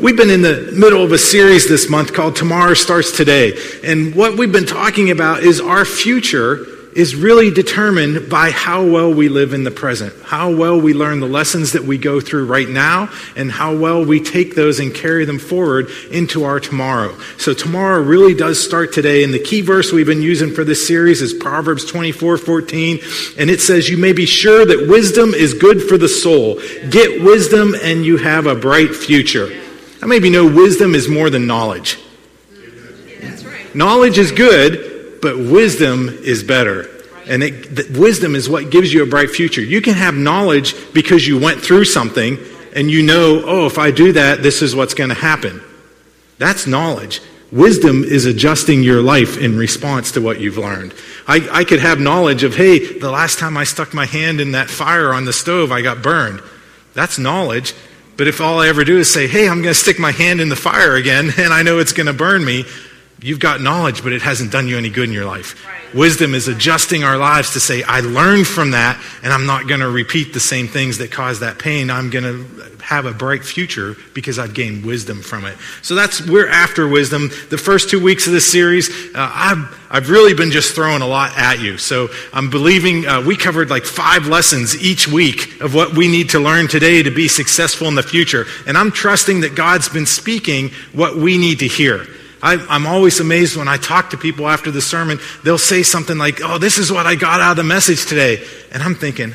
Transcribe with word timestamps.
we've 0.00 0.16
been 0.16 0.30
in 0.30 0.40
the 0.40 0.72
middle 0.74 1.04
of 1.04 1.12
a 1.12 1.18
series 1.18 1.68
this 1.68 1.90
month 1.90 2.14
called 2.14 2.34
Tomorrow 2.34 2.74
Starts 2.74 3.14
Today. 3.14 3.52
And 3.84 4.14
what 4.14 4.38
we've 4.38 4.52
been 4.52 4.66
talking 4.66 5.10
about 5.10 5.42
is 5.42 5.60
our 5.60 5.84
future 5.84 6.66
is 6.94 7.14
really 7.14 7.52
determined 7.52 8.28
by 8.28 8.50
how 8.50 8.84
well 8.84 9.12
we 9.12 9.28
live 9.28 9.52
in 9.52 9.62
the 9.62 9.70
present, 9.70 10.12
how 10.24 10.50
well 10.50 10.80
we 10.80 10.92
learn 10.92 11.20
the 11.20 11.28
lessons 11.28 11.72
that 11.72 11.84
we 11.84 11.98
go 11.98 12.20
through 12.20 12.46
right 12.46 12.68
now, 12.68 13.08
and 13.36 13.52
how 13.52 13.76
well 13.76 14.04
we 14.04 14.20
take 14.20 14.54
those 14.54 14.80
and 14.80 14.92
carry 14.92 15.24
them 15.24 15.38
forward 15.38 15.88
into 16.10 16.44
our 16.44 16.58
tomorrow. 16.58 17.16
So 17.36 17.54
tomorrow 17.54 18.02
really 18.02 18.34
does 18.34 18.62
start 18.62 18.92
today, 18.92 19.22
and 19.22 19.32
the 19.32 19.38
key 19.38 19.60
verse 19.60 19.92
we've 19.92 20.06
been 20.06 20.22
using 20.22 20.52
for 20.52 20.64
this 20.64 20.84
series 20.84 21.22
is 21.22 21.32
Proverbs 21.32 21.84
24 21.84 22.38
14, 22.38 23.00
and 23.38 23.50
it 23.50 23.60
says, 23.60 23.88
You 23.88 23.98
may 23.98 24.12
be 24.12 24.26
sure 24.26 24.64
that 24.64 24.88
wisdom 24.88 25.32
is 25.34 25.54
good 25.54 25.82
for 25.82 25.96
the 25.96 26.08
soul. 26.08 26.60
Get 26.88 27.22
wisdom, 27.22 27.74
and 27.82 28.04
you 28.04 28.16
have 28.16 28.46
a 28.46 28.54
bright 28.56 28.94
future. 28.94 29.50
Maybe 30.06 30.30
know 30.30 30.46
wisdom 30.46 30.94
is 30.94 31.08
more 31.08 31.30
than 31.30 31.46
knowledge. 31.46 31.98
That's 33.20 33.44
right. 33.44 33.74
Knowledge 33.74 34.18
is 34.18 34.32
good, 34.32 35.20
but 35.20 35.36
wisdom 35.36 36.08
is 36.08 36.42
better. 36.42 36.88
And 37.26 37.42
it, 37.42 37.96
wisdom 37.96 38.34
is 38.34 38.48
what 38.48 38.70
gives 38.70 38.92
you 38.92 39.02
a 39.02 39.06
bright 39.06 39.30
future. 39.30 39.60
You 39.60 39.80
can 39.80 39.94
have 39.94 40.14
knowledge 40.14 40.74
because 40.92 41.26
you 41.26 41.38
went 41.38 41.60
through 41.60 41.84
something 41.84 42.38
and 42.74 42.90
you 42.90 43.02
know, 43.02 43.42
oh, 43.44 43.66
if 43.66 43.78
I 43.78 43.90
do 43.90 44.12
that, 44.12 44.42
this 44.42 44.62
is 44.62 44.74
what's 44.74 44.94
going 44.94 45.10
to 45.10 45.14
happen. 45.14 45.62
That's 46.38 46.66
knowledge. 46.66 47.20
Wisdom 47.52 48.04
is 48.04 48.26
adjusting 48.26 48.82
your 48.82 49.02
life 49.02 49.36
in 49.36 49.56
response 49.56 50.12
to 50.12 50.20
what 50.20 50.40
you've 50.40 50.56
learned. 50.56 50.94
I, 51.26 51.48
I 51.52 51.64
could 51.64 51.80
have 51.80 51.98
knowledge 51.98 52.44
of, 52.44 52.54
hey, 52.54 52.98
the 52.98 53.10
last 53.10 53.38
time 53.38 53.56
I 53.56 53.64
stuck 53.64 53.92
my 53.92 54.06
hand 54.06 54.40
in 54.40 54.52
that 54.52 54.70
fire 54.70 55.12
on 55.12 55.24
the 55.24 55.32
stove, 55.32 55.72
I 55.72 55.82
got 55.82 56.00
burned. 56.00 56.42
That's 56.94 57.18
knowledge. 57.18 57.74
But 58.20 58.28
if 58.28 58.42
all 58.42 58.60
I 58.60 58.68
ever 58.68 58.84
do 58.84 58.98
is 58.98 59.10
say, 59.10 59.26
hey, 59.26 59.48
I'm 59.48 59.62
going 59.62 59.72
to 59.72 59.74
stick 59.74 59.98
my 59.98 60.12
hand 60.12 60.42
in 60.42 60.50
the 60.50 60.54
fire 60.54 60.94
again 60.94 61.30
and 61.38 61.54
I 61.54 61.62
know 61.62 61.78
it's 61.78 61.94
going 61.94 62.06
to 62.06 62.12
burn 62.12 62.44
me, 62.44 62.66
you've 63.22 63.40
got 63.40 63.60
knowledge, 63.60 64.02
but 64.02 64.12
it 64.12 64.22
hasn't 64.22 64.50
done 64.50 64.68
you 64.68 64.78
any 64.78 64.90
good 64.90 65.08
in 65.08 65.14
your 65.14 65.24
life. 65.24 65.66
Right. 65.66 65.94
Wisdom 65.94 66.34
is 66.34 66.48
adjusting 66.48 67.04
our 67.04 67.16
lives 67.16 67.52
to 67.52 67.60
say, 67.60 67.82
I 67.82 68.00
learned 68.00 68.46
from 68.46 68.70
that, 68.72 69.02
and 69.22 69.32
I'm 69.32 69.46
not 69.46 69.68
going 69.68 69.80
to 69.80 69.90
repeat 69.90 70.32
the 70.32 70.40
same 70.40 70.68
things 70.68 70.98
that 70.98 71.10
caused 71.10 71.40
that 71.40 71.58
pain. 71.58 71.90
I'm 71.90 72.10
going 72.10 72.24
to 72.24 72.70
have 72.82 73.06
a 73.06 73.12
bright 73.12 73.44
future 73.44 73.96
because 74.14 74.38
I've 74.38 74.54
gained 74.54 74.84
wisdom 74.84 75.20
from 75.20 75.44
it. 75.44 75.56
So 75.82 75.94
that's, 75.94 76.26
we're 76.26 76.48
after 76.48 76.88
wisdom. 76.88 77.28
The 77.50 77.58
first 77.58 77.90
two 77.90 78.02
weeks 78.02 78.26
of 78.26 78.32
this 78.32 78.50
series, 78.50 78.88
uh, 79.14 79.30
I've, 79.32 79.86
I've 79.90 80.10
really 80.10 80.34
been 80.34 80.50
just 80.50 80.74
throwing 80.74 81.02
a 81.02 81.06
lot 81.06 81.36
at 81.36 81.60
you. 81.60 81.76
So 81.76 82.08
I'm 82.32 82.50
believing 82.50 83.06
uh, 83.06 83.22
we 83.22 83.36
covered 83.36 83.68
like 83.68 83.84
five 83.84 84.26
lessons 84.26 84.80
each 84.80 85.08
week 85.08 85.60
of 85.60 85.74
what 85.74 85.94
we 85.94 86.08
need 86.08 86.30
to 86.30 86.40
learn 86.40 86.68
today 86.68 87.02
to 87.02 87.10
be 87.10 87.28
successful 87.28 87.88
in 87.88 87.94
the 87.96 88.02
future. 88.02 88.46
And 88.66 88.78
I'm 88.78 88.90
trusting 88.90 89.40
that 89.40 89.54
God's 89.54 89.88
been 89.88 90.06
speaking 90.06 90.70
what 90.92 91.16
we 91.16 91.36
need 91.36 91.58
to 91.60 91.68
hear. 91.68 92.06
I, 92.42 92.54
am 92.74 92.86
always 92.86 93.20
amazed 93.20 93.56
when 93.56 93.68
I 93.68 93.76
talk 93.76 94.10
to 94.10 94.16
people 94.16 94.48
after 94.48 94.70
the 94.70 94.80
sermon. 94.80 95.18
They'll 95.44 95.58
say 95.58 95.82
something 95.82 96.16
like, 96.16 96.40
Oh, 96.42 96.58
this 96.58 96.78
is 96.78 96.90
what 96.90 97.06
I 97.06 97.14
got 97.14 97.40
out 97.40 97.52
of 97.52 97.56
the 97.56 97.64
message 97.64 98.06
today. 98.06 98.44
And 98.72 98.82
I'm 98.82 98.94
thinking, 98.94 99.34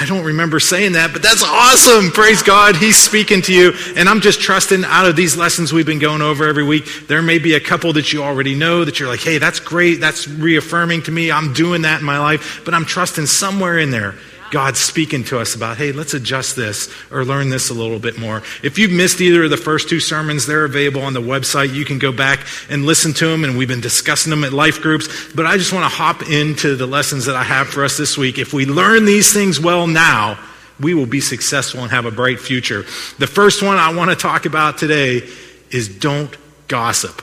I 0.00 0.06
don't 0.06 0.24
remember 0.24 0.60
saying 0.60 0.92
that, 0.92 1.12
but 1.12 1.22
that's 1.22 1.42
awesome. 1.42 2.12
Praise 2.12 2.42
God. 2.42 2.76
He's 2.76 2.96
speaking 2.96 3.42
to 3.42 3.52
you. 3.52 3.72
And 3.96 4.08
I'm 4.08 4.20
just 4.20 4.40
trusting 4.40 4.84
out 4.84 5.06
of 5.06 5.16
these 5.16 5.36
lessons 5.36 5.72
we've 5.72 5.86
been 5.86 5.98
going 5.98 6.22
over 6.22 6.46
every 6.46 6.64
week, 6.64 6.84
there 7.08 7.22
may 7.22 7.38
be 7.38 7.54
a 7.54 7.60
couple 7.60 7.92
that 7.94 8.12
you 8.12 8.22
already 8.22 8.54
know 8.54 8.84
that 8.84 9.00
you're 9.00 9.08
like, 9.08 9.20
hey, 9.20 9.38
that's 9.38 9.58
great. 9.58 10.00
That's 10.00 10.28
reaffirming 10.28 11.02
to 11.04 11.10
me. 11.10 11.32
I'm 11.32 11.52
doing 11.52 11.82
that 11.82 12.00
in 12.00 12.06
my 12.06 12.18
life. 12.18 12.62
But 12.64 12.74
I'm 12.74 12.84
trusting 12.84 13.26
somewhere 13.26 13.78
in 13.78 13.90
there 13.90 14.14
God's 14.50 14.78
speaking 14.78 15.24
to 15.24 15.38
us 15.38 15.54
about, 15.54 15.76
hey, 15.76 15.92
let's 15.92 16.14
adjust 16.14 16.56
this 16.56 16.92
or 17.10 17.24
learn 17.24 17.50
this 17.50 17.70
a 17.70 17.74
little 17.74 17.98
bit 17.98 18.18
more. 18.18 18.42
If 18.62 18.78
you've 18.78 18.90
missed 18.90 19.20
either 19.20 19.44
of 19.44 19.50
the 19.50 19.56
first 19.56 19.88
two 19.88 20.00
sermons, 20.00 20.46
they're 20.46 20.64
available 20.64 21.02
on 21.02 21.12
the 21.12 21.20
website. 21.20 21.74
You 21.74 21.84
can 21.84 21.98
go 21.98 22.12
back 22.12 22.46
and 22.70 22.84
listen 22.84 23.12
to 23.14 23.26
them, 23.26 23.44
and 23.44 23.58
we've 23.58 23.68
been 23.68 23.80
discussing 23.80 24.30
them 24.30 24.44
at 24.44 24.52
life 24.52 24.80
groups. 24.80 25.32
But 25.32 25.46
I 25.46 25.56
just 25.56 25.72
want 25.72 25.84
to 25.84 25.94
hop 25.94 26.28
into 26.28 26.76
the 26.76 26.86
lessons 26.86 27.26
that 27.26 27.36
I 27.36 27.42
have 27.42 27.68
for 27.68 27.84
us 27.84 27.96
this 27.96 28.16
week. 28.16 28.38
If 28.38 28.52
we 28.52 28.66
learn 28.66 29.04
these 29.04 29.32
things 29.32 29.60
well 29.60 29.86
now, 29.86 30.38
we 30.80 30.94
will 30.94 31.06
be 31.06 31.20
successful 31.20 31.82
and 31.82 31.90
have 31.90 32.06
a 32.06 32.10
bright 32.10 32.40
future. 32.40 32.82
The 33.18 33.26
first 33.26 33.62
one 33.62 33.76
I 33.76 33.94
want 33.94 34.10
to 34.10 34.16
talk 34.16 34.46
about 34.46 34.78
today 34.78 35.28
is 35.70 35.88
don't 35.88 36.34
gossip. 36.68 37.22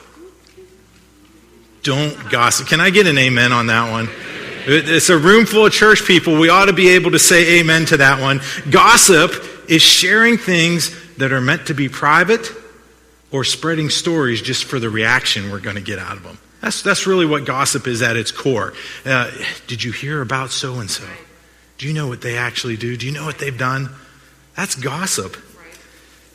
Don't 1.84 2.30
gossip. 2.30 2.68
Can 2.68 2.82
I 2.82 2.90
get 2.90 3.08
an 3.08 3.18
amen 3.18 3.52
on 3.52 3.68
that 3.68 3.92
one? 3.92 4.10
It's 4.68 5.10
a 5.10 5.18
room 5.18 5.46
full 5.46 5.66
of 5.66 5.74
church 5.74 6.06
people. 6.06 6.40
We 6.40 6.50
ought 6.50 6.66
to 6.66 6.74
be 6.74 6.90
able 6.90 7.12
to 7.12 7.20
say 7.20 7.60
amen 7.60 7.86
to 7.88 7.98
that 7.98 8.22
one. 8.22 8.42
Gossip 8.70 9.32
is 9.70 9.82
sharing 9.82 10.38
things 10.38 10.96
that 11.18 11.32
are 11.32 11.42
meant 11.42 11.68
to 11.68 11.74
be 11.74 11.90
private 11.90 12.52
or 13.32 13.44
spreading 13.44 13.90
stories 13.90 14.42
just 14.42 14.66
for 14.66 14.80
the 14.80 14.90
reaction 14.90 15.52
we're 15.52 15.60
going 15.60 15.76
to 15.76 15.82
get 15.82 16.00
out 16.00 16.18
of 16.18 16.24
them. 16.24 16.40
That's, 16.62 16.82
that's 16.82 17.06
really 17.06 17.26
what 17.26 17.46
gossip 17.46 17.88
is 17.88 18.02
at 18.02 18.16
its 18.16 18.32
core. 18.32 18.74
Uh, 19.06 19.32
did 19.68 19.84
you 19.84 19.92
hear 19.92 20.22
about 20.22 20.50
so 20.50 20.80
and 20.80 20.90
so? 20.90 21.08
Do 21.78 21.88
you 21.88 21.94
know 21.94 22.08
what 22.08 22.22
they 22.22 22.38
actually 22.38 22.78
do? 22.78 22.98
Do 22.98 23.06
you 23.06 23.12
know 23.12 23.26
what 23.26 23.38
they've 23.38 23.58
done? 23.58 23.90
That's 24.56 24.76
gossip. 24.76 25.36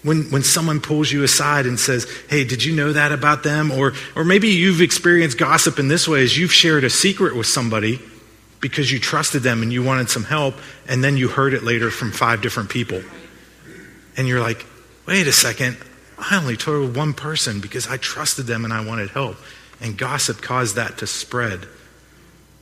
When, 0.03 0.31
when 0.31 0.43
someone 0.43 0.81
pulls 0.81 1.11
you 1.11 1.25
aside 1.25 1.67
and 1.67 1.79
says, 1.79 2.07
Hey, 2.29 2.45
did 2.45 2.65
you 2.65 2.75
know 2.75 2.93
that 2.93 3.13
about 3.13 3.43
them? 3.43 3.71
Or, 3.71 3.93
or 4.15 4.25
maybe 4.25 4.49
you've 4.49 4.81
experienced 4.81 5.37
gossip 5.37 5.79
in 5.79 5.89
this 5.89 6.07
way 6.07 6.23
as 6.23 6.39
you've 6.39 6.53
shared 6.53 6.85
a 6.85 6.91
secret 6.91 7.37
with 7.37 7.47
somebody 7.47 8.01
because 8.61 8.93
you 8.93 8.99
trusted 8.99 9.43
them 9.43 9.63
and 9.63 9.73
you 9.73 9.83
wanted 9.83 10.11
some 10.11 10.25
help, 10.25 10.55
and 10.87 11.03
then 11.03 11.17
you 11.17 11.29
heard 11.29 11.55
it 11.55 11.63
later 11.63 11.91
from 11.91 12.13
five 12.13 12.43
different 12.43 12.71
people. 12.71 13.03
And 14.17 14.29
you're 14.29 14.41
like, 14.41 14.67
wait 15.07 15.27
a 15.27 15.33
second, 15.33 15.79
I 16.19 16.39
only 16.39 16.57
told 16.57 16.95
one 16.95 17.15
person 17.15 17.61
because 17.61 17.89
I 17.89 17.97
trusted 17.97 18.47
them 18.47 18.65
and 18.65 18.73
I 18.73 18.85
wanted 18.85 19.11
help. 19.11 19.37
And 19.81 19.97
gossip 19.97 20.43
caused 20.43 20.77
that 20.77 20.99
to 20.99 21.07
spread. 21.07 21.67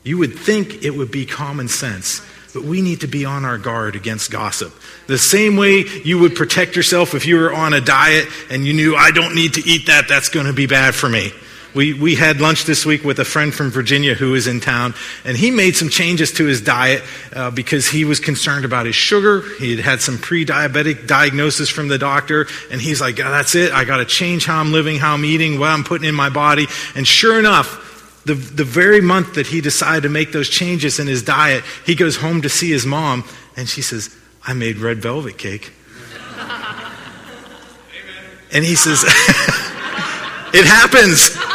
You 0.04 0.18
would 0.18 0.38
think 0.38 0.84
it 0.84 0.90
would 0.90 1.10
be 1.10 1.26
common 1.26 1.66
sense, 1.66 2.22
but 2.54 2.62
we 2.62 2.80
need 2.80 3.00
to 3.00 3.08
be 3.08 3.24
on 3.24 3.44
our 3.44 3.58
guard 3.58 3.96
against 3.96 4.30
gossip. 4.30 4.72
The 5.08 5.18
same 5.18 5.56
way 5.56 5.84
you 6.04 6.20
would 6.20 6.36
protect 6.36 6.76
yourself 6.76 7.14
if 7.14 7.26
you 7.26 7.36
were 7.36 7.52
on 7.52 7.74
a 7.74 7.80
diet 7.80 8.28
and 8.50 8.64
you 8.64 8.72
knew, 8.72 8.94
I 8.94 9.10
don't 9.10 9.34
need 9.34 9.54
to 9.54 9.68
eat 9.68 9.88
that, 9.88 10.06
that's 10.08 10.28
going 10.28 10.46
to 10.46 10.52
be 10.52 10.66
bad 10.66 10.94
for 10.94 11.08
me. 11.08 11.32
We, 11.78 11.94
we 11.94 12.16
had 12.16 12.40
lunch 12.40 12.64
this 12.64 12.84
week 12.84 13.04
with 13.04 13.20
a 13.20 13.24
friend 13.24 13.54
from 13.54 13.70
Virginia 13.70 14.14
who 14.14 14.32
was 14.32 14.48
in 14.48 14.58
town, 14.58 14.94
and 15.24 15.36
he 15.36 15.52
made 15.52 15.76
some 15.76 15.88
changes 15.88 16.32
to 16.32 16.44
his 16.44 16.60
diet 16.60 17.04
uh, 17.32 17.52
because 17.52 17.86
he 17.86 18.04
was 18.04 18.18
concerned 18.18 18.64
about 18.64 18.84
his 18.84 18.96
sugar. 18.96 19.42
He 19.60 19.76
had 19.76 19.84
had 19.84 20.00
some 20.00 20.18
pre 20.18 20.44
diabetic 20.44 21.06
diagnosis 21.06 21.68
from 21.68 21.86
the 21.86 21.96
doctor, 21.96 22.48
and 22.72 22.80
he's 22.80 23.00
like, 23.00 23.20
oh, 23.20 23.30
That's 23.30 23.54
it. 23.54 23.72
I 23.72 23.84
got 23.84 23.98
to 23.98 24.04
change 24.04 24.44
how 24.44 24.58
I'm 24.58 24.72
living, 24.72 24.96
how 24.96 25.14
I'm 25.14 25.24
eating, 25.24 25.60
what 25.60 25.68
I'm 25.68 25.84
putting 25.84 26.08
in 26.08 26.16
my 26.16 26.30
body. 26.30 26.66
And 26.96 27.06
sure 27.06 27.38
enough, 27.38 28.24
the, 28.24 28.34
the 28.34 28.64
very 28.64 29.00
month 29.00 29.34
that 29.34 29.46
he 29.46 29.60
decided 29.60 30.02
to 30.02 30.08
make 30.08 30.32
those 30.32 30.48
changes 30.48 30.98
in 30.98 31.06
his 31.06 31.22
diet, 31.22 31.62
he 31.86 31.94
goes 31.94 32.16
home 32.16 32.42
to 32.42 32.48
see 32.48 32.72
his 32.72 32.86
mom, 32.86 33.22
and 33.56 33.68
she 33.68 33.82
says, 33.82 34.12
I 34.44 34.52
made 34.52 34.78
red 34.78 34.98
velvet 34.98 35.38
cake. 35.38 35.72
and 38.52 38.64
he 38.64 38.74
says, 38.74 39.04
It 40.52 40.64
happens. 40.64 41.47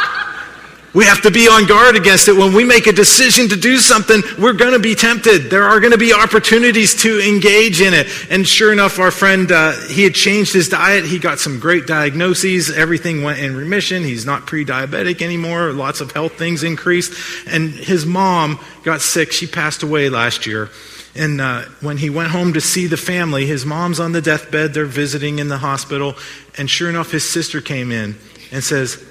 We 0.93 1.05
have 1.05 1.21
to 1.23 1.31
be 1.31 1.47
on 1.47 1.65
guard 1.65 1.95
against 1.95 2.27
it. 2.27 2.33
When 2.33 2.53
we 2.53 2.63
make 2.63 2.85
a 2.85 2.91
decision 2.91 3.49
to 3.49 3.55
do 3.55 3.77
something, 3.79 4.21
we're 4.39 4.53
going 4.53 4.73
to 4.73 4.79
be 4.79 4.93
tempted. 4.93 5.49
There 5.49 5.63
are 5.63 5.79
going 5.79 5.91
to 5.91 5.97
be 5.97 6.13
opportunities 6.13 7.01
to 7.01 7.19
engage 7.19 7.81
in 7.81 7.95
it. 7.95 8.07
And 8.29 8.47
sure 8.47 8.71
enough, 8.71 8.99
our 8.99 9.09
friend, 9.09 9.51
uh, 9.51 9.71
he 9.87 10.03
had 10.03 10.13
changed 10.13 10.53
his 10.53 10.69
diet. 10.69 11.05
He 11.05 11.17
got 11.17 11.39
some 11.39 11.59
great 11.59 11.87
diagnoses. 11.87 12.69
Everything 12.69 13.23
went 13.23 13.39
in 13.39 13.55
remission. 13.55 14.03
He's 14.03 14.23
not 14.23 14.45
pre 14.45 14.63
diabetic 14.63 15.23
anymore. 15.23 15.71
Lots 15.71 15.99
of 15.99 16.11
health 16.11 16.33
things 16.33 16.61
increased. 16.61 17.47
And 17.47 17.71
his 17.71 18.05
mom 18.05 18.59
got 18.83 19.01
sick. 19.01 19.31
She 19.31 19.47
passed 19.47 19.81
away 19.81 20.09
last 20.09 20.45
year. 20.45 20.69
And 21.15 21.41
uh, 21.41 21.63
when 21.81 21.97
he 21.97 22.11
went 22.11 22.29
home 22.29 22.53
to 22.53 22.61
see 22.61 22.85
the 22.85 22.97
family, 22.97 23.47
his 23.47 23.65
mom's 23.65 23.99
on 23.99 24.11
the 24.11 24.21
deathbed. 24.21 24.75
They're 24.75 24.85
visiting 24.85 25.39
in 25.39 25.47
the 25.47 25.57
hospital. 25.57 26.13
And 26.55 26.69
sure 26.69 26.89
enough, 26.89 27.09
his 27.09 27.27
sister 27.27 27.61
came 27.61 27.91
in 27.91 28.15
and 28.51 28.63
says, 28.63 29.03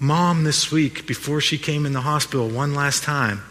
Mom, 0.00 0.44
this 0.44 0.70
week, 0.70 1.06
before 1.06 1.40
she 1.40 1.58
came 1.58 1.84
in 1.84 1.92
the 1.92 2.00
hospital 2.00 2.48
one 2.48 2.74
last 2.74 3.02
time, 3.02 3.42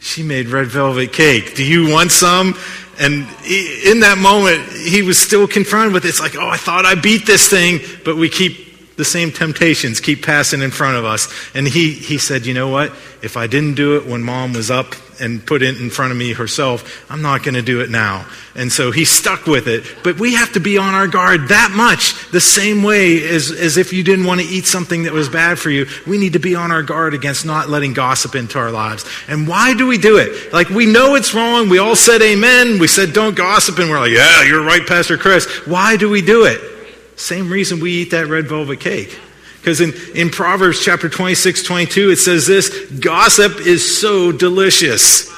she 0.00 0.22
made 0.24 0.48
red 0.48 0.66
velvet 0.66 1.12
cake. 1.12 1.54
Do 1.54 1.64
you 1.64 1.88
want 1.88 2.10
some? 2.10 2.58
And 2.98 3.28
in 3.46 4.00
that 4.00 4.18
moment, 4.18 4.68
he 4.72 5.02
was 5.02 5.18
still 5.18 5.46
confronted 5.46 5.94
with 5.94 6.04
it. 6.04 6.08
It's 6.08 6.20
like, 6.20 6.34
oh, 6.36 6.48
I 6.48 6.56
thought 6.56 6.84
I 6.84 6.96
beat 6.96 7.26
this 7.26 7.48
thing, 7.48 7.78
but 8.04 8.16
we 8.16 8.28
keep 8.28 8.71
the 8.96 9.04
same 9.04 9.30
temptations 9.32 10.00
keep 10.00 10.24
passing 10.24 10.62
in 10.62 10.70
front 10.70 10.96
of 10.96 11.04
us. 11.04 11.32
And 11.54 11.66
he, 11.66 11.92
he 11.92 12.18
said, 12.18 12.46
you 12.46 12.54
know 12.54 12.68
what? 12.68 12.90
If 13.22 13.36
I 13.36 13.46
didn't 13.46 13.74
do 13.74 13.96
it 13.96 14.06
when 14.06 14.22
mom 14.22 14.52
was 14.52 14.70
up 14.70 14.94
and 15.22 15.44
put 15.46 15.62
it 15.62 15.80
in 15.80 15.88
front 15.88 16.10
of 16.10 16.18
me 16.18 16.32
herself. 16.32 17.06
I'm 17.10 17.22
not 17.22 17.44
going 17.44 17.54
to 17.54 17.62
do 17.62 17.80
it 17.80 17.90
now. 17.90 18.26
And 18.56 18.72
so 18.72 18.90
he 18.90 19.04
stuck 19.04 19.46
with 19.46 19.68
it. 19.68 19.84
But 20.02 20.18
we 20.18 20.34
have 20.34 20.52
to 20.54 20.60
be 20.60 20.78
on 20.78 20.94
our 20.94 21.06
guard 21.06 21.48
that 21.48 21.70
much, 21.74 22.30
the 22.32 22.40
same 22.40 22.82
way 22.82 23.22
as, 23.28 23.52
as 23.52 23.76
if 23.76 23.92
you 23.92 24.02
didn't 24.02 24.24
want 24.24 24.40
to 24.40 24.46
eat 24.46 24.66
something 24.66 25.04
that 25.04 25.12
was 25.12 25.28
bad 25.28 25.58
for 25.60 25.70
you. 25.70 25.86
We 26.06 26.18
need 26.18 26.32
to 26.32 26.40
be 26.40 26.56
on 26.56 26.72
our 26.72 26.82
guard 26.82 27.14
against 27.14 27.46
not 27.46 27.68
letting 27.68 27.92
gossip 27.92 28.34
into 28.34 28.58
our 28.58 28.72
lives. 28.72 29.04
And 29.28 29.46
why 29.46 29.74
do 29.74 29.86
we 29.86 29.96
do 29.96 30.18
it? 30.18 30.52
Like, 30.52 30.68
we 30.68 30.86
know 30.86 31.14
it's 31.14 31.34
wrong. 31.34 31.68
We 31.68 31.78
all 31.78 31.96
said 31.96 32.20
amen. 32.20 32.80
We 32.80 32.88
said 32.88 33.12
don't 33.12 33.36
gossip. 33.36 33.78
And 33.78 33.90
we're 33.90 34.00
like, 34.00 34.12
yeah, 34.12 34.42
you're 34.42 34.64
right, 34.64 34.84
Pastor 34.86 35.16
Chris. 35.16 35.46
Why 35.66 35.96
do 35.96 36.10
we 36.10 36.20
do 36.20 36.46
it? 36.46 36.71
Same 37.16 37.50
reason 37.50 37.80
we 37.80 37.92
eat 37.92 38.10
that 38.10 38.26
red 38.26 38.48
velvet 38.48 38.80
cake. 38.80 39.18
Because 39.60 39.80
in, 39.80 39.92
in 40.16 40.30
Proverbs 40.30 40.84
chapter 40.84 41.08
26, 41.08 41.62
22, 41.62 42.10
it 42.10 42.16
says 42.16 42.46
this 42.46 42.90
gossip 42.90 43.60
is 43.60 44.00
so 44.00 44.32
delicious. 44.32 45.30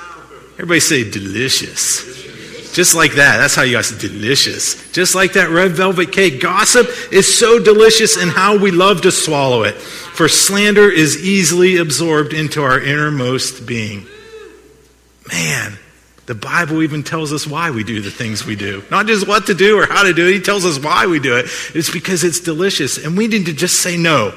Everybody 0.55 0.81
say 0.81 1.11
delicious. 1.11 2.15
Just 2.73 2.95
like 2.95 3.13
that. 3.13 3.37
That's 3.37 3.55
how 3.55 3.63
you 3.63 3.77
guys 3.77 3.89
say 3.89 3.99
delicious. 3.99 4.91
Just 4.93 5.15
like 5.15 5.35
that 5.35 5.51
red 5.51 5.73
velvet 5.73 6.11
cake. 6.11 6.41
Gossip 6.41 6.89
is 7.13 7.39
so 7.39 7.59
delicious 7.59 8.17
and 8.17 8.31
how 8.31 8.59
we 8.59 8.71
love 8.71 9.03
to 9.03 9.13
swallow 9.13 9.63
it. 9.63 9.75
For 9.75 10.27
slander 10.27 10.91
is 10.91 11.23
easily 11.23 11.77
absorbed 11.77 12.33
into 12.33 12.63
our 12.63 12.81
innermost 12.81 13.67
being. 13.67 14.07
Man, 15.31 15.79
the 16.27 16.35
Bible 16.35 16.83
even 16.83 17.03
tells 17.03 17.33
us 17.33 17.47
why 17.47 17.71
we 17.71 17.85
do 17.85 18.01
the 18.01 18.11
things 18.11 18.47
we 18.47 18.57
do. 18.57 18.83
Not 18.91 19.07
just 19.07 19.29
what 19.29 19.47
to 19.47 19.55
do 19.55 19.79
or 19.79 19.87
how 19.87 20.05
to 20.05 20.15
do 20.15 20.27
it, 20.27 20.35
He 20.35 20.41
tells 20.41 20.65
us 20.65 20.79
why 20.79 21.07
we 21.07 21.21
do 21.21 21.37
it. 21.37 21.47
It's 21.75 21.91
because 21.91 22.25
it's 22.25 22.41
delicious. 22.41 23.05
And 23.05 23.17
we 23.17 23.27
need 23.27 23.47
to 23.47 23.53
just 23.53 23.83
say 23.83 23.97
no. 23.97 24.35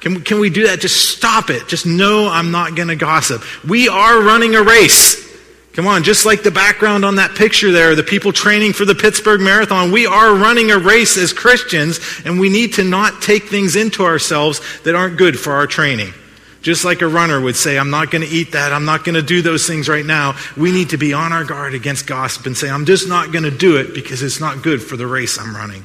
Can, 0.00 0.20
can 0.20 0.38
we 0.38 0.50
do 0.50 0.66
that? 0.66 0.80
Just 0.80 1.16
stop 1.16 1.50
it. 1.50 1.66
Just 1.66 1.86
know 1.86 2.28
I'm 2.28 2.50
not 2.50 2.76
going 2.76 2.88
to 2.88 2.96
gossip. 2.96 3.42
We 3.66 3.88
are 3.88 4.22
running 4.22 4.54
a 4.54 4.62
race. 4.62 5.24
Come 5.72 5.88
on, 5.88 6.04
just 6.04 6.24
like 6.24 6.44
the 6.44 6.52
background 6.52 7.04
on 7.04 7.16
that 7.16 7.34
picture 7.34 7.72
there, 7.72 7.96
the 7.96 8.04
people 8.04 8.32
training 8.32 8.74
for 8.74 8.84
the 8.84 8.94
Pittsburgh 8.94 9.40
Marathon, 9.40 9.90
we 9.90 10.06
are 10.06 10.32
running 10.32 10.70
a 10.70 10.78
race 10.78 11.16
as 11.16 11.32
Christians, 11.32 11.98
and 12.24 12.38
we 12.38 12.48
need 12.48 12.74
to 12.74 12.84
not 12.84 13.22
take 13.22 13.44
things 13.44 13.74
into 13.74 14.04
ourselves 14.04 14.60
that 14.84 14.94
aren't 14.94 15.16
good 15.16 15.36
for 15.36 15.54
our 15.54 15.66
training. 15.66 16.12
Just 16.64 16.82
like 16.82 17.02
a 17.02 17.06
runner 17.06 17.38
would 17.38 17.56
say, 17.56 17.78
I'm 17.78 17.90
not 17.90 18.10
going 18.10 18.22
to 18.22 18.28
eat 18.28 18.52
that. 18.52 18.72
I'm 18.72 18.86
not 18.86 19.04
going 19.04 19.16
to 19.16 19.22
do 19.22 19.42
those 19.42 19.66
things 19.66 19.86
right 19.86 20.04
now. 20.04 20.34
We 20.56 20.72
need 20.72 20.88
to 20.90 20.96
be 20.96 21.12
on 21.12 21.30
our 21.30 21.44
guard 21.44 21.74
against 21.74 22.06
gossip 22.06 22.46
and 22.46 22.56
say, 22.56 22.70
I'm 22.70 22.86
just 22.86 23.06
not 23.06 23.32
going 23.32 23.44
to 23.44 23.50
do 23.50 23.76
it 23.76 23.92
because 23.92 24.22
it's 24.22 24.40
not 24.40 24.62
good 24.62 24.82
for 24.82 24.96
the 24.96 25.06
race 25.06 25.38
I'm 25.38 25.54
running. 25.54 25.84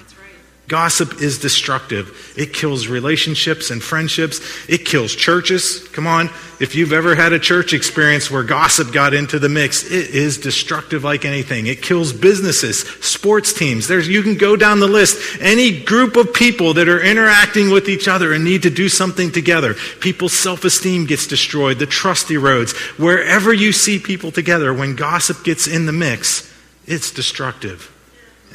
Gossip 0.70 1.20
is 1.20 1.40
destructive. 1.40 2.32
It 2.38 2.54
kills 2.54 2.88
relationships 2.88 3.72
and 3.72 3.82
friendships. 3.82 4.40
It 4.70 4.86
kills 4.86 5.16
churches. 5.16 5.88
Come 5.90 6.06
on. 6.06 6.30
If 6.60 6.76
you've 6.76 6.94
ever 6.94 7.16
had 7.16 7.34
a 7.34 7.40
church 7.40 7.74
experience 7.74 8.30
where 8.30 8.44
gossip 8.44 8.94
got 8.94 9.16
into 9.16 9.40
the 9.40 9.50
mix, 9.50 9.84
it 9.84 10.12
is 10.12 10.38
destructive 10.38 11.04
like 11.04 11.26
anything. 11.26 11.66
It 11.66 11.82
kills 11.82 12.14
businesses, 12.14 12.82
sports 13.04 13.52
teams. 13.52 13.88
There's, 13.88 14.08
you 14.08 14.22
can 14.22 14.36
go 14.36 14.56
down 14.56 14.80
the 14.80 14.88
list. 14.88 15.42
Any 15.42 15.84
group 15.84 16.16
of 16.16 16.36
people 16.36 16.76
that 16.76 16.88
are 16.88 17.02
interacting 17.02 17.72
with 17.72 17.90
each 17.90 18.08
other 18.08 18.32
and 18.32 18.44
need 18.44 18.62
to 18.62 18.70
do 18.70 18.90
something 18.90 19.32
together. 19.32 19.74
People's 20.02 20.34
self-esteem 20.34 21.08
gets 21.08 21.26
destroyed. 21.26 21.80
The 21.80 21.88
trust 21.88 22.28
erodes. 22.28 22.76
Wherever 23.00 23.52
you 23.52 23.72
see 23.72 23.98
people 23.98 24.32
together, 24.32 24.72
when 24.72 24.96
gossip 24.96 25.44
gets 25.44 25.66
in 25.66 25.88
the 25.88 25.94
mix, 25.94 26.54
it's 26.86 27.10
destructive. 27.10 27.92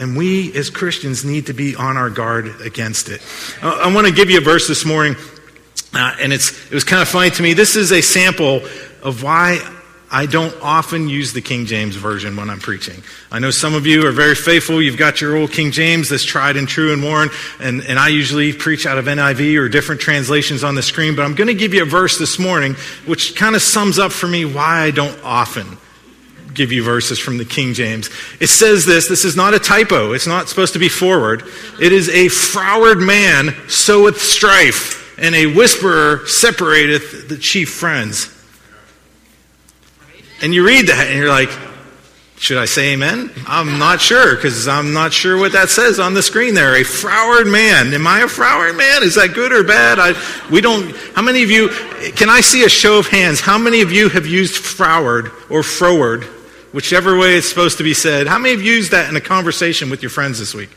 And 0.00 0.16
we 0.16 0.52
as 0.56 0.70
Christians 0.70 1.24
need 1.24 1.46
to 1.46 1.52
be 1.52 1.76
on 1.76 1.96
our 1.96 2.10
guard 2.10 2.60
against 2.60 3.08
it. 3.08 3.22
I 3.62 3.92
want 3.94 4.06
to 4.06 4.12
give 4.12 4.30
you 4.30 4.38
a 4.38 4.42
verse 4.42 4.66
this 4.66 4.84
morning, 4.84 5.16
uh, 5.92 6.16
and 6.20 6.32
it's, 6.32 6.66
it 6.66 6.74
was 6.74 6.84
kind 6.84 7.00
of 7.00 7.08
funny 7.08 7.30
to 7.30 7.42
me. 7.42 7.52
This 7.52 7.76
is 7.76 7.92
a 7.92 8.00
sample 8.00 8.62
of 9.02 9.22
why 9.22 9.60
I 10.10 10.26
don't 10.26 10.54
often 10.62 11.08
use 11.08 11.32
the 11.32 11.40
King 11.40 11.66
James 11.66 11.96
Version 11.96 12.36
when 12.36 12.48
I'm 12.48 12.60
preaching. 12.60 13.02
I 13.32 13.40
know 13.40 13.50
some 13.50 13.74
of 13.74 13.84
you 13.84 14.06
are 14.06 14.12
very 14.12 14.34
faithful. 14.34 14.80
You've 14.80 14.96
got 14.96 15.20
your 15.20 15.36
old 15.36 15.50
King 15.50 15.72
James 15.72 16.08
that's 16.08 16.24
tried 16.24 16.56
and 16.56 16.68
true 16.68 16.92
and 16.92 17.02
worn, 17.02 17.30
and, 17.58 17.82
and 17.82 17.98
I 17.98 18.08
usually 18.08 18.52
preach 18.52 18.86
out 18.86 18.96
of 18.96 19.06
NIV 19.06 19.58
or 19.58 19.68
different 19.68 20.00
translations 20.00 20.62
on 20.62 20.76
the 20.76 20.82
screen, 20.82 21.16
but 21.16 21.22
I'm 21.22 21.34
going 21.34 21.48
to 21.48 21.54
give 21.54 21.74
you 21.74 21.82
a 21.82 21.86
verse 21.86 22.18
this 22.18 22.38
morning 22.38 22.74
which 23.06 23.34
kind 23.34 23.56
of 23.56 23.62
sums 23.62 23.98
up 23.98 24.12
for 24.12 24.26
me 24.26 24.44
why 24.44 24.82
I 24.82 24.90
don't 24.90 25.18
often 25.24 25.78
give 26.54 26.72
you 26.72 26.82
verses 26.82 27.18
from 27.18 27.36
the 27.36 27.44
King 27.44 27.74
James. 27.74 28.08
It 28.40 28.46
says 28.46 28.86
this 28.86 29.08
this 29.08 29.24
is 29.24 29.36
not 29.36 29.54
a 29.54 29.58
typo, 29.58 30.12
it's 30.12 30.26
not 30.26 30.48
supposed 30.48 30.72
to 30.74 30.78
be 30.78 30.88
forward. 30.88 31.42
It 31.80 31.92
is 31.92 32.08
a 32.08 32.28
froward 32.28 32.98
man 32.98 33.54
soweth 33.68 34.20
strife, 34.20 35.18
and 35.18 35.34
a 35.34 35.46
whisperer 35.46 36.26
separateth 36.26 37.28
the 37.28 37.36
chief 37.36 37.70
friends. 37.70 38.30
And 40.42 40.54
you 40.54 40.66
read 40.66 40.88
that, 40.88 41.08
and 41.08 41.18
you're 41.18 41.28
like, 41.28 41.50
should 42.36 42.58
I 42.58 42.64
say 42.64 42.92
amen? 42.92 43.30
I'm 43.46 43.78
not 43.78 44.00
sure 44.00 44.34
because 44.34 44.66
I'm 44.68 44.92
not 44.92 45.12
sure 45.12 45.38
what 45.38 45.52
that 45.52 45.70
says 45.70 46.00
on 46.00 46.14
the 46.14 46.22
screen 46.22 46.54
there. 46.54 46.76
A 46.76 46.84
froward 46.84 47.46
man. 47.46 47.94
Am 47.94 48.06
I 48.06 48.20
a 48.20 48.28
froward 48.28 48.76
man? 48.76 49.02
Is 49.02 49.14
that 49.14 49.34
good 49.34 49.52
or 49.52 49.62
bad? 49.62 49.98
I, 49.98 50.12
we 50.50 50.60
don't. 50.60 50.94
How 51.14 51.22
many 51.22 51.42
of 51.42 51.50
you? 51.50 51.68
Can 52.16 52.28
I 52.28 52.40
see 52.40 52.64
a 52.64 52.68
show 52.68 52.98
of 52.98 53.06
hands? 53.06 53.40
How 53.40 53.56
many 53.56 53.80
of 53.80 53.92
you 53.92 54.08
have 54.08 54.26
used 54.26 54.56
froward 54.56 55.30
or 55.48 55.62
froward 55.62 56.24
whichever 56.74 57.16
way 57.16 57.36
it's 57.36 57.48
supposed 57.48 57.78
to 57.78 57.84
be 57.84 57.94
said. 57.94 58.26
How 58.26 58.36
many 58.36 58.52
of 58.52 58.60
you 58.60 58.72
used 58.72 58.90
that 58.90 59.08
in 59.08 59.14
a 59.14 59.20
conversation 59.20 59.90
with 59.90 60.02
your 60.02 60.10
friends 60.10 60.40
this 60.40 60.54
week? 60.54 60.70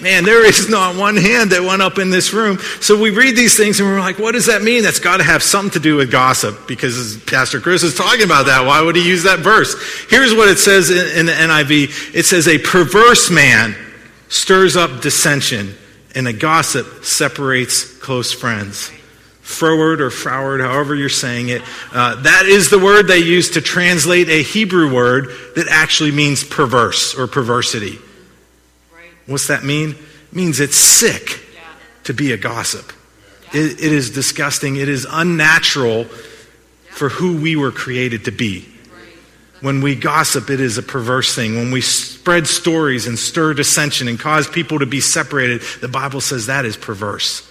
Man, 0.00 0.24
there 0.24 0.44
is 0.44 0.68
not 0.68 0.96
one 0.96 1.16
hand 1.16 1.50
that 1.52 1.62
went 1.62 1.80
up 1.80 1.98
in 1.98 2.10
this 2.10 2.32
room. 2.32 2.58
So 2.80 3.00
we 3.00 3.10
read 3.10 3.36
these 3.36 3.56
things 3.56 3.78
and 3.78 3.88
we're 3.88 4.00
like, 4.00 4.18
what 4.18 4.32
does 4.32 4.46
that 4.46 4.62
mean? 4.62 4.82
That's 4.82 4.98
got 4.98 5.18
to 5.18 5.24
have 5.24 5.44
something 5.44 5.70
to 5.72 5.80
do 5.80 5.96
with 5.96 6.10
gossip 6.10 6.66
because 6.66 7.16
Pastor 7.24 7.60
Chris 7.60 7.84
is 7.84 7.96
talking 7.96 8.24
about 8.24 8.46
that. 8.46 8.66
Why 8.66 8.82
would 8.82 8.96
he 8.96 9.08
use 9.08 9.22
that 9.24 9.40
verse? 9.40 9.74
Here's 10.08 10.34
what 10.34 10.48
it 10.48 10.58
says 10.58 10.90
in, 10.90 11.20
in 11.20 11.26
the 11.26 11.32
NIV 11.32 12.14
it 12.14 12.26
says, 12.26 12.48
A 12.48 12.58
perverse 12.58 13.30
man 13.30 13.76
stirs 14.28 14.76
up 14.76 15.02
dissension, 15.02 15.74
and 16.14 16.28
a 16.28 16.32
gossip 16.32 17.04
separates 17.04 17.96
close 17.98 18.32
friends 18.32 18.90
froward 19.48 20.02
or 20.02 20.10
froward, 20.10 20.60
however 20.60 20.94
you're 20.94 21.08
saying 21.08 21.48
it. 21.48 21.62
Uh, 21.90 22.16
that 22.22 22.44
is 22.44 22.68
the 22.68 22.78
word 22.78 23.04
they 23.04 23.18
use 23.18 23.52
to 23.52 23.62
translate 23.62 24.28
a 24.28 24.42
Hebrew 24.42 24.92
word 24.92 25.30
that 25.56 25.66
actually 25.70 26.12
means 26.12 26.44
perverse 26.44 27.18
or 27.18 27.26
perversity. 27.26 27.98
Right. 28.94 29.10
What's 29.26 29.46
that 29.46 29.64
mean? 29.64 29.92
It 29.92 30.32
means 30.32 30.60
it's 30.60 30.76
sick 30.76 31.40
yeah. 31.54 31.60
to 32.04 32.12
be 32.12 32.32
a 32.32 32.36
gossip. 32.36 32.92
Yeah. 33.54 33.62
It, 33.62 33.72
it 33.80 33.92
is 33.92 34.10
disgusting. 34.10 34.76
It 34.76 34.90
is 34.90 35.06
unnatural 35.10 36.00
yeah. 36.00 36.06
for 36.90 37.08
who 37.08 37.40
we 37.40 37.56
were 37.56 37.72
created 37.72 38.26
to 38.26 38.30
be. 38.30 38.68
When 39.60 39.80
we 39.80 39.96
gossip, 39.96 40.50
it 40.50 40.60
is 40.60 40.78
a 40.78 40.84
perverse 40.84 41.34
thing. 41.34 41.56
When 41.56 41.72
we 41.72 41.80
spread 41.80 42.46
stories 42.46 43.08
and 43.08 43.18
stir 43.18 43.54
dissension 43.54 44.06
and 44.06 44.20
cause 44.20 44.46
people 44.46 44.78
to 44.78 44.86
be 44.86 45.00
separated, 45.00 45.62
the 45.80 45.88
Bible 45.88 46.20
says 46.20 46.46
that 46.46 46.64
is 46.64 46.76
perverse. 46.76 47.50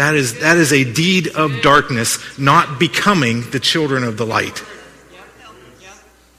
That 0.00 0.14
is, 0.14 0.40
that 0.40 0.56
is 0.56 0.72
a 0.72 0.90
deed 0.90 1.28
of 1.36 1.60
darkness, 1.60 2.18
not 2.38 2.80
becoming 2.80 3.42
the 3.50 3.60
children 3.60 4.02
of 4.02 4.16
the 4.16 4.24
light. 4.24 4.64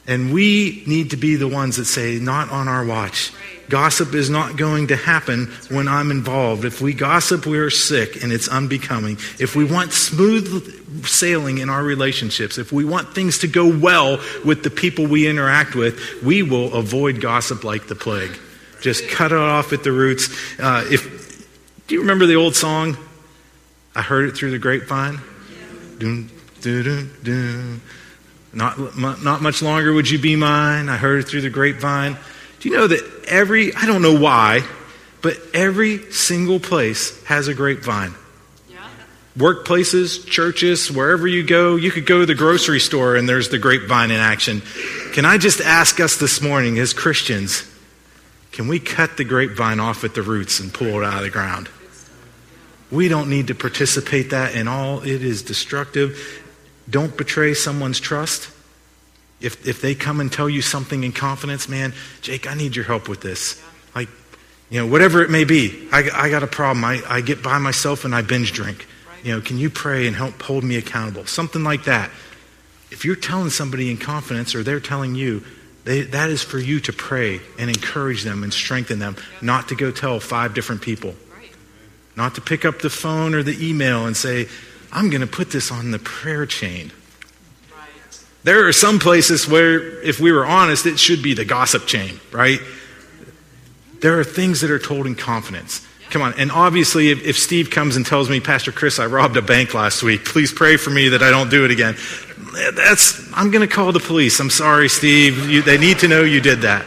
And 0.08 0.34
we 0.34 0.84
need 0.88 1.12
to 1.12 1.16
be 1.16 1.36
the 1.36 1.48
ones 1.48 1.78
that 1.78 1.86
say, 1.86 2.18
not 2.18 2.50
on 2.50 2.68
our 2.68 2.84
watch. 2.84 3.32
Gossip 3.70 4.16
is 4.16 4.32
not 4.32 4.58
going 4.58 4.88
to 4.88 4.96
happen 4.96 5.46
when 5.70 5.88
I'm 5.88 6.10
involved. 6.10 6.66
If 6.66 6.82
we 6.82 6.96
gossip, 6.96 7.46
we 7.46 7.60
are 7.60 7.70
sick 7.70 8.24
and 8.24 8.34
it's 8.34 8.48
unbecoming. 8.48 9.18
If 9.38 9.56
we 9.56 9.64
want 9.64 9.94
smooth 9.94 11.06
sailing 11.06 11.60
in 11.60 11.70
our 11.70 11.84
relationships, 11.84 12.58
if 12.58 12.72
we 12.72 12.84
want 12.84 13.14
things 13.14 13.38
to 13.38 13.48
go 13.48 13.72
well 13.72 14.20
with 14.44 14.64
the 14.64 14.72
people 14.72 15.06
we 15.06 15.28
interact 15.28 15.76
with, 15.76 16.24
we 16.24 16.42
will 16.42 16.74
avoid 16.74 17.22
gossip 17.22 17.64
like 17.64 17.86
the 17.86 17.96
plague. 17.96 18.40
Just 18.82 19.08
cut 19.08 19.32
it 19.32 19.38
off 19.38 19.72
at 19.72 19.84
the 19.84 19.92
roots. 19.92 20.30
Uh, 20.60 20.84
if, 20.90 21.48
do 21.86 21.94
you 21.94 22.02
remember 22.02 22.26
the 22.26 22.38
old 22.38 22.56
song? 22.56 22.98
I 23.96 24.02
heard 24.02 24.30
it 24.30 24.38
through 24.38 24.52
the 24.52 24.60
grapevine. 24.60 25.20
Doom, 25.98 26.32
doo, 26.62 26.84
doo, 26.84 27.10
doo. 27.22 27.80
Not, 28.54 28.98
not 28.98 29.42
much 29.42 29.62
longer 29.62 29.94
would 29.94 30.10
you 30.10 30.20
be 30.20 30.36
mine. 30.36 30.90
I 30.90 30.98
heard 30.98 31.20
it 31.20 31.28
through 31.28 31.42
the 31.42 31.50
grapevine. 31.50 32.18
Do 32.60 32.70
you 32.70 32.76
know 32.76 32.88
that 32.88 33.26
every, 33.28 33.74
I 33.74 33.86
don't 33.86 34.02
know 34.02 34.18
why, 34.18 34.62
but 35.22 35.38
every 35.54 36.12
single 36.12 36.60
place 36.60 37.24
has 37.26 37.48
a 37.48 37.54
grapevine? 37.54 38.14
Yeah. 38.70 38.88
Workplaces, 39.38 40.26
churches, 40.26 40.92
wherever 40.92 41.28
you 41.28 41.44
go, 41.44 41.76
you 41.76 41.92
could 41.92 42.06
go 42.06 42.20
to 42.20 42.26
the 42.26 42.36
grocery 42.36 42.80
store 42.80 43.16
and 43.16 43.28
there's 43.28 43.50
the 43.50 43.60
grapevine 43.60 44.12
in 44.12 44.18
action. 44.18 44.62
Can 45.14 45.26
I 45.26 45.38
just 45.38 45.62
ask 45.62 46.00
us 46.00 46.18
this 46.18 46.42
morning 46.42 46.78
as 46.78 46.94
Christians, 46.94 47.68
can 48.52 48.68
we 48.68 48.80
cut 48.80 49.18
the 49.18 49.24
grapevine 49.24 49.80
off 49.80 50.04
at 50.04 50.14
the 50.14 50.22
roots 50.22 50.60
and 50.60 50.74
pull 50.74 51.02
it 51.02 51.06
out 51.06 51.16
of 51.16 51.24
the 51.24 51.30
ground? 51.30 51.70
We 52.92 53.08
don't 53.08 53.30
need 53.30 53.48
to 53.48 53.56
participate 53.56 54.32
that 54.32 54.54
in 54.54 54.68
all. 54.68 55.02
It 55.02 55.24
is 55.24 55.44
destructive. 55.44 56.44
Don't 56.90 57.16
betray 57.16 57.54
someone's 57.54 58.00
trust. 58.00 58.52
If, 59.40 59.66
if 59.68 59.82
they 59.82 59.96
come 59.96 60.20
and 60.20 60.32
tell 60.32 60.50
you 60.50 60.62
something 60.62 61.04
in 61.04 61.14
confidence, 61.14 61.70
man, 61.70 61.94
Jake, 62.22 62.50
I 62.50 62.54
need 62.54 62.76
your 62.76 62.86
help 62.86 63.08
with 63.08 63.22
this. 63.22 63.64
Like, 63.96 64.10
you 64.70 64.80
know, 64.80 64.88
whatever 64.88 65.24
it 65.24 65.30
may 65.30 65.46
be, 65.46 65.88
I, 65.92 66.10
I 66.14 66.30
got 66.30 66.44
a 66.44 66.48
problem. 66.48 66.84
I, 66.84 67.02
I 67.08 67.22
get 67.22 67.42
by 67.42 67.58
myself 67.58 68.06
and 68.06 68.14
I 68.14 68.22
binge 68.22 68.52
drink. 68.52 68.86
You 69.24 69.34
know, 69.34 69.42
can 69.42 69.58
you 69.58 69.70
pray 69.70 70.08
and 70.08 70.16
help 70.16 70.42
hold 70.42 70.64
me 70.64 70.76
accountable? 70.76 71.26
Something 71.26 71.64
like 71.64 71.86
that. 71.86 72.12
If 72.92 73.06
you're 73.06 73.16
telling 73.16 73.52
somebody 73.52 73.90
in 73.90 73.98
confidence 73.98 74.54
or 74.54 74.64
they're 74.64 74.80
telling 74.80 75.16
you, 75.16 75.44
they, 75.86 76.02
that 76.02 76.30
is 76.30 76.44
for 76.44 76.60
you 76.60 76.80
to 76.82 76.94
pray 76.94 77.40
and 77.58 77.70
encourage 77.70 78.24
them 78.24 78.44
and 78.44 78.54
strengthen 78.54 79.00
them, 79.00 79.16
not 79.42 79.70
to 79.70 79.76
go 79.76 79.92
tell 79.92 80.20
five 80.20 80.54
different 80.54 80.82
people. 80.82 81.16
Not 82.16 82.36
to 82.36 82.42
pick 82.42 82.66
up 82.66 82.80
the 82.80 82.90
phone 82.90 83.34
or 83.34 83.44
the 83.44 83.58
email 83.66 84.06
and 84.06 84.16
say, 84.16 84.48
I'm 84.92 85.10
going 85.10 85.22
to 85.22 85.28
put 85.28 85.52
this 85.52 85.72
on 85.72 85.92
the 85.92 86.00
prayer 86.00 86.46
chain. 86.46 86.92
There 88.44 88.68
are 88.68 88.74
some 88.74 89.00
places 89.00 89.48
where, 89.48 90.02
if 90.02 90.20
we 90.20 90.32
were 90.32 90.46
honest, 90.46 90.86
it 90.86 91.00
should 91.00 91.22
be 91.22 91.34
the 91.34 91.46
gossip 91.46 91.86
chain, 91.86 92.20
right? 92.32 92.60
there 94.02 94.20
are 94.20 94.24
things 94.24 94.62
that 94.62 94.72
are 94.72 94.80
told 94.80 95.08
in 95.08 95.16
confidence. 95.16 95.88
Come 96.10 96.22
on. 96.24 96.34
And 96.38 96.52
obviously, 96.52 97.10
if, 97.10 97.24
if, 97.24 97.40
Steve 97.40 97.70
comes 97.70 97.96
and 97.96 98.06
tells 98.06 98.30
me, 98.30 98.42
Pastor 98.42 98.72
Chris, 98.72 99.00
I 99.00 99.06
robbed 99.06 99.38
a 99.38 99.42
bank 99.42 99.74
last 99.74 100.04
week, 100.04 100.26
please 100.26 100.52
pray 100.52 100.76
for 100.76 100.90
me 100.90 101.10
that 101.10 101.24
I 101.24 101.30
don't 101.30 101.50
do 101.50 101.64
it 101.64 101.72
again. 101.72 101.96
That's, 102.74 103.32
I'm 103.34 103.50
going 103.50 103.66
to 103.66 103.74
call 103.74 103.94
the 103.94 104.02
police. 104.02 104.40
I'm 104.42 104.50
sorry, 104.50 104.90
Steve. 104.90 105.50
You, 105.50 105.62
they 105.62 105.78
need 105.78 106.00
to 106.00 106.10
know 106.10 106.24
you 106.24 106.42
did 106.42 106.62
that. 106.62 106.86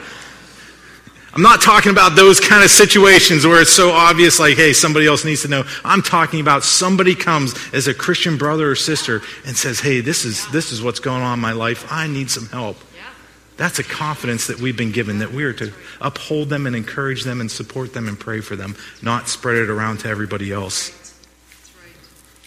I'm 1.34 1.42
not 1.42 1.60
talking 1.60 1.90
about 1.90 2.14
those 2.14 2.38
kind 2.38 2.62
of 2.62 2.70
situations 2.70 3.44
where 3.44 3.60
it's 3.60 3.72
so 3.72 3.90
obvious, 3.90 4.38
like, 4.38 4.56
hey, 4.56 4.72
somebody 4.72 5.06
else 5.06 5.24
needs 5.24 5.42
to 5.42 5.48
know. 5.48 5.64
I'm 5.84 6.00
talking 6.00 6.40
about 6.40 6.62
somebody 6.62 7.16
comes 7.16 7.54
as 7.72 7.88
a 7.88 7.94
Christian 7.94 8.38
brother 8.38 8.70
or 8.70 8.76
sister 8.76 9.20
and 9.44 9.56
says, 9.56 9.80
hey, 9.80 10.00
this 10.00 10.24
is, 10.24 10.48
this 10.52 10.70
is 10.70 10.80
what's 10.80 11.00
going 11.00 11.22
on 11.22 11.34
in 11.34 11.40
my 11.40 11.50
life. 11.50 11.90
I 11.90 12.06
need 12.06 12.30
some 12.30 12.46
help. 12.46 12.76
That's 13.56 13.80
a 13.80 13.84
confidence 13.84 14.46
that 14.46 14.60
we've 14.60 14.76
been 14.76 14.92
given 14.92 15.18
that 15.18 15.32
we 15.32 15.44
are 15.44 15.52
to 15.54 15.72
uphold 16.00 16.50
them 16.50 16.66
and 16.66 16.74
encourage 16.74 17.24
them 17.24 17.40
and 17.40 17.50
support 17.50 17.94
them 17.94 18.08
and 18.08 18.18
pray 18.18 18.40
for 18.40 18.54
them, 18.54 18.76
not 19.02 19.28
spread 19.28 19.56
it 19.56 19.70
around 19.70 20.00
to 20.00 20.08
everybody 20.08 20.52
else. 20.52 21.00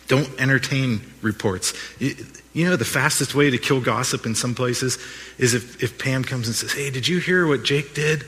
Don't 0.08 0.30
entertain 0.40 1.02
reports. 1.22 1.74
You 2.00 2.70
know, 2.70 2.78
the 2.78 2.86
fastest 2.86 3.36
way 3.36 3.50
to 3.50 3.58
kill 3.58 3.82
gossip 3.82 4.26
in 4.26 4.36
some 4.36 4.56
places 4.56 4.98
is 5.38 5.54
if, 5.54 5.84
if 5.84 6.00
Pam 6.00 6.24
comes 6.24 6.48
and 6.48 6.56
says, 6.56 6.72
Hey, 6.72 6.90
did 6.90 7.08
you 7.08 7.20
hear 7.20 7.46
what 7.46 7.64
Jake 7.64 7.94
did? 7.94 8.26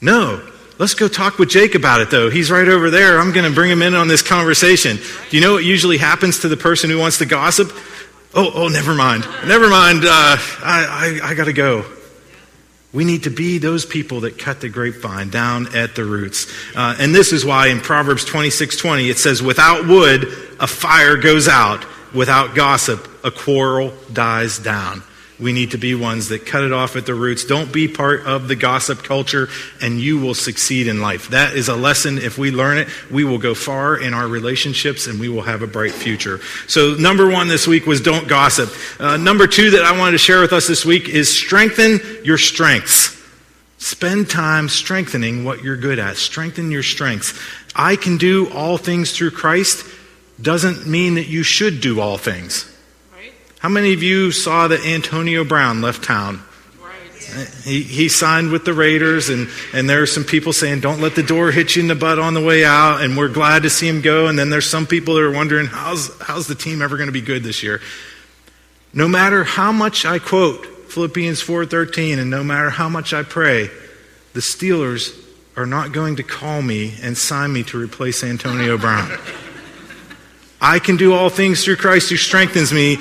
No. 0.00 0.46
Let's 0.76 0.94
go 0.94 1.06
talk 1.06 1.38
with 1.38 1.50
Jake 1.50 1.76
about 1.76 2.00
it, 2.00 2.10
though. 2.10 2.30
He's 2.30 2.50
right 2.50 2.66
over 2.66 2.90
there. 2.90 3.20
I'm 3.20 3.32
going 3.32 3.48
to 3.48 3.54
bring 3.54 3.70
him 3.70 3.80
in 3.80 3.94
on 3.94 4.08
this 4.08 4.22
conversation. 4.22 4.96
Do 5.30 5.36
you 5.36 5.40
know 5.40 5.52
what 5.52 5.64
usually 5.64 5.98
happens 5.98 6.40
to 6.40 6.48
the 6.48 6.56
person 6.56 6.90
who 6.90 6.98
wants 6.98 7.18
to 7.18 7.26
gossip? 7.26 7.70
Oh, 8.34 8.50
oh, 8.54 8.68
never 8.68 8.94
mind. 8.94 9.24
Never 9.46 9.68
mind. 9.68 10.04
Uh, 10.04 10.08
I, 10.08 11.20
I, 11.22 11.28
I 11.30 11.34
got 11.34 11.44
to 11.44 11.52
go. 11.52 11.84
We 12.92 13.04
need 13.04 13.24
to 13.24 13.30
be 13.30 13.58
those 13.58 13.86
people 13.86 14.20
that 14.20 14.38
cut 14.38 14.60
the 14.60 14.68
grapevine 14.68 15.30
down 15.30 15.76
at 15.76 15.94
the 15.94 16.04
roots. 16.04 16.52
Uh, 16.74 16.96
and 16.98 17.14
this 17.14 17.32
is 17.32 17.44
why 17.44 17.68
in 17.68 17.80
Proverbs 17.80 18.24
26 18.24 18.76
20, 18.76 19.08
it 19.08 19.18
says, 19.18 19.42
Without 19.42 19.86
wood, 19.86 20.24
a 20.58 20.66
fire 20.66 21.16
goes 21.16 21.46
out. 21.46 21.84
Without 22.12 22.54
gossip, 22.54 23.08
a 23.24 23.30
quarrel 23.30 23.92
dies 24.12 24.58
down. 24.58 25.02
We 25.40 25.52
need 25.52 25.72
to 25.72 25.78
be 25.78 25.96
ones 25.96 26.28
that 26.28 26.46
cut 26.46 26.62
it 26.62 26.72
off 26.72 26.94
at 26.94 27.06
the 27.06 27.14
roots. 27.14 27.44
Don't 27.44 27.72
be 27.72 27.88
part 27.88 28.24
of 28.24 28.46
the 28.46 28.54
gossip 28.54 29.02
culture, 29.02 29.48
and 29.80 30.00
you 30.00 30.18
will 30.18 30.34
succeed 30.34 30.86
in 30.86 31.00
life. 31.00 31.28
That 31.30 31.54
is 31.54 31.68
a 31.68 31.74
lesson. 31.74 32.18
If 32.18 32.38
we 32.38 32.52
learn 32.52 32.78
it, 32.78 32.88
we 33.10 33.24
will 33.24 33.38
go 33.38 33.52
far 33.54 33.96
in 33.96 34.14
our 34.14 34.28
relationships 34.28 35.08
and 35.08 35.18
we 35.18 35.28
will 35.28 35.42
have 35.42 35.62
a 35.62 35.66
bright 35.66 35.90
future. 35.90 36.40
So, 36.68 36.94
number 36.94 37.28
one 37.28 37.48
this 37.48 37.66
week 37.66 37.84
was 37.84 38.00
don't 38.00 38.28
gossip. 38.28 38.70
Uh, 39.00 39.16
number 39.16 39.48
two 39.48 39.70
that 39.72 39.84
I 39.84 39.98
wanted 39.98 40.12
to 40.12 40.18
share 40.18 40.40
with 40.40 40.52
us 40.52 40.68
this 40.68 40.84
week 40.84 41.08
is 41.08 41.36
strengthen 41.36 41.98
your 42.22 42.38
strengths. 42.38 43.20
Spend 43.78 44.30
time 44.30 44.68
strengthening 44.68 45.44
what 45.44 45.64
you're 45.64 45.76
good 45.76 45.98
at. 45.98 46.16
Strengthen 46.16 46.70
your 46.70 46.84
strengths. 46.84 47.38
I 47.74 47.96
can 47.96 48.18
do 48.18 48.48
all 48.52 48.78
things 48.78 49.12
through 49.12 49.32
Christ 49.32 49.84
doesn't 50.40 50.86
mean 50.86 51.14
that 51.14 51.26
you 51.26 51.42
should 51.42 51.80
do 51.80 52.00
all 52.00 52.18
things. 52.18 52.70
How 53.64 53.70
many 53.70 53.94
of 53.94 54.02
you 54.02 54.30
saw 54.30 54.68
that 54.68 54.84
Antonio 54.84 55.42
Brown 55.42 55.80
left 55.80 56.04
town? 56.04 56.42
He, 57.62 57.80
he 57.80 58.10
signed 58.10 58.52
with 58.52 58.66
the 58.66 58.74
Raiders, 58.74 59.30
and, 59.30 59.48
and 59.72 59.88
there 59.88 60.02
are 60.02 60.06
some 60.06 60.22
people 60.22 60.52
saying, 60.52 60.80
Don't 60.80 61.00
let 61.00 61.14
the 61.14 61.22
door 61.22 61.50
hit 61.50 61.74
you 61.74 61.80
in 61.80 61.88
the 61.88 61.94
butt 61.94 62.18
on 62.18 62.34
the 62.34 62.44
way 62.44 62.62
out, 62.62 63.00
and 63.00 63.16
we're 63.16 63.30
glad 63.30 63.62
to 63.62 63.70
see 63.70 63.88
him 63.88 64.02
go. 64.02 64.26
And 64.26 64.38
then 64.38 64.50
there's 64.50 64.68
some 64.68 64.86
people 64.86 65.14
that 65.14 65.22
are 65.22 65.30
wondering, 65.30 65.64
How's, 65.64 66.14
how's 66.20 66.46
the 66.46 66.54
team 66.54 66.82
ever 66.82 66.98
going 66.98 67.06
to 67.06 67.12
be 67.12 67.22
good 67.22 67.42
this 67.42 67.62
year? 67.62 67.80
No 68.92 69.08
matter 69.08 69.44
how 69.44 69.72
much 69.72 70.04
I 70.04 70.18
quote 70.18 70.66
Philippians 70.90 71.42
4:13 71.42 72.18
and 72.18 72.28
no 72.28 72.44
matter 72.44 72.68
how 72.68 72.90
much 72.90 73.14
I 73.14 73.22
pray, 73.22 73.70
the 74.34 74.40
Steelers 74.40 75.18
are 75.56 75.64
not 75.64 75.92
going 75.92 76.16
to 76.16 76.22
call 76.22 76.60
me 76.60 76.96
and 77.00 77.16
sign 77.16 77.54
me 77.54 77.62
to 77.62 77.78
replace 77.78 78.22
Antonio 78.22 78.76
Brown. 78.76 79.10
I 80.64 80.78
can 80.78 80.96
do 80.96 81.12
all 81.12 81.28
things 81.28 81.62
through 81.62 81.76
Christ 81.76 82.08
who 82.08 82.16
strengthens 82.16 82.72
me 82.72 82.96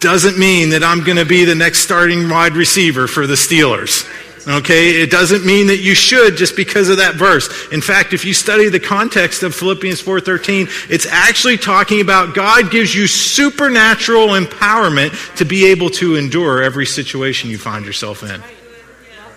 doesn't 0.00 0.38
mean 0.38 0.68
that 0.70 0.84
I'm 0.84 1.02
going 1.02 1.16
to 1.16 1.24
be 1.24 1.46
the 1.46 1.54
next 1.54 1.78
starting 1.78 2.28
wide 2.28 2.52
receiver 2.52 3.06
for 3.06 3.26
the 3.26 3.36
Steelers. 3.36 4.06
Okay, 4.46 5.00
it 5.00 5.10
doesn't 5.10 5.44
mean 5.46 5.68
that 5.68 5.78
you 5.78 5.94
should 5.94 6.36
just 6.36 6.56
because 6.56 6.90
of 6.90 6.98
that 6.98 7.14
verse. 7.14 7.48
In 7.72 7.80
fact, 7.80 8.12
if 8.12 8.26
you 8.26 8.34
study 8.34 8.68
the 8.68 8.78
context 8.78 9.42
of 9.42 9.54
Philippians 9.54 10.02
4:13, 10.02 10.68
it's 10.90 11.06
actually 11.06 11.56
talking 11.56 12.02
about 12.02 12.34
God 12.34 12.70
gives 12.70 12.94
you 12.94 13.06
supernatural 13.06 14.28
empowerment 14.28 15.36
to 15.36 15.46
be 15.46 15.66
able 15.66 15.88
to 15.90 16.16
endure 16.16 16.62
every 16.62 16.86
situation 16.86 17.48
you 17.48 17.56
find 17.56 17.86
yourself 17.86 18.22
in. 18.22 18.42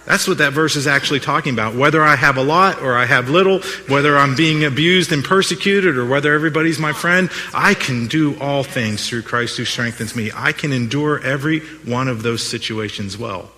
That's 0.09 0.27
what 0.27 0.39
that 0.39 0.53
verse 0.53 0.75
is 0.75 0.87
actually 0.87 1.19
talking 1.19 1.53
about. 1.53 1.75
Whether 1.75 2.01
I 2.01 2.15
have 2.15 2.37
a 2.37 2.41
lot 2.41 2.81
or 2.81 2.97
I 2.97 3.05
have 3.05 3.29
little, 3.29 3.59
whether 3.87 4.17
I'm 4.17 4.35
being 4.35 4.63
abused 4.63 5.11
and 5.11 5.23
persecuted 5.23 5.97
or 5.97 6.05
whether 6.07 6.33
everybody's 6.33 6.79
my 6.79 6.93
friend, 6.93 7.29
I 7.53 7.75
can 7.75 8.07
do 8.07 8.35
all 8.39 8.63
things 8.63 9.07
through 9.07 9.21
Christ 9.21 9.57
who 9.57 9.65
strengthens 9.65 10.15
me. 10.15 10.31
I 10.33 10.51
can 10.51 10.73
endure 10.73 11.23
every 11.23 11.59
one 11.85 12.07
of 12.07 12.23
those 12.23 12.41
situations 12.41 13.19
well. 13.19 13.51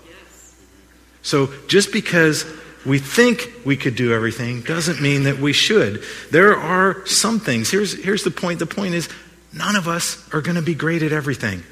So 1.22 1.54
just 1.70 1.94
because 1.94 2.46
we 2.86 3.00
think 3.00 3.50
we 3.66 3.78
could 3.78 3.96
do 3.96 4.12
everything 4.12 4.62
doesn't 4.64 5.02
mean 5.02 5.24
that 5.24 5.38
we 5.38 5.54
should. 5.54 6.04
There 6.32 6.58
are 6.58 7.06
some 7.06 7.40
things. 7.40 7.72
Here's, 7.72 8.04
here's 8.04 8.26
the 8.26 8.32
point 8.32 8.60
the 8.60 8.66
point 8.66 8.94
is, 8.94 9.08
none 9.54 9.78
of 9.78 9.88
us 9.88 10.22
are 10.34 10.42
going 10.42 10.58
to 10.58 10.62
be 10.62 10.76
great 10.76 11.02
at 11.02 11.14
everything. 11.14 11.64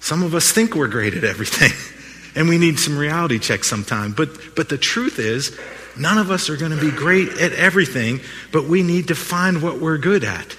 Some 0.00 0.24
of 0.24 0.34
us 0.34 0.50
think 0.50 0.74
we're 0.74 0.88
great 0.88 1.14
at 1.14 1.22
everything. 1.22 1.70
and 2.34 2.48
we 2.48 2.58
need 2.58 2.78
some 2.78 2.96
reality 2.96 3.38
checks 3.38 3.68
sometime. 3.68 4.12
But, 4.12 4.54
but 4.54 4.68
the 4.68 4.78
truth 4.78 5.18
is, 5.18 5.58
none 5.96 6.18
of 6.18 6.30
us 6.30 6.48
are 6.48 6.56
going 6.56 6.72
to 6.72 6.80
be 6.80 6.90
great 6.90 7.28
at 7.28 7.52
everything, 7.52 8.20
but 8.52 8.64
we 8.64 8.82
need 8.82 9.08
to 9.08 9.14
find 9.14 9.62
what 9.62 9.80
we're 9.80 9.98
good 9.98 10.24
at. 10.24 10.56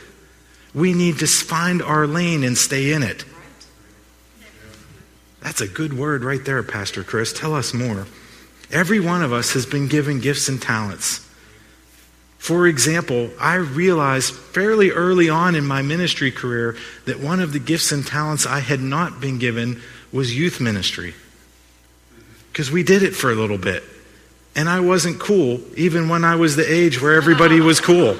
We 0.74 0.94
need 0.94 1.20
to 1.20 1.28
find 1.28 1.82
our 1.82 2.08
lane 2.08 2.44
and 2.44 2.58
stay 2.58 2.94
in 2.94 3.04
it. 3.04 3.26
That's 5.42 5.62
a 5.62 5.68
good 5.68 5.98
word 5.98 6.24
right 6.24 6.44
there, 6.44 6.62
Pastor 6.64 7.04
Chris. 7.04 7.34
Tell 7.34 7.56
us 7.56 7.74
more. 7.74 8.06
Every 8.72 9.00
one 9.00 9.24
of 9.24 9.34
us 9.34 9.54
has 9.54 9.66
been 9.66 9.88
given 9.88 10.20
gifts 10.20 10.48
and 10.48 10.62
talents. 10.62 11.28
For 12.38 12.68
example, 12.68 13.30
I 13.40 13.56
realized 13.56 14.34
fairly 14.34 14.92
early 14.92 15.30
on 15.30 15.56
in 15.56 15.66
my 15.66 15.82
ministry 15.82 16.32
career 16.32 16.76
that 17.06 17.20
one 17.20 17.40
of 17.40 17.54
the 17.54 17.60
gifts 17.60 17.92
and 17.92 18.06
talents 18.06 18.46
I 18.46 18.60
had 18.60 18.80
not 18.80 19.20
been 19.20 19.40
given 19.40 19.82
was 20.12 20.36
youth 20.36 20.60
ministry 20.60 21.14
because 22.52 22.70
we 22.70 22.84
did 22.84 23.02
it 23.04 23.16
for 23.16 23.32
a 23.32 23.36
little 23.36 23.58
bit. 23.58 23.84
And 24.56 24.68
I 24.68 24.82
wasn't 24.82 25.20
cool, 25.20 25.62
even 25.78 26.10
when 26.10 26.26
I 26.26 26.36
was 26.36 26.56
the 26.56 26.72
age 26.72 27.02
where 27.02 27.14
everybody 27.14 27.62
was 27.62 27.80
cool. 27.80 28.18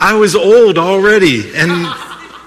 I 0.00 0.14
was 0.14 0.34
old 0.34 0.78
already, 0.78 1.54
and, 1.54 1.70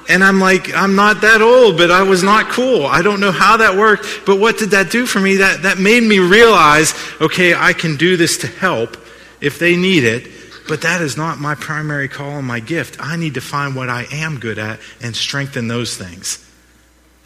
and 0.10 0.24
I'm 0.24 0.40
like, 0.40 0.74
I'm 0.74 0.96
not 0.96 1.22
that 1.22 1.42
old, 1.42 1.78
but 1.78 1.92
I 1.92 2.02
was 2.02 2.24
not 2.24 2.50
cool. 2.50 2.86
I 2.86 3.02
don't 3.02 3.20
know 3.20 3.32
how 3.32 3.58
that 3.58 3.78
worked, 3.78 4.06
but 4.26 4.40
what 4.40 4.58
did 4.58 4.72
that 4.72 4.92
do 4.92 5.06
for 5.06 5.20
me? 5.20 5.36
That, 5.36 5.62
that 5.62 5.78
made 5.78 6.04
me 6.04 6.20
realize, 6.20 6.94
okay, 7.22 7.54
I 7.54 7.74
can 7.74 7.96
do 7.96 8.18
this 8.18 8.40
to 8.40 8.48
help 8.48 8.98
if 9.40 9.60
they 9.60 9.78
need 9.78 10.04
it, 10.04 10.30
but 10.68 10.82
that 10.82 11.00
is 11.00 11.16
not 11.16 11.40
my 11.40 11.56
primary 11.56 12.10
call 12.10 12.40
and 12.40 12.48
my 12.48 12.60
gift. 12.60 12.98
I 13.00 13.16
need 13.18 13.36
to 13.36 13.42
find 13.42 13.76
what 13.76 13.88
I 13.88 14.08
am 14.12 14.40
good 14.40 14.58
at 14.58 14.80
and 15.00 15.16
strengthen 15.16 15.68
those 15.68 15.96
things 15.96 16.44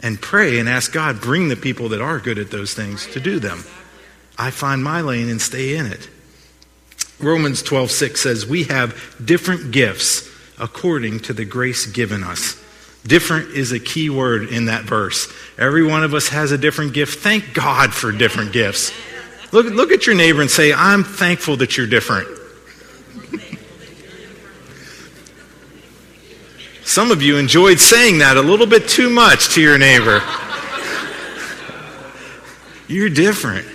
and 0.01 0.21
pray 0.21 0.59
and 0.59 0.69
ask 0.69 0.91
God, 0.91 1.21
bring 1.21 1.49
the 1.49 1.55
people 1.55 1.89
that 1.89 2.01
are 2.01 2.19
good 2.19 2.37
at 2.37 2.51
those 2.51 2.73
things 2.73 3.07
to 3.07 3.19
do 3.19 3.39
them. 3.39 3.63
I 4.37 4.51
find 4.51 4.83
my 4.83 5.01
lane 5.01 5.29
and 5.29 5.41
stay 5.41 5.75
in 5.75 5.85
it. 5.87 6.07
Romans 7.19 7.63
12:6 7.63 8.21
says, 8.21 8.45
"We 8.45 8.63
have 8.65 8.95
different 9.23 9.71
gifts 9.71 10.23
according 10.59 11.21
to 11.21 11.33
the 11.33 11.45
grace 11.45 11.85
given 11.87 12.23
us." 12.23 12.55
Different 13.05 13.55
is 13.55 13.71
a 13.71 13.79
key 13.79 14.09
word 14.09 14.49
in 14.49 14.65
that 14.65 14.83
verse. 14.83 15.27
Every 15.57 15.83
one 15.83 16.03
of 16.03 16.13
us 16.13 16.27
has 16.27 16.51
a 16.51 16.57
different 16.57 16.93
gift. 16.93 17.19
Thank 17.19 17.53
God 17.53 17.93
for 17.93 18.11
different 18.11 18.51
gifts. 18.51 18.91
Look, 19.51 19.67
look 19.67 19.91
at 19.91 20.05
your 20.05 20.15
neighbor 20.15 20.41
and 20.41 20.51
say, 20.51 20.73
I'm 20.73 21.05
thankful 21.05 21.55
that 21.57 21.77
you're 21.77 21.87
different. 21.87 22.27
Some 26.87 27.11
of 27.11 27.21
you 27.21 27.35
enjoyed 27.35 27.81
saying 27.81 28.19
that 28.19 28.37
a 28.37 28.41
little 28.41 28.65
bit 28.65 28.87
too 28.87 29.09
much 29.09 29.49
to 29.55 29.61
your 29.61 29.77
neighbor. 29.77 30.23
You're 32.87 33.09
different. 33.09 33.65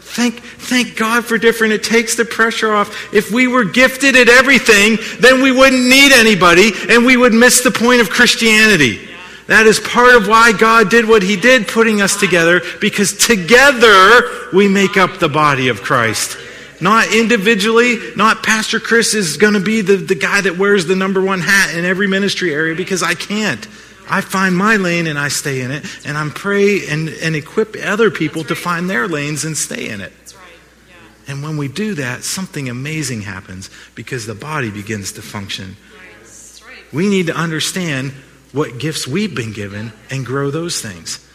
Thank, 0.00 0.40
thank 0.40 0.96
God 0.96 1.26
for 1.26 1.36
different. 1.36 1.74
It 1.74 1.84
takes 1.84 2.14
the 2.14 2.24
pressure 2.24 2.72
off. 2.72 3.12
If 3.12 3.30
we 3.30 3.46
were 3.46 3.64
gifted 3.64 4.16
at 4.16 4.30
everything, 4.30 4.96
then 5.20 5.42
we 5.42 5.52
wouldn't 5.52 5.84
need 5.84 6.12
anybody 6.12 6.72
and 6.88 7.04
we 7.04 7.18
would 7.18 7.34
miss 7.34 7.62
the 7.62 7.70
point 7.70 8.00
of 8.00 8.08
Christianity. 8.08 9.06
That 9.46 9.66
is 9.66 9.78
part 9.78 10.16
of 10.16 10.28
why 10.28 10.52
God 10.52 10.88
did 10.88 11.06
what 11.06 11.22
He 11.22 11.36
did, 11.36 11.68
putting 11.68 12.00
us 12.00 12.18
together, 12.18 12.62
because 12.80 13.12
together 13.12 14.22
we 14.50 14.66
make 14.66 14.96
up 14.96 15.18
the 15.18 15.28
body 15.28 15.68
of 15.68 15.82
Christ. 15.82 16.38
Not 16.80 17.14
individually, 17.14 17.98
not 18.16 18.42
Pastor 18.42 18.80
Chris 18.80 19.14
is 19.14 19.36
going 19.36 19.54
to 19.54 19.60
be 19.60 19.80
the, 19.80 19.96
the 19.96 20.14
guy 20.14 20.40
that 20.42 20.58
wears 20.58 20.86
the 20.86 20.96
number 20.96 21.22
one 21.22 21.40
hat 21.40 21.74
in 21.74 21.84
every 21.84 22.06
ministry 22.06 22.52
area 22.52 22.74
because 22.74 23.02
I 23.02 23.14
can't. 23.14 23.66
I 24.08 24.20
find 24.20 24.56
my 24.56 24.76
lane 24.76 25.06
and 25.06 25.18
I 25.18 25.28
stay 25.28 25.62
in 25.62 25.70
it, 25.70 25.84
and 26.06 26.16
I'm 26.16 26.30
pray 26.30 26.86
and, 26.86 27.08
and 27.08 27.34
equip 27.34 27.76
other 27.82 28.10
people 28.10 28.44
to 28.44 28.54
find 28.54 28.88
their 28.88 29.08
lanes 29.08 29.44
and 29.44 29.56
stay 29.56 29.88
in 29.88 30.00
it. 30.00 30.12
Right. 30.12 30.42
Yeah. 30.88 31.32
And 31.32 31.42
when 31.42 31.56
we 31.56 31.68
do 31.68 31.94
that, 31.94 32.22
something 32.22 32.68
amazing 32.68 33.22
happens 33.22 33.68
because 33.94 34.26
the 34.26 34.34
body 34.34 34.70
begins 34.70 35.12
to 35.12 35.22
function. 35.22 35.76
Right. 35.92 36.92
We 36.92 37.08
need 37.08 37.26
to 37.26 37.34
understand 37.34 38.12
what 38.52 38.78
gifts 38.78 39.06
we've 39.06 39.34
been 39.34 39.52
given 39.52 39.92
and 40.08 40.24
grow 40.24 40.50
those 40.50 40.80
things. 40.80 41.25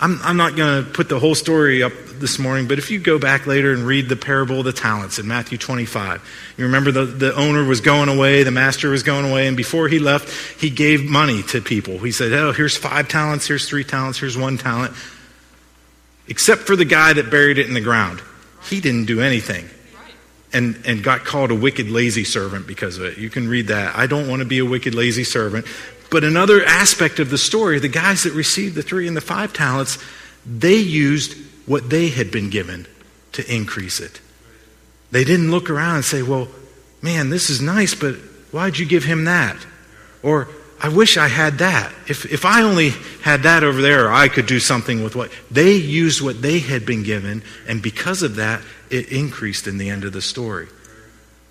I'm, 0.00 0.18
I'm 0.22 0.38
not 0.38 0.56
going 0.56 0.82
to 0.82 0.90
put 0.90 1.10
the 1.10 1.18
whole 1.18 1.34
story 1.34 1.82
up 1.82 1.92
this 2.14 2.38
morning, 2.38 2.66
but 2.66 2.78
if 2.78 2.90
you 2.90 2.98
go 2.98 3.18
back 3.18 3.46
later 3.46 3.72
and 3.72 3.86
read 3.86 4.08
the 4.08 4.16
parable 4.16 4.60
of 4.60 4.64
the 4.64 4.72
talents 4.72 5.18
in 5.18 5.28
Matthew 5.28 5.58
25, 5.58 6.54
you 6.56 6.64
remember 6.64 6.90
the, 6.90 7.04
the 7.04 7.34
owner 7.34 7.64
was 7.64 7.82
going 7.82 8.08
away, 8.08 8.42
the 8.42 8.50
master 8.50 8.88
was 8.88 9.02
going 9.02 9.30
away, 9.30 9.46
and 9.46 9.58
before 9.58 9.88
he 9.88 9.98
left, 9.98 10.58
he 10.58 10.70
gave 10.70 11.04
money 11.04 11.42
to 11.44 11.60
people. 11.60 11.98
He 11.98 12.12
said, 12.12 12.32
Oh, 12.32 12.52
here's 12.52 12.78
five 12.78 13.08
talents, 13.08 13.46
here's 13.46 13.68
three 13.68 13.84
talents, 13.84 14.18
here's 14.18 14.38
one 14.38 14.56
talent. 14.56 14.94
Except 16.28 16.62
for 16.62 16.76
the 16.76 16.86
guy 16.86 17.12
that 17.12 17.30
buried 17.30 17.58
it 17.58 17.66
in 17.66 17.74
the 17.74 17.80
ground. 17.80 18.22
He 18.64 18.80
didn't 18.80 19.04
do 19.04 19.20
anything 19.20 19.68
and, 20.52 20.80
and 20.86 21.02
got 21.02 21.24
called 21.24 21.50
a 21.50 21.54
wicked, 21.54 21.90
lazy 21.90 22.24
servant 22.24 22.66
because 22.66 22.96
of 22.96 23.04
it. 23.04 23.18
You 23.18 23.28
can 23.28 23.48
read 23.48 23.66
that. 23.66 23.96
I 23.96 24.06
don't 24.06 24.28
want 24.28 24.40
to 24.40 24.46
be 24.46 24.58
a 24.58 24.64
wicked, 24.64 24.94
lazy 24.94 25.24
servant. 25.24 25.66
But 26.10 26.24
another 26.24 26.64
aspect 26.64 27.20
of 27.20 27.30
the 27.30 27.38
story, 27.38 27.78
the 27.78 27.88
guys 27.88 28.24
that 28.24 28.32
received 28.32 28.74
the 28.74 28.82
three 28.82 29.06
and 29.06 29.16
the 29.16 29.20
five 29.20 29.52
talents, 29.52 29.98
they 30.44 30.76
used 30.76 31.36
what 31.66 31.88
they 31.88 32.08
had 32.08 32.30
been 32.30 32.50
given 32.50 32.86
to 33.32 33.54
increase 33.54 34.00
it. 34.00 34.20
They 35.12 35.24
didn't 35.24 35.50
look 35.50 35.70
around 35.70 35.96
and 35.96 36.04
say, 36.04 36.22
well, 36.22 36.48
man, 37.00 37.30
this 37.30 37.48
is 37.48 37.60
nice, 37.60 37.94
but 37.94 38.16
why'd 38.50 38.78
you 38.78 38.86
give 38.86 39.04
him 39.04 39.24
that? 39.24 39.56
Or, 40.22 40.48
I 40.82 40.88
wish 40.88 41.16
I 41.18 41.28
had 41.28 41.58
that. 41.58 41.92
If, 42.08 42.24
if 42.32 42.44
I 42.44 42.62
only 42.62 42.90
had 43.22 43.42
that 43.42 43.62
over 43.62 43.82
there, 43.82 44.10
I 44.10 44.28
could 44.28 44.46
do 44.46 44.58
something 44.58 45.04
with 45.04 45.14
what. 45.14 45.30
They 45.50 45.74
used 45.74 46.22
what 46.22 46.40
they 46.40 46.58
had 46.58 46.86
been 46.86 47.02
given, 47.02 47.42
and 47.68 47.82
because 47.82 48.22
of 48.22 48.36
that, 48.36 48.62
it 48.88 49.12
increased 49.12 49.66
in 49.66 49.76
the 49.76 49.90
end 49.90 50.04
of 50.04 50.12
the 50.12 50.22
story. 50.22 50.68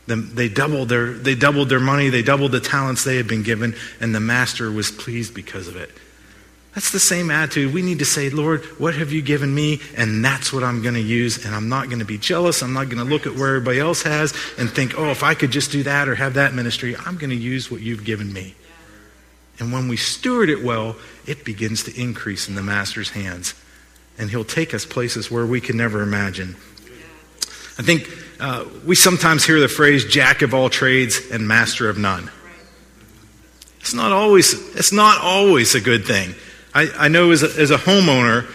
They 0.10 0.50
doubled, 0.50 0.90
their, 0.90 1.14
they 1.14 1.36
doubled 1.36 1.70
their 1.70 1.80
money, 1.80 2.10
they 2.10 2.24
doubled 2.24 2.52
the 2.52 2.60
talents 2.60 3.04
they 3.04 3.18
had 3.18 3.28
been 3.28 3.44
given, 3.44 3.76
and 4.00 4.14
the 4.14 4.20
master 4.20 4.72
was 4.72 4.90
pleased 4.90 5.36
because 5.36 5.68
of 5.68 5.76
it. 5.76 5.92
That's 6.74 6.92
the 6.92 7.00
same 7.00 7.32
attitude. 7.32 7.74
We 7.74 7.82
need 7.82 8.00
to 8.00 8.06
say, 8.06 8.30
Lord, 8.30 8.64
what 8.80 8.96
have 8.96 9.12
you 9.12 9.22
given 9.22 9.54
me? 9.54 9.82
And 9.98 10.24
that's 10.24 10.54
what 10.54 10.64
I'm 10.64 10.82
going 10.82 10.94
to 10.94 11.02
use. 11.02 11.44
And 11.46 11.56
I'm 11.56 11.68
not 11.68 11.88
going 11.88 12.00
to 12.00 12.06
be 12.06 12.18
jealous. 12.18 12.62
I'm 12.62 12.74
not 12.74 12.90
going 12.90 13.04
to 13.06 13.12
look 13.12 13.26
at 13.26 13.36
where 13.36 13.56
everybody 13.56 13.80
else 13.80 14.04
has 14.04 14.34
and 14.58 14.70
think, 14.70 14.98
oh, 14.98 15.10
if 15.10 15.24
I 15.24 15.34
could 15.34 15.52
just 15.52 15.72
do 15.72 15.84
that 15.84 16.08
or 16.08 16.16
have 16.16 16.36
that 16.36 16.54
ministry, 16.54 16.96
I'm 16.96 17.18
going 17.18 17.32
to 17.32 17.36
use 17.36 17.72
what 17.72 17.82
you've 17.82 18.06
given 18.06 18.32
me. 18.32 18.56
And 19.60 19.74
when 19.74 19.88
we 19.88 19.98
steward 19.98 20.50
it 20.50 20.64
well, 20.64 20.96
it 21.26 21.44
begins 21.44 21.84
to 21.84 22.02
increase 22.02 22.48
in 22.48 22.56
the 22.56 22.64
master's 22.64 23.10
hands. 23.10 23.56
And 24.18 24.30
he'll 24.30 24.46
take 24.46 24.74
us 24.74 24.86
places 24.86 25.30
where 25.30 25.46
we 25.46 25.60
can 25.60 25.76
never 25.76 26.02
imagine. 26.02 26.56
I 27.78 27.82
think 27.82 28.08
uh, 28.40 28.66
we 28.86 28.96
sometimes 28.96 29.46
hear 29.46 29.60
the 29.60 29.68
phrase 29.68 30.06
jack 30.06 30.42
of 30.42 30.54
all 30.54 30.70
trades 30.70 31.20
and 31.32 31.48
master 31.48 31.90
of 31.90 31.98
none. 31.98 32.32
It's 33.80 33.94
not 33.94 34.12
always, 34.12 34.54
it's 34.76 34.92
not 34.92 35.22
always 35.22 35.76
a 35.76 35.82
good 35.82 36.06
thing. 36.06 36.36
I, 36.74 36.90
I 36.98 37.08
know 37.08 37.32
as 37.32 37.44
a, 37.44 37.62
as 37.62 37.72
a 37.72 37.78
homeowner, 37.78 38.48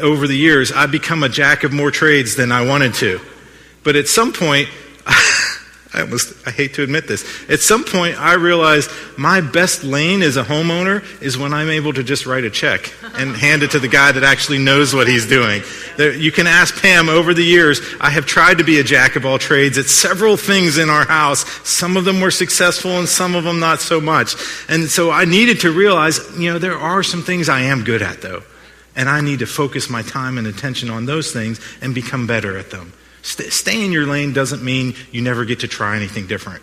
over 0.00 0.26
the 0.26 0.36
years, 0.36 0.72
I've 0.72 0.90
become 0.90 1.22
a 1.22 1.28
jack 1.28 1.64
of 1.64 1.72
more 1.72 1.90
trades 1.90 2.36
than 2.36 2.52
I 2.52 2.66
wanted 2.66 2.94
to. 2.94 3.20
But 3.84 3.96
at 3.96 4.08
some 4.08 4.32
point, 4.32 4.68
I 5.98 6.02
almost 6.02 6.46
I 6.46 6.50
hate 6.50 6.74
to 6.74 6.82
admit 6.82 7.08
this. 7.08 7.24
At 7.50 7.60
some 7.60 7.84
point 7.84 8.18
I 8.20 8.34
realized 8.34 8.90
my 9.16 9.40
best 9.40 9.82
lane 9.82 10.22
as 10.22 10.36
a 10.36 10.44
homeowner 10.44 11.04
is 11.20 11.36
when 11.36 11.52
I'm 11.52 11.68
able 11.68 11.92
to 11.92 12.04
just 12.04 12.24
write 12.24 12.44
a 12.44 12.50
check 12.50 12.92
and 13.14 13.34
hand 13.36 13.64
it 13.64 13.72
to 13.72 13.80
the 13.80 13.88
guy 13.88 14.12
that 14.12 14.22
actually 14.22 14.58
knows 14.58 14.94
what 14.94 15.08
he's 15.08 15.26
doing. 15.26 15.62
There, 15.96 16.14
you 16.14 16.30
can 16.30 16.46
ask 16.46 16.80
Pam 16.80 17.08
over 17.08 17.34
the 17.34 17.42
years, 17.42 17.80
I 18.00 18.10
have 18.10 18.26
tried 18.26 18.58
to 18.58 18.64
be 18.64 18.78
a 18.78 18.84
jack 18.84 19.16
of 19.16 19.26
all 19.26 19.38
trades 19.38 19.76
at 19.76 19.86
several 19.86 20.36
things 20.36 20.78
in 20.78 20.88
our 20.88 21.04
house. 21.04 21.44
Some 21.68 21.96
of 21.96 22.04
them 22.04 22.20
were 22.20 22.30
successful 22.30 22.92
and 22.92 23.08
some 23.08 23.34
of 23.34 23.42
them 23.42 23.58
not 23.58 23.80
so 23.80 24.00
much. 24.00 24.36
And 24.68 24.88
so 24.88 25.10
I 25.10 25.24
needed 25.24 25.60
to 25.60 25.72
realize, 25.72 26.20
you 26.38 26.52
know, 26.52 26.60
there 26.60 26.78
are 26.78 27.02
some 27.02 27.22
things 27.22 27.48
I 27.48 27.62
am 27.62 27.82
good 27.82 28.02
at 28.02 28.22
though. 28.22 28.44
And 28.94 29.08
I 29.08 29.20
need 29.20 29.40
to 29.40 29.46
focus 29.46 29.90
my 29.90 30.02
time 30.02 30.38
and 30.38 30.46
attention 30.46 30.90
on 30.90 31.06
those 31.06 31.32
things 31.32 31.60
and 31.80 31.94
become 31.94 32.26
better 32.26 32.56
at 32.56 32.70
them. 32.70 32.92
St- 33.28 33.52
stay 33.52 33.84
in 33.84 33.92
your 33.92 34.06
lane 34.06 34.32
doesn't 34.32 34.64
mean 34.64 34.94
you 35.12 35.20
never 35.20 35.44
get 35.44 35.60
to 35.60 35.68
try 35.68 35.96
anything 35.96 36.26
different. 36.26 36.62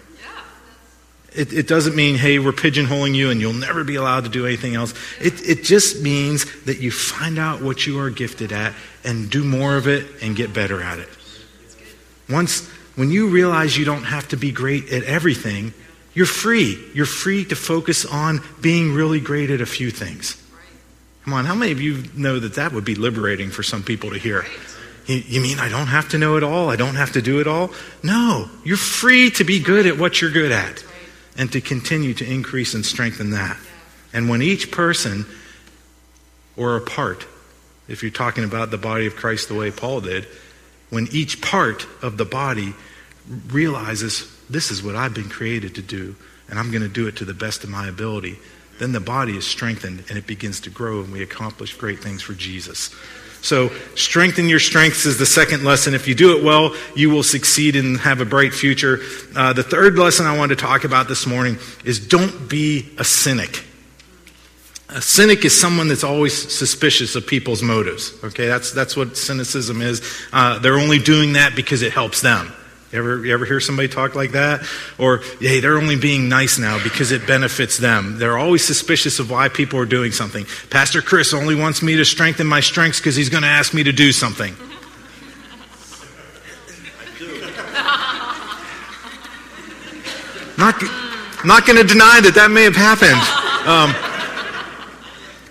It, 1.32 1.54
it, 1.54 1.68
doesn't 1.68 1.96
mean, 1.96 2.16
hey, 2.16 2.40
we're 2.40 2.54
pigeonholing 2.54 3.14
you 3.14 3.30
and 3.30 3.40
you'll 3.40 3.54
never 3.54 3.84
be 3.84 3.96
allowed 3.96 4.24
to 4.24 4.32
do 4.32 4.48
anything 4.48 4.74
else. 4.74 4.94
It, 5.22 5.48
it 5.48 5.64
just 5.64 6.02
means 6.02 6.64
that 6.64 6.80
you 6.80 6.90
find 6.90 7.38
out 7.38 7.62
what 7.62 7.86
you 7.86 8.00
are 8.00 8.10
gifted 8.10 8.52
at 8.52 8.74
and 9.04 9.30
do 9.30 9.44
more 9.44 9.76
of 9.76 9.88
it 9.88 10.08
and 10.24 10.36
get 10.36 10.54
better 10.54 10.82
at 10.82 10.98
it. 10.98 11.10
Once, 12.30 12.68
when 12.96 13.12
you 13.12 13.28
realize 13.28 13.78
you 13.78 13.86
don't 13.86 14.06
have 14.06 14.28
to 14.30 14.38
be 14.38 14.52
great 14.52 14.92
at 14.92 15.04
everything, 15.04 15.74
you're 16.16 16.26
free. 16.26 16.84
You're 16.96 17.06
free 17.06 17.46
to 17.46 17.56
focus 17.56 18.06
on 18.06 18.40
being 18.62 18.94
really 18.94 19.20
great 19.20 19.52
at 19.52 19.62
a 19.62 19.68
few 19.68 19.92
things. 19.92 20.42
Come 21.26 21.34
on, 21.34 21.46
how 21.46 21.54
many 21.54 21.74
of 21.74 21.82
you 21.82 22.06
know 22.16 22.40
that 22.40 22.56
that 22.56 22.72
would 22.72 22.86
be 22.86 22.96
liberating 22.96 23.52
for 23.52 23.62
some 23.62 23.84
people 23.84 24.12
to 24.12 24.18
hear? 24.18 24.46
You, 25.08 25.40
mean 25.40 25.60
I 25.60 25.70
don't 25.70 25.88
have 25.88 26.10
to 26.10 26.18
know 26.18 26.38
it 26.38 26.44
all? 26.44 26.70
I 26.70 26.76
don't 26.76 26.96
have 26.96 27.12
to 27.14 27.22
do 27.22 27.40
it 27.40 27.48
all? 27.48 27.72
No. 28.02 28.50
You're 28.64 28.78
free 28.78 29.30
to 29.32 29.44
be 29.44 29.60
good 29.60 29.86
at 29.86 29.98
what 30.00 30.22
you're 30.22 30.32
good 30.32 30.52
at 30.52 30.84
and 31.38 31.52
to 31.52 31.62
continue 31.62 32.14
to 32.16 32.26
increase 32.26 32.74
and 32.74 32.86
strengthen 32.86 33.32
that. 33.32 33.58
And 34.14 34.30
when 34.30 34.42
each 34.42 34.72
person 34.72 35.26
or 36.58 36.76
a 36.76 36.82
part, 36.82 37.28
if 37.88 38.02
you're 38.02 38.12
talking 38.12 38.44
about 38.44 38.72
the 38.72 38.78
body 38.78 39.06
of 39.06 39.16
Christ 39.16 39.48
the 39.48 39.56
way 39.56 39.70
Paul 39.70 40.02
did, 40.02 40.26
when 40.90 41.08
each 41.12 41.42
part 41.42 41.86
of 42.02 42.18
the 42.18 42.26
body 42.26 42.74
realizes 43.48 44.32
this 44.50 44.72
is 44.72 44.82
what 44.82 44.96
I've 44.96 45.14
been 45.14 45.30
created 45.30 45.76
to 45.76 45.82
do, 45.82 46.16
and 46.50 46.58
I'm 46.58 46.72
going 46.72 46.84
to 46.84 46.90
do 46.90 47.08
it 47.08 47.18
to 47.18 47.26
the 47.26 47.34
best 47.34 47.64
of 47.64 47.70
my 47.70 47.88
ability, 47.88 48.38
then 48.80 48.92
the 48.92 49.00
body 49.00 49.38
is 49.38 49.46
strengthened 49.46 50.04
and 50.10 50.18
it 50.18 50.28
begins 50.28 50.62
to 50.62 50.70
grow, 50.70 51.02
and 51.02 51.12
we 51.12 51.22
accomplish 51.22 51.76
great 51.76 52.00
things 52.00 52.22
for 52.22 52.34
Jesus. 52.34 52.94
So, 53.46 53.70
strengthen 53.94 54.50
your 54.50 54.60
strengths 54.60 55.06
is 55.06 55.20
the 55.20 55.26
second 55.28 55.64
lesson. 55.64 55.94
If 55.94 56.08
you 56.08 56.16
do 56.16 56.36
it 56.36 56.44
well, 56.44 56.76
you 56.96 57.12
will 57.12 57.22
succeed 57.22 57.76
and 57.76 57.96
have 58.00 58.20
a 58.20 58.26
bright 58.26 58.56
future. 58.56 59.02
Uh, 59.36 59.54
the 59.54 59.62
third 59.62 60.00
lesson 60.00 60.26
I 60.26 60.36
want 60.36 60.50
to 60.50 60.56
talk 60.56 60.84
about 60.84 61.08
this 61.08 61.28
morning 61.28 61.60
is 61.84 62.00
don't 62.00 62.50
be 62.50 62.90
a 62.98 63.04
cynic. 63.04 63.64
A 64.90 65.00
cynic 65.00 65.46
is 65.46 65.62
someone 65.62 65.88
that's 65.90 66.04
always 66.04 66.34
suspicious 66.52 67.16
of 67.16 67.28
people's 67.28 67.62
motives. 67.62 68.16
Okay, 68.24 68.48
that's, 68.48 68.72
that's 68.72 68.98
what 68.98 69.16
cynicism 69.16 69.80
is. 69.80 70.02
Uh, 70.34 70.58
they're 70.58 70.80
only 70.80 70.98
doing 70.98 71.34
that 71.34 71.56
because 71.56 71.84
it 71.84 71.94
helps 71.94 72.22
them. 72.22 72.52
You 72.96 73.02
ever, 73.02 73.26
you 73.26 73.34
ever 73.34 73.44
hear 73.44 73.60
somebody 73.60 73.90
talk 73.90 74.16
like 74.16 74.32
that? 74.32 74.66
Or, 74.98 75.18
hey, 75.42 75.60
they're 75.60 75.78
only 75.78 75.98
being 75.98 76.30
nice 76.30 76.58
now 76.58 76.82
because 76.82 77.12
it 77.12 77.28
benefits 77.28 77.78
them. 77.78 78.18
They're 78.20 78.38
always 78.38 78.64
suspicious 78.64 79.20
of 79.20 79.30
why 79.30 79.50
people 79.50 79.78
are 79.80 79.86
doing 79.86 80.14
something. 80.14 80.46
Pastor 80.70 81.02
Chris 81.02 81.34
only 81.34 81.56
wants 81.56 81.82
me 81.82 81.98
to 81.98 82.06
strengthen 82.06 82.48
my 82.48 82.62
strengths 82.62 83.02
because 83.02 83.18
he's 83.18 83.28
going 83.28 83.44
to 83.44 83.50
ask 83.50 83.74
me 83.74 83.84
to 83.84 83.92
do 83.92 84.14
something. 84.14 84.56
not, 90.58 90.82
not 91.44 91.66
going 91.68 91.76
to 91.76 91.84
deny 91.84 92.22
that 92.22 92.32
that 92.36 92.50
may 92.50 92.64
have 92.64 92.78
happened. 92.78 93.20
Um, 93.68 94.15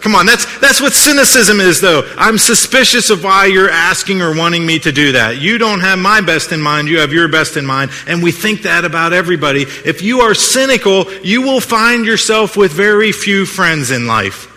Come 0.04 0.14
on, 0.16 0.26
that's, 0.26 0.44
that's 0.58 0.82
what 0.82 0.92
cynicism 0.92 1.60
is, 1.60 1.80
though. 1.80 2.02
I'm 2.18 2.36
suspicious 2.36 3.08
of 3.08 3.24
why 3.24 3.46
you're 3.46 3.70
asking 3.70 4.20
or 4.20 4.36
wanting 4.36 4.66
me 4.66 4.78
to 4.80 4.92
do 4.92 5.12
that. 5.12 5.40
You 5.40 5.56
don't 5.56 5.80
have 5.80 5.98
my 5.98 6.20
best 6.20 6.52
in 6.52 6.60
mind, 6.60 6.88
you 6.88 6.98
have 6.98 7.10
your 7.10 7.26
best 7.26 7.56
in 7.56 7.64
mind, 7.64 7.90
and 8.06 8.22
we 8.22 8.30
think 8.30 8.64
that 8.64 8.84
about 8.84 9.14
everybody. 9.14 9.62
If 9.62 10.02
you 10.02 10.20
are 10.20 10.34
cynical, 10.34 11.10
you 11.22 11.40
will 11.40 11.58
find 11.58 12.04
yourself 12.04 12.54
with 12.54 12.70
very 12.70 13.12
few 13.12 13.46
friends 13.46 13.90
in 13.90 14.06
life. 14.06 14.50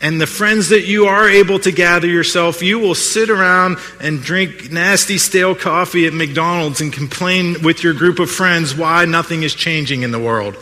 And 0.00 0.20
the 0.20 0.26
friends 0.26 0.70
that 0.70 0.86
you 0.86 1.06
are 1.06 1.28
able 1.28 1.60
to 1.60 1.70
gather 1.70 2.08
yourself, 2.08 2.60
you 2.60 2.80
will 2.80 2.96
sit 2.96 3.30
around 3.30 3.78
and 4.00 4.20
drink 4.20 4.72
nasty 4.72 5.18
stale 5.18 5.54
coffee 5.54 6.06
at 6.06 6.12
McDonald's 6.12 6.80
and 6.80 6.92
complain 6.92 7.62
with 7.62 7.84
your 7.84 7.94
group 7.94 8.18
of 8.18 8.28
friends 8.28 8.74
why 8.74 9.04
nothing 9.04 9.44
is 9.44 9.54
changing 9.54 10.02
in 10.02 10.10
the 10.10 10.18
world 10.18 10.56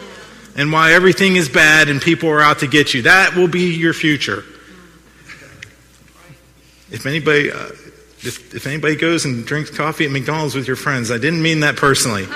and 0.56 0.72
why 0.72 0.92
everything 0.92 1.36
is 1.36 1.48
bad 1.48 1.88
and 1.88 2.00
people 2.00 2.30
are 2.30 2.40
out 2.40 2.60
to 2.60 2.66
get 2.66 2.94
you. 2.94 3.02
That 3.02 3.36
will 3.36 3.48
be 3.48 3.74
your 3.74 3.92
future. 3.92 4.44
If 6.90 7.04
anybody, 7.04 7.50
uh, 7.52 7.66
if, 8.20 8.54
if 8.54 8.66
anybody 8.66 8.96
goes 8.96 9.24
and 9.24 9.44
drinks 9.44 9.70
coffee 9.70 10.06
at 10.06 10.10
McDonald's 10.10 10.54
with 10.54 10.66
your 10.66 10.76
friends, 10.76 11.10
I 11.10 11.18
didn't 11.18 11.42
mean 11.42 11.60
that 11.60 11.76
personally. 11.76 12.26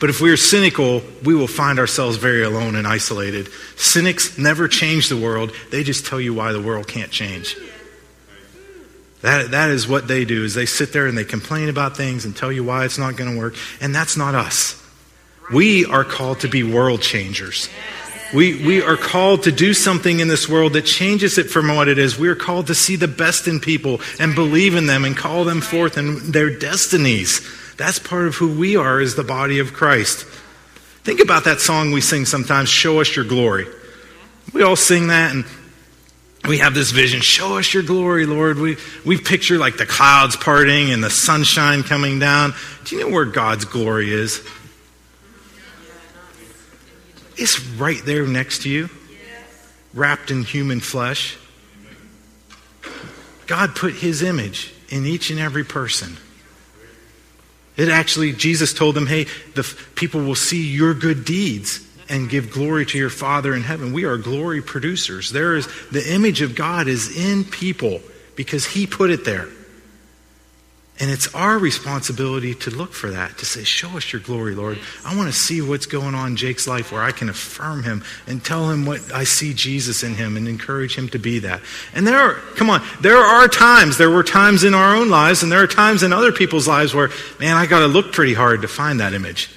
But 0.00 0.10
if 0.10 0.20
we 0.20 0.30
are 0.30 0.36
cynical, 0.36 1.02
we 1.24 1.34
will 1.34 1.48
find 1.48 1.78
ourselves 1.78 2.18
very 2.18 2.44
alone 2.44 2.76
and 2.76 2.86
isolated. 2.86 3.48
Cynics 3.76 4.38
never 4.38 4.68
change 4.68 5.08
the 5.08 5.16
world, 5.16 5.52
they 5.70 5.82
just 5.82 6.06
tell 6.06 6.20
you 6.20 6.34
why 6.34 6.52
the 6.52 6.62
world 6.62 6.86
can't 6.86 7.10
change. 7.10 7.56
That, 9.22 9.50
that 9.50 9.70
is 9.70 9.88
what 9.88 10.06
they 10.06 10.24
do 10.24 10.44
is 10.44 10.54
they 10.54 10.66
sit 10.66 10.92
there 10.92 11.08
and 11.08 11.18
they 11.18 11.24
complain 11.24 11.68
about 11.68 11.96
things 11.96 12.24
and 12.24 12.36
tell 12.36 12.52
you 12.52 12.62
why 12.62 12.84
it's 12.84 12.98
not 12.98 13.16
going 13.16 13.32
to 13.32 13.36
work 13.36 13.56
and 13.80 13.92
that's 13.92 14.16
not 14.16 14.36
us 14.36 14.80
we 15.50 15.84
are 15.86 16.04
called 16.04 16.40
to 16.40 16.48
be 16.48 16.62
world 16.62 17.00
changers. 17.00 17.68
We, 18.34 18.62
we 18.62 18.82
are 18.82 18.96
called 18.96 19.44
to 19.44 19.52
do 19.52 19.72
something 19.72 20.20
in 20.20 20.28
this 20.28 20.48
world 20.48 20.74
that 20.74 20.84
changes 20.84 21.38
it 21.38 21.48
from 21.48 21.74
what 21.74 21.88
it 21.88 21.98
is. 21.98 22.18
We 22.18 22.28
are 22.28 22.34
called 22.34 22.66
to 22.66 22.74
see 22.74 22.96
the 22.96 23.08
best 23.08 23.48
in 23.48 23.58
people 23.58 24.00
and 24.20 24.34
believe 24.34 24.74
in 24.74 24.86
them 24.86 25.06
and 25.06 25.16
call 25.16 25.44
them 25.44 25.62
forth 25.62 25.96
in 25.96 26.32
their 26.32 26.50
destinies. 26.50 27.40
That's 27.78 27.98
part 27.98 28.26
of 28.26 28.34
who 28.34 28.58
we 28.58 28.76
are 28.76 29.00
as 29.00 29.14
the 29.14 29.24
body 29.24 29.60
of 29.60 29.72
Christ. 29.72 30.24
Think 31.04 31.20
about 31.20 31.44
that 31.44 31.60
song 31.60 31.92
we 31.92 32.02
sing 32.02 32.26
sometimes, 32.26 32.68
Show 32.68 33.00
Us 33.00 33.16
Your 33.16 33.24
Glory. 33.24 33.66
We 34.52 34.62
all 34.62 34.76
sing 34.76 35.06
that 35.06 35.34
and 35.34 35.46
we 36.46 36.58
have 36.58 36.72
this 36.72 36.92
vision 36.92 37.20
show 37.20 37.58
us 37.58 37.74
your 37.74 37.82
glory 37.82 38.24
lord 38.24 38.58
we, 38.58 38.76
we 39.04 39.18
picture 39.18 39.58
like 39.58 39.76
the 39.76 39.84
clouds 39.84 40.36
parting 40.36 40.90
and 40.90 41.02
the 41.02 41.10
sunshine 41.10 41.82
coming 41.82 42.18
down 42.18 42.54
do 42.84 42.96
you 42.96 43.02
know 43.02 43.12
where 43.12 43.24
god's 43.24 43.64
glory 43.64 44.12
is 44.12 44.40
it's 47.38 47.60
right 47.60 48.04
there 48.04 48.26
next 48.26 48.62
to 48.62 48.68
you 48.68 48.90
wrapped 49.94 50.30
in 50.30 50.42
human 50.42 50.80
flesh 50.80 51.36
god 53.46 53.74
put 53.74 53.94
his 53.94 54.22
image 54.22 54.72
in 54.90 55.06
each 55.06 55.30
and 55.30 55.40
every 55.40 55.64
person 55.64 56.16
it 57.76 57.88
actually 57.88 58.32
jesus 58.32 58.74
told 58.74 58.94
them 58.94 59.06
hey 59.06 59.24
the 59.54 59.62
people 59.94 60.22
will 60.22 60.34
see 60.34 60.66
your 60.66 60.94
good 60.94 61.24
deeds 61.24 61.84
and 62.08 62.28
give 62.28 62.50
glory 62.50 62.86
to 62.86 62.98
your 62.98 63.10
Father 63.10 63.54
in 63.54 63.62
heaven. 63.62 63.92
We 63.92 64.04
are 64.04 64.16
glory 64.16 64.62
producers. 64.62 65.30
There 65.30 65.56
is 65.56 65.68
the 65.90 66.12
image 66.12 66.40
of 66.40 66.54
God 66.54 66.88
is 66.88 67.16
in 67.16 67.44
people 67.44 68.00
because 68.34 68.64
he 68.64 68.86
put 68.86 69.10
it 69.10 69.24
there. 69.24 69.48
And 71.00 71.12
it's 71.12 71.32
our 71.32 71.58
responsibility 71.58 72.56
to 72.56 72.70
look 72.70 72.92
for 72.92 73.10
that, 73.10 73.38
to 73.38 73.46
say, 73.46 73.62
Show 73.62 73.96
us 73.96 74.12
your 74.12 74.20
glory, 74.20 74.56
Lord. 74.56 74.80
I 75.04 75.16
want 75.16 75.32
to 75.32 75.38
see 75.38 75.62
what's 75.62 75.86
going 75.86 76.16
on 76.16 76.30
in 76.30 76.36
Jake's 76.36 76.66
life 76.66 76.90
where 76.90 77.02
I 77.02 77.12
can 77.12 77.28
affirm 77.28 77.84
him 77.84 78.02
and 78.26 78.44
tell 78.44 78.68
him 78.68 78.84
what 78.84 79.12
I 79.12 79.22
see 79.22 79.54
Jesus 79.54 80.02
in 80.02 80.14
him 80.14 80.36
and 80.36 80.48
encourage 80.48 80.98
him 80.98 81.08
to 81.10 81.18
be 81.18 81.38
that. 81.40 81.60
And 81.94 82.04
there 82.04 82.18
are, 82.18 82.34
come 82.56 82.68
on, 82.68 82.82
there 83.00 83.16
are 83.16 83.46
times, 83.46 83.96
there 83.96 84.10
were 84.10 84.24
times 84.24 84.64
in 84.64 84.74
our 84.74 84.96
own 84.96 85.08
lives, 85.08 85.44
and 85.44 85.52
there 85.52 85.62
are 85.62 85.68
times 85.68 86.02
in 86.02 86.12
other 86.12 86.32
people's 86.32 86.66
lives 86.66 86.92
where, 86.92 87.10
man, 87.38 87.56
I 87.56 87.66
got 87.66 87.80
to 87.80 87.86
look 87.86 88.12
pretty 88.12 88.34
hard 88.34 88.62
to 88.62 88.68
find 88.68 88.98
that 88.98 89.14
image. 89.14 89.50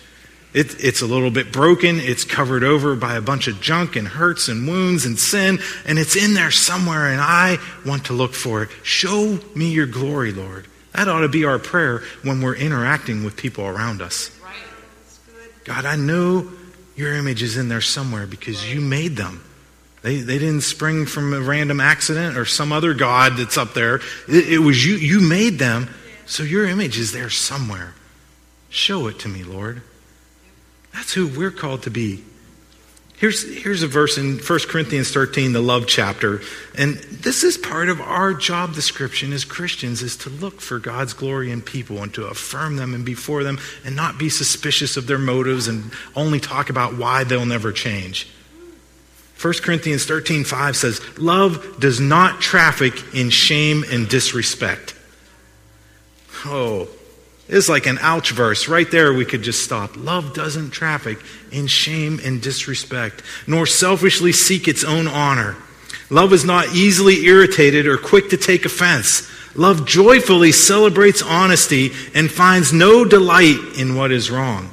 It, 0.54 0.84
it's 0.84 1.01
a 1.01 1.08
little 1.08 1.32
bit 1.32 1.51
broken. 1.51 1.99
It's 1.99 2.25
covered 2.25 2.63
over 2.63 2.95
by 2.95 3.15
a 3.15 3.21
bunch 3.21 3.47
of 3.47 3.62
junk 3.62 3.95
and 3.95 4.08
hurts 4.08 4.47
and 4.47 4.67
wounds 4.67 5.06
and 5.06 5.17
sin, 5.17 5.58
and 5.88 5.97
it's 5.97 6.15
in 6.15 6.36
there 6.36 6.51
somewhere, 6.51 7.08
and 7.08 7.19
I 7.19 7.58
want 7.84 8.06
to 8.06 8.13
look 8.13 8.36
for 8.36 8.62
it. 8.62 8.69
Show 8.84 9.39
me 9.56 9.71
your 9.71 9.88
glory, 9.88 10.34
Lord. 10.34 10.67
That 10.93 11.08
ought 11.08 11.21
to 11.21 11.30
be 11.30 11.45
our 11.45 11.60
prayer 11.60 12.04
when 12.23 12.41
we're 12.41 12.56
interacting 12.56 13.23
with 13.23 13.38
people 13.38 13.65
around 13.65 14.01
us. 14.01 14.30
God, 15.63 15.86
I 15.86 15.95
know 15.95 16.51
your 16.95 17.13
image 17.13 17.43
is 17.43 17.58
in 17.58 17.69
there 17.69 17.82
somewhere 17.82 18.27
because 18.27 18.71
you 18.71 18.82
made 18.82 19.15
them. 19.15 19.43
They, 20.01 20.17
they 20.17 20.39
didn't 20.39 20.62
spring 20.62 21.06
from 21.06 21.34
a 21.34 21.39
random 21.39 21.80
accident 21.80 22.36
or 22.36 22.45
some 22.45 22.71
other 22.71 22.93
God 22.93 23.38
that's 23.38 23.58
up 23.58 23.73
there. 23.73 23.97
It, 24.27 24.54
it 24.54 24.60
was 24.60 24.86
you. 24.86 24.95
You 24.95 25.21
made 25.21 25.60
them, 25.60 25.93
so 26.25 26.43
your 26.43 26.65
image 26.65 26.97
is 26.97 27.12
there 27.12 27.30
somewhere. 27.30 27.93
Show 28.69 29.08
it 29.08 29.19
to 29.19 29.27
me, 29.27 29.43
Lord. 29.43 29.84
That's 30.93 31.13
who 31.13 31.27
we're 31.27 31.51
called 31.51 31.84
to 31.84 31.91
be. 31.91 32.23
Here's, 33.21 33.43
here's 33.55 33.84
a 33.84 33.88
verse 33.88 34.17
in 34.17 34.39
1 34.39 34.60
Corinthians 34.67 35.13
13, 35.13 35.53
the 35.53 35.62
love 35.62 35.86
chapter. 35.86 36.41
And 36.75 36.95
this 36.95 37.43
is 37.43 37.55
part 37.55 37.88
of 37.88 38.01
our 38.01 38.34
job 38.34 38.73
description 38.73 39.31
as 39.31 39.45
Christians 39.45 40.01
is 40.01 40.17
to 40.17 40.31
look 40.31 40.60
for 40.60 40.79
God's 40.79 41.13
glory 41.13 41.51
in 41.51 41.62
people 41.62 42.01
and 42.01 42.12
to 42.15 42.25
affirm 42.25 42.77
them 42.77 42.95
and 42.95 43.05
be 43.05 43.13
for 43.13 43.43
them 43.43 43.60
and 43.86 43.95
not 43.95 44.17
be 44.17 44.27
suspicious 44.27 44.97
of 44.97 45.05
their 45.05 45.19
motives 45.19 45.67
and 45.67 45.91
only 46.15 46.39
talk 46.39 46.71
about 46.71 46.97
why 46.97 47.23
they'll 47.23 47.45
never 47.45 47.71
change. 47.71 48.27
1 49.39 49.53
Corinthians 49.62 50.03
13, 50.05 50.43
5 50.43 50.75
says, 50.75 51.19
Love 51.19 51.79
does 51.79 51.99
not 51.99 52.41
traffic 52.41 53.13
in 53.13 53.29
shame 53.29 53.84
and 53.91 54.10
disrespect. 54.10 54.95
Oh, 56.43 56.88
is 57.51 57.69
like 57.69 57.85
an 57.85 57.99
ouch 57.99 58.31
verse. 58.31 58.67
Right 58.67 58.89
there, 58.89 59.13
we 59.13 59.25
could 59.25 59.43
just 59.43 59.63
stop. 59.63 59.95
Love 59.97 60.33
doesn't 60.33 60.71
traffic 60.71 61.19
in 61.51 61.67
shame 61.67 62.19
and 62.23 62.41
disrespect, 62.41 63.21
nor 63.45 63.65
selfishly 63.65 64.31
seek 64.31 64.67
its 64.67 64.83
own 64.83 65.07
honor. 65.07 65.57
Love 66.09 66.33
is 66.33 66.45
not 66.45 66.73
easily 66.73 67.25
irritated 67.25 67.85
or 67.85 67.97
quick 67.97 68.29
to 68.29 68.37
take 68.37 68.65
offense. 68.65 69.29
Love 69.55 69.85
joyfully 69.85 70.51
celebrates 70.53 71.21
honesty 71.21 71.91
and 72.15 72.31
finds 72.31 72.71
no 72.71 73.03
delight 73.03 73.59
in 73.77 73.95
what 73.95 74.11
is 74.11 74.31
wrong. 74.31 74.71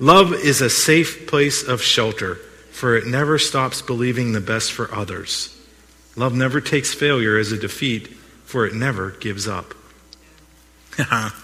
Love 0.00 0.32
is 0.32 0.60
a 0.60 0.70
safe 0.70 1.28
place 1.28 1.62
of 1.66 1.80
shelter, 1.80 2.36
for 2.72 2.96
it 2.96 3.06
never 3.06 3.38
stops 3.38 3.82
believing 3.82 4.32
the 4.32 4.40
best 4.40 4.72
for 4.72 4.92
others. 4.92 5.56
Love 6.16 6.34
never 6.34 6.60
takes 6.60 6.92
failure 6.92 7.38
as 7.38 7.52
a 7.52 7.58
defeat, 7.58 8.08
for 8.44 8.66
it 8.66 8.74
never 8.74 9.12
gives 9.12 9.46
up. 9.46 9.74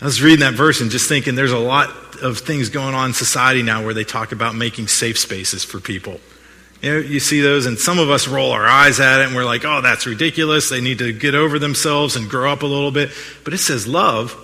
I 0.00 0.04
was 0.04 0.22
reading 0.22 0.40
that 0.40 0.54
verse 0.54 0.80
and 0.80 0.90
just 0.90 1.08
thinking 1.08 1.34
there's 1.34 1.52
a 1.52 1.58
lot 1.58 1.90
of 2.22 2.38
things 2.38 2.68
going 2.68 2.94
on 2.94 3.10
in 3.10 3.14
society 3.14 3.62
now 3.62 3.84
where 3.84 3.94
they 3.94 4.04
talk 4.04 4.32
about 4.32 4.54
making 4.54 4.88
safe 4.88 5.18
spaces 5.18 5.64
for 5.64 5.80
people. 5.80 6.20
You 6.82 6.92
know, 6.92 6.98
you 6.98 7.20
see 7.20 7.40
those, 7.40 7.64
and 7.64 7.78
some 7.78 7.98
of 7.98 8.10
us 8.10 8.28
roll 8.28 8.52
our 8.52 8.66
eyes 8.66 9.00
at 9.00 9.20
it 9.20 9.26
and 9.26 9.34
we're 9.34 9.44
like, 9.44 9.64
oh, 9.64 9.80
that's 9.80 10.06
ridiculous. 10.06 10.68
They 10.68 10.80
need 10.80 10.98
to 10.98 11.12
get 11.12 11.34
over 11.34 11.58
themselves 11.58 12.16
and 12.16 12.28
grow 12.28 12.52
up 12.52 12.62
a 12.62 12.66
little 12.66 12.90
bit. 12.90 13.10
But 13.42 13.54
it 13.54 13.58
says 13.58 13.86
love 13.86 14.36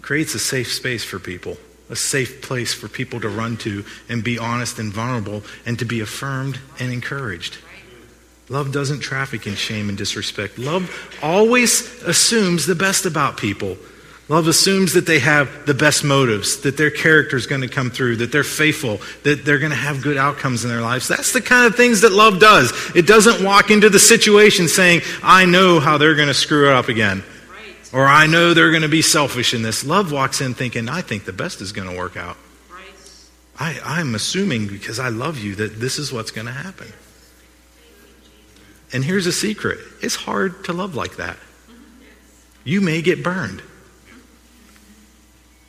creates 0.00 0.34
a 0.34 0.38
safe 0.38 0.72
space 0.72 1.04
for 1.04 1.18
people, 1.18 1.56
a 1.90 1.96
safe 1.96 2.42
place 2.42 2.72
for 2.72 2.88
people 2.88 3.20
to 3.20 3.28
run 3.28 3.56
to 3.58 3.84
and 4.08 4.22
be 4.22 4.38
honest 4.38 4.78
and 4.78 4.92
vulnerable 4.92 5.42
and 5.66 5.78
to 5.78 5.84
be 5.84 6.00
affirmed 6.00 6.60
and 6.78 6.92
encouraged. 6.92 7.58
Love 8.48 8.70
doesn't 8.70 9.00
traffic 9.00 9.46
in 9.46 9.54
shame 9.54 9.88
and 9.88 9.96
disrespect. 9.96 10.58
Love 10.58 11.16
always 11.22 12.02
assumes 12.02 12.66
the 12.66 12.74
best 12.74 13.06
about 13.06 13.36
people. 13.36 13.76
Love 14.32 14.48
assumes 14.48 14.94
that 14.94 15.04
they 15.04 15.18
have 15.18 15.66
the 15.66 15.74
best 15.74 16.04
motives, 16.04 16.62
that 16.62 16.78
their 16.78 16.90
character 16.90 17.36
is 17.36 17.46
going 17.46 17.60
to 17.60 17.68
come 17.68 17.90
through, 17.90 18.16
that 18.16 18.32
they're 18.32 18.42
faithful, 18.42 18.98
that 19.24 19.44
they're 19.44 19.58
going 19.58 19.72
to 19.72 19.76
have 19.76 20.00
good 20.00 20.16
outcomes 20.16 20.64
in 20.64 20.70
their 20.70 20.80
lives. 20.80 21.06
That's 21.06 21.34
the 21.34 21.42
kind 21.42 21.66
of 21.66 21.76
things 21.76 22.00
that 22.00 22.12
love 22.12 22.40
does. 22.40 22.72
It 22.96 23.06
doesn't 23.06 23.44
walk 23.44 23.70
into 23.70 23.90
the 23.90 23.98
situation 23.98 24.68
saying, 24.68 25.02
I 25.22 25.44
know 25.44 25.80
how 25.80 25.98
they're 25.98 26.14
going 26.14 26.28
to 26.28 26.34
screw 26.34 26.70
it 26.70 26.72
up 26.72 26.88
again. 26.88 27.22
Right. 27.50 27.92
Or 27.92 28.06
I 28.06 28.26
know 28.26 28.54
they're 28.54 28.70
going 28.70 28.80
to 28.80 28.88
be 28.88 29.02
selfish 29.02 29.52
in 29.52 29.60
this. 29.60 29.84
Love 29.84 30.12
walks 30.12 30.40
in 30.40 30.54
thinking, 30.54 30.88
I 30.88 31.02
think 31.02 31.26
the 31.26 31.34
best 31.34 31.60
is 31.60 31.72
going 31.72 31.90
to 31.90 31.98
work 31.98 32.16
out. 32.16 32.38
Right. 32.70 32.88
I, 33.60 33.80
I'm 33.84 34.14
assuming 34.14 34.66
because 34.66 34.98
I 34.98 35.10
love 35.10 35.40
you 35.40 35.56
that 35.56 35.78
this 35.78 35.98
is 35.98 36.10
what's 36.10 36.30
going 36.30 36.46
to 36.46 36.54
happen. 36.54 36.90
And 38.94 39.04
here's 39.04 39.26
a 39.26 39.32
secret 39.32 39.78
it's 40.00 40.14
hard 40.14 40.64
to 40.64 40.72
love 40.72 40.94
like 40.94 41.16
that. 41.16 41.36
Mm-hmm. 41.36 42.04
You 42.64 42.80
may 42.80 43.02
get 43.02 43.22
burned. 43.22 43.62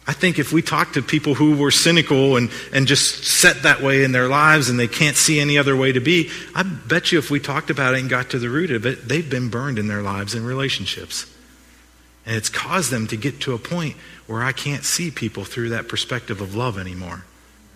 I 0.05 0.11
think 0.11 0.37
if 0.37 0.51
we 0.51 0.61
talk 0.61 0.93
to 0.93 1.01
people 1.01 1.33
who 1.33 1.55
were 1.55 1.71
cynical 1.71 2.35
and, 2.35 2.51
and 2.73 2.87
just 2.87 3.23
set 3.23 3.63
that 3.63 3.81
way 3.81 4.03
in 4.03 4.11
their 4.11 4.27
lives 4.27 4.69
and 4.69 4.77
they 4.77 4.87
can't 4.87 5.15
see 5.15 5.39
any 5.39 5.57
other 5.57 5.77
way 5.77 5.93
to 5.93 6.01
be, 6.01 6.29
I 6.53 6.63
bet 6.63 7.11
you 7.11 7.19
if 7.19 7.31
we 7.31 7.39
talked 7.39 7.69
about 7.69 7.93
it 7.93 8.01
and 8.01 8.09
got 8.09 8.31
to 8.31 8.39
the 8.39 8.49
root 8.49 8.71
of 8.71 8.85
it, 8.85 9.07
they've 9.07 9.29
been 9.29 9.49
burned 9.49 9.79
in 9.79 9.87
their 9.87 10.01
lives 10.01 10.35
and 10.35 10.45
relationships. 10.45 11.25
And 12.25 12.35
it's 12.35 12.49
caused 12.49 12.91
them 12.91 13.07
to 13.07 13.17
get 13.17 13.39
to 13.41 13.53
a 13.53 13.57
point 13.57 13.95
where 14.27 14.43
I 14.43 14.51
can't 14.51 14.83
see 14.83 15.09
people 15.09 15.45
through 15.45 15.69
that 15.69 15.87
perspective 15.87 16.41
of 16.41 16.53
love 16.53 16.77
anymore. 16.77 17.23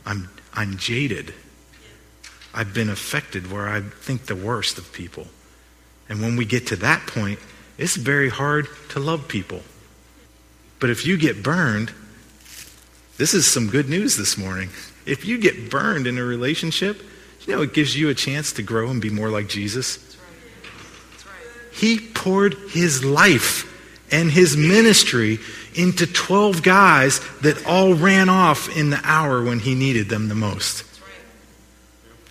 I'm, 0.05 0.29
I'm 0.53 0.77
jaded. 0.77 1.33
I've 2.53 2.73
been 2.73 2.89
affected 2.89 3.51
where 3.51 3.69
I 3.69 3.81
think 3.81 4.25
the 4.25 4.35
worst 4.35 4.77
of 4.77 4.91
people. 4.91 5.27
And 6.09 6.21
when 6.21 6.35
we 6.35 6.45
get 6.45 6.67
to 6.67 6.75
that 6.77 7.07
point, 7.07 7.39
it's 7.77 7.95
very 7.95 8.29
hard 8.29 8.67
to 8.89 8.99
love 8.99 9.27
people. 9.27 9.61
But 10.79 10.89
if 10.89 11.05
you 11.05 11.17
get 11.17 11.43
burned, 11.43 11.93
this 13.17 13.33
is 13.33 13.49
some 13.49 13.67
good 13.69 13.89
news 13.89 14.15
this 14.15 14.37
morning. 14.37 14.69
If 15.05 15.25
you 15.25 15.37
get 15.37 15.69
burned 15.69 16.07
in 16.07 16.17
a 16.17 16.23
relationship, 16.23 17.01
you 17.45 17.55
know, 17.55 17.61
it 17.61 17.73
gives 17.73 17.97
you 17.97 18.09
a 18.09 18.13
chance 18.13 18.51
to 18.53 18.61
grow 18.61 18.89
and 18.89 19.01
be 19.01 19.09
more 19.09 19.29
like 19.29 19.47
Jesus. 19.47 20.17
He 21.71 21.99
poured 21.99 22.55
his 22.71 23.03
life 23.05 23.73
and 24.11 24.31
his 24.31 24.57
ministry 24.57 25.39
into 25.75 26.07
12 26.07 26.63
guys 26.63 27.21
that 27.41 27.65
all 27.65 27.93
ran 27.93 28.29
off 28.29 28.75
in 28.75 28.89
the 28.89 28.99
hour 29.03 29.43
when 29.43 29.59
he 29.59 29.75
needed 29.75 30.09
them 30.09 30.27
the 30.27 30.35
most. 30.35 30.83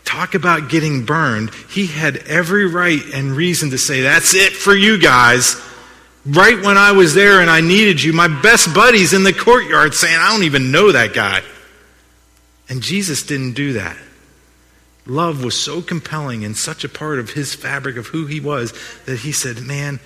Talk 0.04 0.34
about 0.34 0.68
getting 0.68 1.04
burned. 1.04 1.52
He 1.68 1.86
had 1.86 2.18
every 2.28 2.66
right 2.66 3.02
and 3.12 3.32
reason 3.32 3.70
to 3.70 3.78
say, 3.78 4.02
That's 4.02 4.34
it 4.34 4.52
for 4.52 4.74
you 4.74 4.98
guys. 4.98 5.60
Right 6.26 6.60
when 6.60 6.76
I 6.76 6.92
was 6.92 7.14
there 7.14 7.40
and 7.40 7.48
I 7.48 7.60
needed 7.60 8.02
you, 8.02 8.12
my 8.12 8.26
best 8.26 8.74
buddies 8.74 9.12
in 9.12 9.22
the 9.22 9.32
courtyard 9.32 9.94
saying, 9.94 10.16
I 10.18 10.32
don't 10.32 10.42
even 10.42 10.72
know 10.72 10.90
that 10.90 11.14
guy. 11.14 11.42
And 12.68 12.82
Jesus 12.82 13.22
didn't 13.22 13.52
do 13.52 13.74
that. 13.74 13.96
Love 15.06 15.44
was 15.44 15.58
so 15.58 15.80
compelling 15.80 16.44
and 16.44 16.56
such 16.56 16.82
a 16.82 16.88
part 16.88 17.20
of 17.20 17.30
his 17.30 17.54
fabric 17.54 17.96
of 17.96 18.08
who 18.08 18.26
he 18.26 18.40
was 18.40 18.74
that 19.04 19.20
he 19.20 19.30
said, 19.30 19.60
Man, 19.60 20.00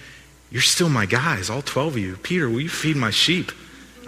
you're 0.51 0.61
still 0.61 0.91
my 0.91 1.07
guys, 1.07 1.49
all 1.49 1.63
12 1.63 1.95
of 1.95 1.99
you. 1.99 2.17
Peter, 2.17 2.51
will 2.51 2.61
you 2.61 2.69
feed 2.69 2.97
my 2.97 3.11
sheep? 3.11 3.51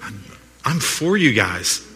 I'm, 0.03 0.23
I'm 0.67 0.81
for 0.81 1.17
you 1.17 1.33
guys. 1.33 1.87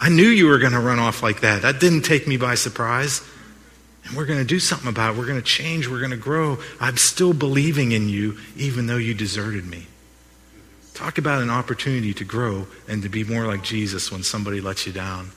I 0.00 0.08
knew 0.08 0.26
you 0.26 0.46
were 0.46 0.58
going 0.58 0.72
to 0.72 0.80
run 0.80 0.98
off 0.98 1.22
like 1.22 1.40
that. 1.40 1.62
That 1.62 1.80
didn't 1.80 2.02
take 2.02 2.26
me 2.26 2.38
by 2.38 2.54
surprise. 2.54 3.20
And 4.10 4.18
we're 4.18 4.26
going 4.26 4.40
to 4.40 4.44
do 4.44 4.58
something 4.58 4.88
about 4.88 5.14
it. 5.14 5.18
We're 5.18 5.26
going 5.26 5.38
to 5.38 5.46
change. 5.46 5.86
We're 5.86 6.00
going 6.00 6.10
to 6.10 6.16
grow. 6.16 6.58
I'm 6.80 6.96
still 6.96 7.32
believing 7.32 7.92
in 7.92 8.08
you, 8.08 8.38
even 8.56 8.88
though 8.88 8.96
you 8.96 9.14
deserted 9.14 9.64
me. 9.64 9.86
Talk 10.94 11.16
about 11.16 11.42
an 11.42 11.48
opportunity 11.48 12.12
to 12.14 12.24
grow 12.24 12.66
and 12.88 13.04
to 13.04 13.08
be 13.08 13.22
more 13.22 13.46
like 13.46 13.62
Jesus 13.62 14.10
when 14.10 14.24
somebody 14.24 14.60
lets 14.60 14.84
you 14.84 14.92
down. 14.92 15.30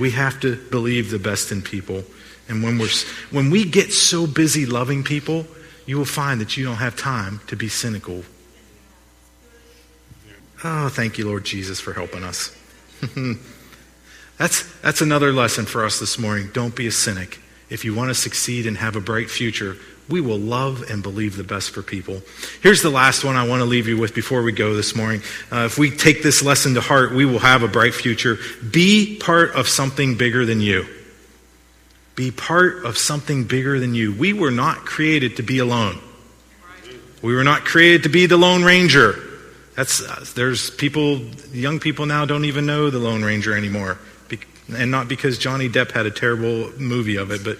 We 0.00 0.12
have 0.12 0.40
to 0.40 0.56
believe 0.56 1.10
the 1.10 1.18
best 1.18 1.52
in 1.52 1.60
people. 1.60 2.04
And 2.48 2.62
when, 2.62 2.78
we're, 2.78 2.88
when 3.30 3.50
we 3.50 3.66
get 3.66 3.92
so 3.92 4.26
busy 4.26 4.64
loving 4.64 5.04
people, 5.04 5.46
you 5.84 5.98
will 5.98 6.06
find 6.06 6.40
that 6.40 6.56
you 6.56 6.64
don't 6.64 6.76
have 6.76 6.96
time 6.96 7.42
to 7.48 7.56
be 7.56 7.68
cynical. 7.68 8.24
Oh, 10.64 10.88
thank 10.88 11.18
you, 11.18 11.26
Lord 11.26 11.44
Jesus, 11.44 11.78
for 11.78 11.92
helping 11.92 12.24
us. 12.24 12.56
that's, 14.38 14.70
that's 14.80 15.00
another 15.00 15.32
lesson 15.32 15.64
for 15.64 15.84
us 15.84 16.00
this 16.00 16.18
morning. 16.18 16.50
Don't 16.52 16.74
be 16.74 16.86
a 16.86 16.92
cynic. 16.92 17.40
If 17.70 17.84
you 17.84 17.94
want 17.94 18.10
to 18.10 18.14
succeed 18.14 18.66
and 18.66 18.76
have 18.76 18.96
a 18.96 19.00
bright 19.00 19.30
future, 19.30 19.76
we 20.08 20.20
will 20.20 20.38
love 20.38 20.90
and 20.90 21.02
believe 21.02 21.36
the 21.36 21.44
best 21.44 21.70
for 21.70 21.82
people. 21.82 22.20
Here's 22.62 22.82
the 22.82 22.90
last 22.90 23.24
one 23.24 23.36
I 23.36 23.46
want 23.46 23.60
to 23.60 23.64
leave 23.64 23.88
you 23.88 23.96
with 23.96 24.14
before 24.14 24.42
we 24.42 24.52
go 24.52 24.74
this 24.74 24.94
morning. 24.94 25.22
Uh, 25.50 25.64
if 25.64 25.78
we 25.78 25.90
take 25.90 26.22
this 26.22 26.42
lesson 26.42 26.74
to 26.74 26.80
heart, 26.80 27.12
we 27.12 27.24
will 27.24 27.38
have 27.38 27.62
a 27.62 27.68
bright 27.68 27.94
future. 27.94 28.38
Be 28.70 29.16
part 29.16 29.52
of 29.52 29.66
something 29.66 30.16
bigger 30.16 30.44
than 30.44 30.60
you. 30.60 30.86
Be 32.16 32.30
part 32.30 32.84
of 32.84 32.98
something 32.98 33.44
bigger 33.44 33.80
than 33.80 33.94
you. 33.94 34.14
We 34.14 34.32
were 34.32 34.50
not 34.50 34.84
created 34.84 35.36
to 35.36 35.42
be 35.42 35.58
alone. 35.58 35.98
We 37.22 37.34
were 37.34 37.44
not 37.44 37.64
created 37.64 38.02
to 38.02 38.10
be 38.10 38.26
the 38.26 38.36
Lone 38.36 38.62
Ranger. 38.62 39.16
That's 39.74 40.02
uh, 40.02 40.24
there's 40.34 40.70
people, 40.70 41.16
young 41.52 41.80
people 41.80 42.06
now 42.06 42.26
don't 42.26 42.44
even 42.44 42.66
know 42.66 42.90
the 42.90 42.98
Lone 42.98 43.24
Ranger 43.24 43.56
anymore, 43.56 43.98
and 44.72 44.90
not 44.90 45.08
because 45.08 45.38
Johnny 45.38 45.68
Depp 45.68 45.92
had 45.92 46.06
a 46.06 46.10
terrible 46.10 46.72
movie 46.78 47.16
of 47.16 47.30
it, 47.30 47.44
but 47.44 47.58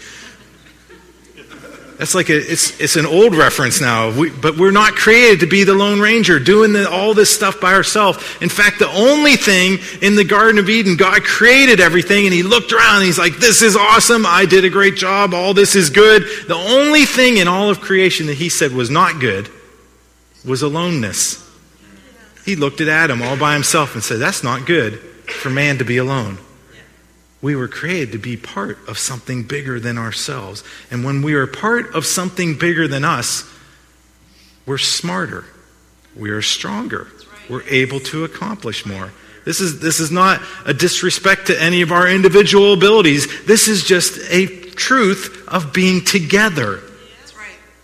that's 1.99 2.15
like 2.15 2.29
a, 2.29 2.37
it's, 2.37 2.81
it's 2.81 2.97
an 2.97 3.07
old 3.07 3.37
reference 3.37 3.81
now. 3.81 4.11
We, 4.11 4.31
but 4.31 4.57
we're 4.59 4.73
not 4.73 4.95
created 4.95 5.41
to 5.41 5.47
be 5.47 5.63
the 5.63 5.75
Lone 5.75 6.01
Ranger 6.01 6.41
doing 6.41 6.73
the, 6.73 6.91
all 6.91 7.15
this 7.15 7.35
stuff 7.35 7.61
by 7.61 7.73
ourselves. 7.73 8.19
In 8.41 8.49
fact, 8.49 8.81
the 8.81 8.89
only 8.89 9.37
thing 9.37 9.79
in 10.03 10.17
the 10.17 10.25
Garden 10.25 10.59
of 10.59 10.69
Eden, 10.69 10.97
God 10.97 11.23
created 11.23 11.79
everything 11.79 12.25
and 12.25 12.35
he 12.35 12.43
looked 12.43 12.73
around 12.73 12.97
and 12.97 13.05
he's 13.05 13.19
like, 13.19 13.37
this 13.37 13.63
is 13.63 13.77
awesome. 13.77 14.27
I 14.27 14.45
did 14.45 14.65
a 14.65 14.71
great 14.71 14.97
job. 14.97 15.35
All 15.35 15.55
this 15.55 15.77
is 15.77 15.89
good. 15.89 16.25
The 16.49 16.57
only 16.57 17.05
thing 17.05 17.37
in 17.37 17.47
all 17.47 17.71
of 17.71 17.81
creation 17.81 18.27
that 18.27 18.35
he 18.35 18.49
said 18.49 18.73
was 18.73 18.91
not 18.91 19.21
good 19.21 19.49
was 20.45 20.63
aloneness. 20.63 21.49
He 22.45 22.57
looked 22.57 22.81
at 22.81 22.89
Adam 22.89 23.23
all 23.23 23.37
by 23.37 23.55
himself 23.55 23.95
and 23.95 24.03
said, 24.03 24.19
that's 24.19 24.43
not 24.43 24.67
good 24.67 24.99
for 24.99 25.49
man 25.49 25.79
to 25.79 25.85
be 25.85 25.99
alone. 25.99 26.39
We 27.45 27.57
were 27.57 27.69
created 27.69 28.13
to 28.13 28.19
be 28.19 28.39
part 28.39 28.79
of 28.89 28.99
something 28.99 29.43
bigger 29.43 29.79
than 29.79 29.99
ourselves. 29.99 30.65
And 30.91 31.05
when 31.05 31.21
we 31.21 31.35
are 31.35 31.47
part 31.47 31.95
of 31.95 32.07
something 32.07 32.57
bigger 32.57 32.89
than 32.89 33.05
us, 33.05 33.45
we're 34.65 34.79
smarter, 34.79 35.45
we 36.17 36.31
are 36.31 36.41
stronger, 36.41 37.09
we're 37.51 37.63
able 37.65 38.01
to 38.01 38.25
accomplish 38.25 38.87
more. 38.87 39.13
This 39.45 39.61
is, 39.61 39.81
this 39.81 40.01
is 40.01 40.11
not 40.11 40.41
a 40.65 40.73
disrespect 40.73 41.49
to 41.49 41.63
any 41.63 41.83
of 41.83 41.93
our 41.93 42.09
individual 42.09 42.73
abilities. 42.73 43.45
This 43.45 43.69
is 43.69 43.85
just 43.85 44.21
a 44.31 44.47
truth 44.47 45.45
of 45.47 45.75
being 45.75 46.03
together. 46.03 46.81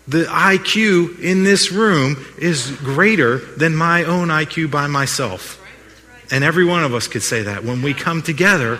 The 0.07 0.23
IQ 0.23 1.19
in 1.19 1.43
this 1.43 1.71
room 1.71 2.15
is 2.39 2.71
greater 2.77 3.37
than 3.37 3.75
my 3.75 4.05
own 4.05 4.29
IQ 4.29 4.71
by 4.71 4.87
myself. 4.87 5.59
And 6.31 6.43
every 6.43 6.65
one 6.65 6.83
of 6.83 6.95
us 6.95 7.07
could 7.07 7.21
say 7.21 7.43
that. 7.43 7.63
When 7.63 7.83
we 7.83 7.93
come 7.93 8.23
together, 8.23 8.79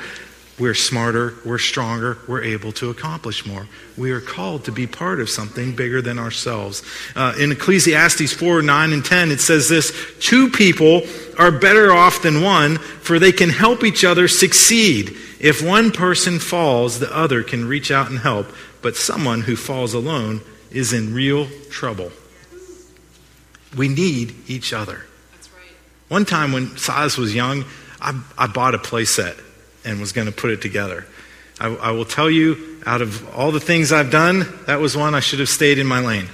we're 0.61 0.75
smarter, 0.75 1.33
we're 1.43 1.57
stronger, 1.57 2.19
we're 2.27 2.43
able 2.43 2.71
to 2.73 2.91
accomplish 2.91 3.47
more. 3.47 3.67
We 3.97 4.11
are 4.11 4.21
called 4.21 4.65
to 4.65 4.71
be 4.71 4.85
part 4.85 5.19
of 5.19 5.27
something 5.27 5.75
bigger 5.75 6.03
than 6.03 6.19
ourselves. 6.19 6.83
Uh, 7.15 7.33
in 7.39 7.51
Ecclesiastes 7.51 8.31
4 8.31 8.61
9 8.61 8.93
and 8.93 9.03
10, 9.03 9.31
it 9.31 9.39
says 9.39 9.69
this 9.69 9.91
Two 10.19 10.51
people 10.51 11.01
are 11.39 11.51
better 11.51 11.91
off 11.91 12.21
than 12.21 12.43
one, 12.43 12.77
for 12.77 13.17
they 13.17 13.31
can 13.31 13.49
help 13.49 13.83
each 13.83 14.05
other 14.05 14.27
succeed. 14.27 15.17
If 15.39 15.63
one 15.63 15.91
person 15.91 16.37
falls, 16.37 16.99
the 16.99 17.13
other 17.13 17.41
can 17.41 17.65
reach 17.67 17.89
out 17.89 18.11
and 18.11 18.19
help, 18.19 18.45
but 18.83 18.95
someone 18.95 19.41
who 19.41 19.55
falls 19.55 19.95
alone 19.95 20.41
is 20.69 20.93
in 20.93 21.15
real 21.15 21.47
trouble. 21.71 22.11
We 23.75 23.87
need 23.87 24.35
each 24.47 24.73
other. 24.73 25.07
One 26.07 26.25
time 26.25 26.51
when 26.51 26.77
Silas 26.77 27.17
was 27.17 27.33
young, 27.33 27.65
I, 27.99 28.21
I 28.37 28.45
bought 28.45 28.75
a 28.75 28.77
playset 28.77 29.41
and 29.83 29.99
was 29.99 30.11
going 30.11 30.27
to 30.27 30.33
put 30.33 30.51
it 30.51 30.61
together. 30.61 31.05
I, 31.59 31.67
I 31.67 31.91
will 31.91 32.05
tell 32.05 32.29
you, 32.29 32.81
out 32.85 33.01
of 33.01 33.27
all 33.35 33.51
the 33.51 33.59
things 33.59 33.91
I've 33.91 34.11
done, 34.11 34.47
that 34.65 34.79
was 34.79 34.97
one 34.97 35.13
I 35.13 35.19
should 35.19 35.39
have 35.39 35.49
stayed 35.49 35.77
in 35.77 35.87
my 35.87 35.99
lane. 35.99 36.27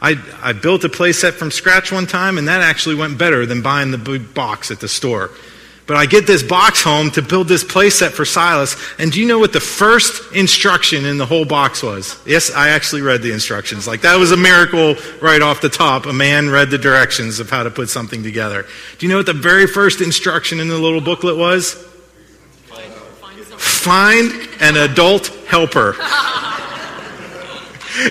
I, 0.00 0.16
I 0.42 0.52
built 0.52 0.84
a 0.84 0.88
playset 0.88 1.32
from 1.32 1.50
scratch 1.50 1.90
one 1.90 2.06
time, 2.06 2.38
and 2.38 2.48
that 2.48 2.60
actually 2.60 2.94
went 2.94 3.18
better 3.18 3.46
than 3.46 3.62
buying 3.62 3.90
the 3.90 3.98
big 3.98 4.34
box 4.34 4.70
at 4.70 4.80
the 4.80 4.88
store. 4.88 5.30
But 5.86 5.96
I 5.96 6.06
get 6.06 6.26
this 6.26 6.42
box 6.42 6.82
home 6.82 7.12
to 7.12 7.22
build 7.22 7.46
this 7.46 7.62
playset 7.62 8.10
for 8.10 8.24
Silas, 8.24 8.76
and 8.98 9.12
do 9.12 9.20
you 9.20 9.26
know 9.26 9.38
what 9.38 9.52
the 9.52 9.60
first 9.60 10.34
instruction 10.34 11.04
in 11.04 11.16
the 11.16 11.26
whole 11.26 11.44
box 11.44 11.80
was? 11.80 12.20
Yes, 12.26 12.50
I 12.50 12.70
actually 12.70 13.02
read 13.02 13.22
the 13.22 13.32
instructions. 13.32 13.86
Like 13.86 14.00
that 14.00 14.16
was 14.16 14.32
a 14.32 14.36
miracle 14.36 14.96
right 15.22 15.40
off 15.40 15.60
the 15.60 15.68
top. 15.68 16.06
A 16.06 16.12
man 16.12 16.50
read 16.50 16.70
the 16.70 16.78
directions 16.78 17.38
of 17.38 17.50
how 17.50 17.62
to 17.62 17.70
put 17.70 17.88
something 17.88 18.24
together. 18.24 18.66
Do 18.98 19.06
you 19.06 19.10
know 19.10 19.18
what 19.18 19.26
the 19.26 19.32
very 19.32 19.68
first 19.68 20.00
instruction 20.00 20.58
in 20.58 20.66
the 20.66 20.78
little 20.78 21.00
booklet 21.00 21.36
was? 21.36 21.74
Find 23.58 24.32
an 24.60 24.76
adult 24.76 25.28
helper. 25.46 25.94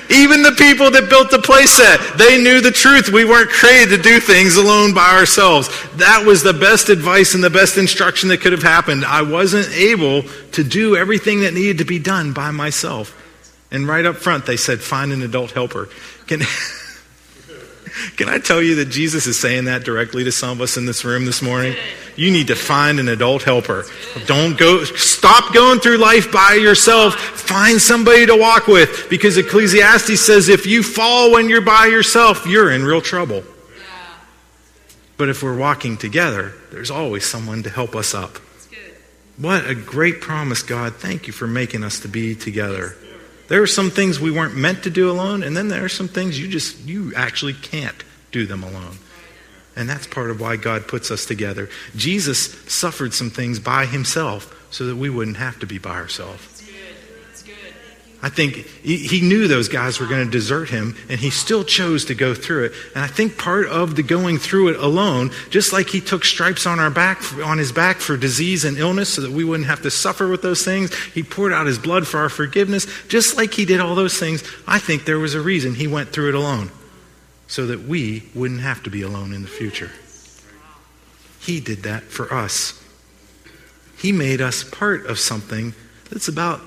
Even 0.09 0.41
the 0.41 0.55
people 0.57 0.91
that 0.91 1.09
built 1.09 1.31
the 1.31 1.37
playset, 1.37 2.17
they 2.17 2.41
knew 2.41 2.61
the 2.61 2.71
truth. 2.71 3.09
We 3.09 3.25
weren't 3.25 3.49
created 3.49 3.95
to 3.95 4.01
do 4.01 4.19
things 4.19 4.55
alone 4.55 4.93
by 4.93 5.11
ourselves. 5.11 5.69
That 5.95 6.25
was 6.25 6.43
the 6.43 6.53
best 6.53 6.89
advice 6.89 7.33
and 7.33 7.43
the 7.43 7.49
best 7.49 7.77
instruction 7.77 8.29
that 8.29 8.41
could 8.41 8.51
have 8.51 8.63
happened. 8.63 9.05
I 9.05 9.21
wasn't 9.21 9.69
able 9.69 10.23
to 10.53 10.63
do 10.63 10.95
everything 10.95 11.41
that 11.41 11.53
needed 11.53 11.79
to 11.79 11.85
be 11.85 11.99
done 11.99 12.33
by 12.33 12.51
myself. 12.51 13.21
And 13.71 13.87
right 13.87 14.05
up 14.05 14.17
front, 14.17 14.45
they 14.45 14.57
said, 14.57 14.79
find 14.79 15.11
an 15.11 15.21
adult 15.21 15.51
helper. 15.51 15.89
Can, 16.27 16.41
can 18.17 18.29
I 18.29 18.39
tell 18.39 18.61
you 18.61 18.75
that 18.75 18.85
Jesus 18.85 19.27
is 19.27 19.39
saying 19.39 19.65
that 19.65 19.83
directly 19.83 20.23
to 20.23 20.31
some 20.31 20.51
of 20.51 20.61
us 20.61 20.77
in 20.77 20.85
this 20.85 21.05
room 21.05 21.25
this 21.25 21.41
morning? 21.41 21.75
You 22.15 22.31
need 22.31 22.47
to 22.47 22.55
find 22.55 22.99
an 22.99 23.09
adult 23.09 23.43
helper. 23.43 23.85
Don't 24.25 24.57
go, 24.57 24.83
stop 24.83 25.53
going 25.53 25.79
through 25.79 25.97
life 25.97 26.31
by 26.31 26.53
yourself. 26.53 27.15
Find 27.15 27.81
somebody 27.81 28.25
to 28.25 28.35
walk 28.35 28.67
with 28.67 29.07
because 29.09 29.37
Ecclesiastes 29.37 30.19
says 30.19 30.49
if 30.49 30.65
you 30.65 30.83
fall 30.83 31.31
when 31.31 31.49
you're 31.49 31.61
by 31.61 31.87
yourself, 31.87 32.45
you're 32.45 32.71
in 32.71 32.83
real 32.83 33.01
trouble. 33.01 33.43
But 35.17 35.29
if 35.29 35.43
we're 35.43 35.57
walking 35.57 35.97
together, 35.97 36.53
there's 36.71 36.91
always 36.91 37.25
someone 37.25 37.63
to 37.63 37.69
help 37.69 37.95
us 37.95 38.13
up. 38.13 38.37
What 39.37 39.67
a 39.69 39.75
great 39.75 40.21
promise, 40.21 40.63
God. 40.63 40.95
Thank 40.95 41.27
you 41.27 41.33
for 41.33 41.47
making 41.47 41.83
us 41.83 41.99
to 42.01 42.07
be 42.07 42.35
together. 42.35 42.95
There 43.47 43.61
are 43.61 43.67
some 43.67 43.91
things 43.91 44.19
we 44.19 44.31
weren't 44.31 44.55
meant 44.55 44.83
to 44.83 44.89
do 44.89 45.09
alone, 45.09 45.43
and 45.43 45.55
then 45.55 45.67
there 45.67 45.85
are 45.85 45.89
some 45.89 46.07
things 46.07 46.39
you 46.39 46.47
just, 46.47 46.79
you 46.79 47.13
actually 47.15 47.53
can't 47.53 48.03
do 48.31 48.45
them 48.45 48.63
alone. 48.63 48.97
And 49.75 49.89
that's 49.89 50.07
part 50.07 50.31
of 50.31 50.39
why 50.39 50.55
God 50.55 50.87
puts 50.87 51.11
us 51.11 51.25
together. 51.25 51.69
Jesus 51.95 52.53
suffered 52.71 53.13
some 53.13 53.29
things 53.29 53.59
by 53.59 53.85
himself 53.85 54.67
so 54.71 54.85
that 54.87 54.95
we 54.95 55.09
wouldn't 55.09 55.37
have 55.37 55.59
to 55.59 55.67
be 55.67 55.77
by 55.77 55.95
ourselves. 55.95 56.54
I 58.25 58.29
think 58.29 58.55
he, 58.81 59.21
knew 59.21 59.47
those 59.47 59.69
guys 59.69 59.99
were 59.99 60.07
going 60.07 60.25
to 60.25 60.31
desert 60.31 60.71
him, 60.71 60.95
and 61.09 61.19
he 61.19 61.29
still 61.29 61.63
chose 61.63 62.05
to 62.05 62.15
go 62.15 62.33
through 62.33 62.65
it. 62.65 62.73
And 62.95 63.03
I 63.03 63.07
think 63.07 63.37
part 63.37 63.67
of 63.67 63.95
the 63.95 64.01
going 64.01 64.39
through 64.39 64.69
it 64.69 64.77
alone, 64.77 65.29
just 65.51 65.71
like 65.71 65.89
he 65.89 66.01
took 66.01 66.25
stripes 66.25 66.65
on 66.65 66.79
our 66.79 66.89
back, 66.89 67.21
on 67.37 67.59
his 67.59 67.71
back 67.71 67.97
for 67.97 68.17
disease 68.17 68.65
and 68.65 68.79
illness, 68.79 69.13
so 69.13 69.21
that 69.21 69.31
we 69.31 69.43
wouldn't 69.43 69.69
have 69.69 69.83
to 69.83 69.91
suffer 69.91 70.27
with 70.27 70.41
those 70.41 70.65
things. 70.65 70.91
He 71.13 71.21
poured 71.21 71.53
out 71.53 71.67
his 71.67 71.77
blood 71.77 72.07
for 72.07 72.19
our 72.19 72.29
forgiveness, 72.29 72.87
just 73.09 73.37
like 73.37 73.53
he 73.53 73.63
did 73.63 73.79
all 73.79 73.93
those 73.93 74.17
things. 74.17 74.43
I 74.67 74.79
think 74.79 75.05
there 75.05 75.19
was 75.19 75.35
a 75.35 75.39
reason 75.39 75.75
he 75.75 75.85
went 75.85 76.09
through 76.09 76.29
it 76.29 76.35
alone 76.35 76.71
so 77.45 77.67
that 77.67 77.83
we 77.83 78.23
wouldn't 78.33 78.61
have 78.61 78.81
to 78.85 78.89
be 78.89 79.03
alone 79.03 79.33
in 79.33 79.43
the 79.43 79.47
future. 79.47 79.91
He 81.41 81.59
did 81.59 81.83
that 81.83 82.01
for 82.01 82.33
us. 82.33 82.83
He 83.99 84.11
made 84.11 84.41
us 84.41 84.63
part 84.63 85.05
of 85.05 85.19
something 85.19 85.75
that's 86.09 86.27
about 86.27 86.61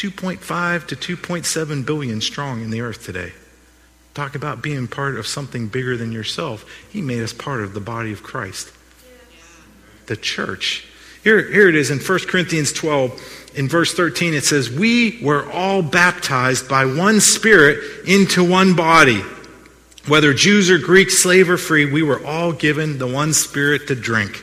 2.5 0.00 0.86
to 0.86 0.96
2.7 0.96 1.84
billion 1.84 2.22
strong 2.22 2.62
in 2.62 2.70
the 2.70 2.80
earth 2.80 3.04
today. 3.04 3.32
Talk 4.14 4.34
about 4.34 4.62
being 4.62 4.88
part 4.88 5.16
of 5.16 5.26
something 5.26 5.68
bigger 5.68 5.96
than 5.98 6.10
yourself. 6.10 6.64
He 6.90 7.02
made 7.02 7.22
us 7.22 7.34
part 7.34 7.60
of 7.62 7.74
the 7.74 7.80
body 7.80 8.10
of 8.10 8.22
Christ, 8.22 8.72
the 10.06 10.16
church. 10.16 10.86
Here, 11.22 11.52
here 11.52 11.68
it 11.68 11.74
is 11.74 11.90
in 11.90 11.98
1 11.98 12.18
Corinthians 12.20 12.72
12, 12.72 13.50
in 13.56 13.68
verse 13.68 13.92
13, 13.92 14.32
it 14.32 14.44
says, 14.44 14.70
We 14.70 15.22
were 15.22 15.50
all 15.52 15.82
baptized 15.82 16.66
by 16.66 16.86
one 16.86 17.20
Spirit 17.20 18.08
into 18.08 18.42
one 18.42 18.74
body 18.74 19.22
whether 20.06 20.32
Jews 20.32 20.70
or 20.70 20.78
Greeks, 20.78 21.22
slave 21.22 21.50
or 21.50 21.58
free, 21.58 21.90
we 21.90 22.02
were 22.02 22.24
all 22.24 22.52
given 22.52 22.98
the 22.98 23.06
one 23.06 23.32
Spirit 23.32 23.88
to 23.88 23.94
drink. 23.94 24.42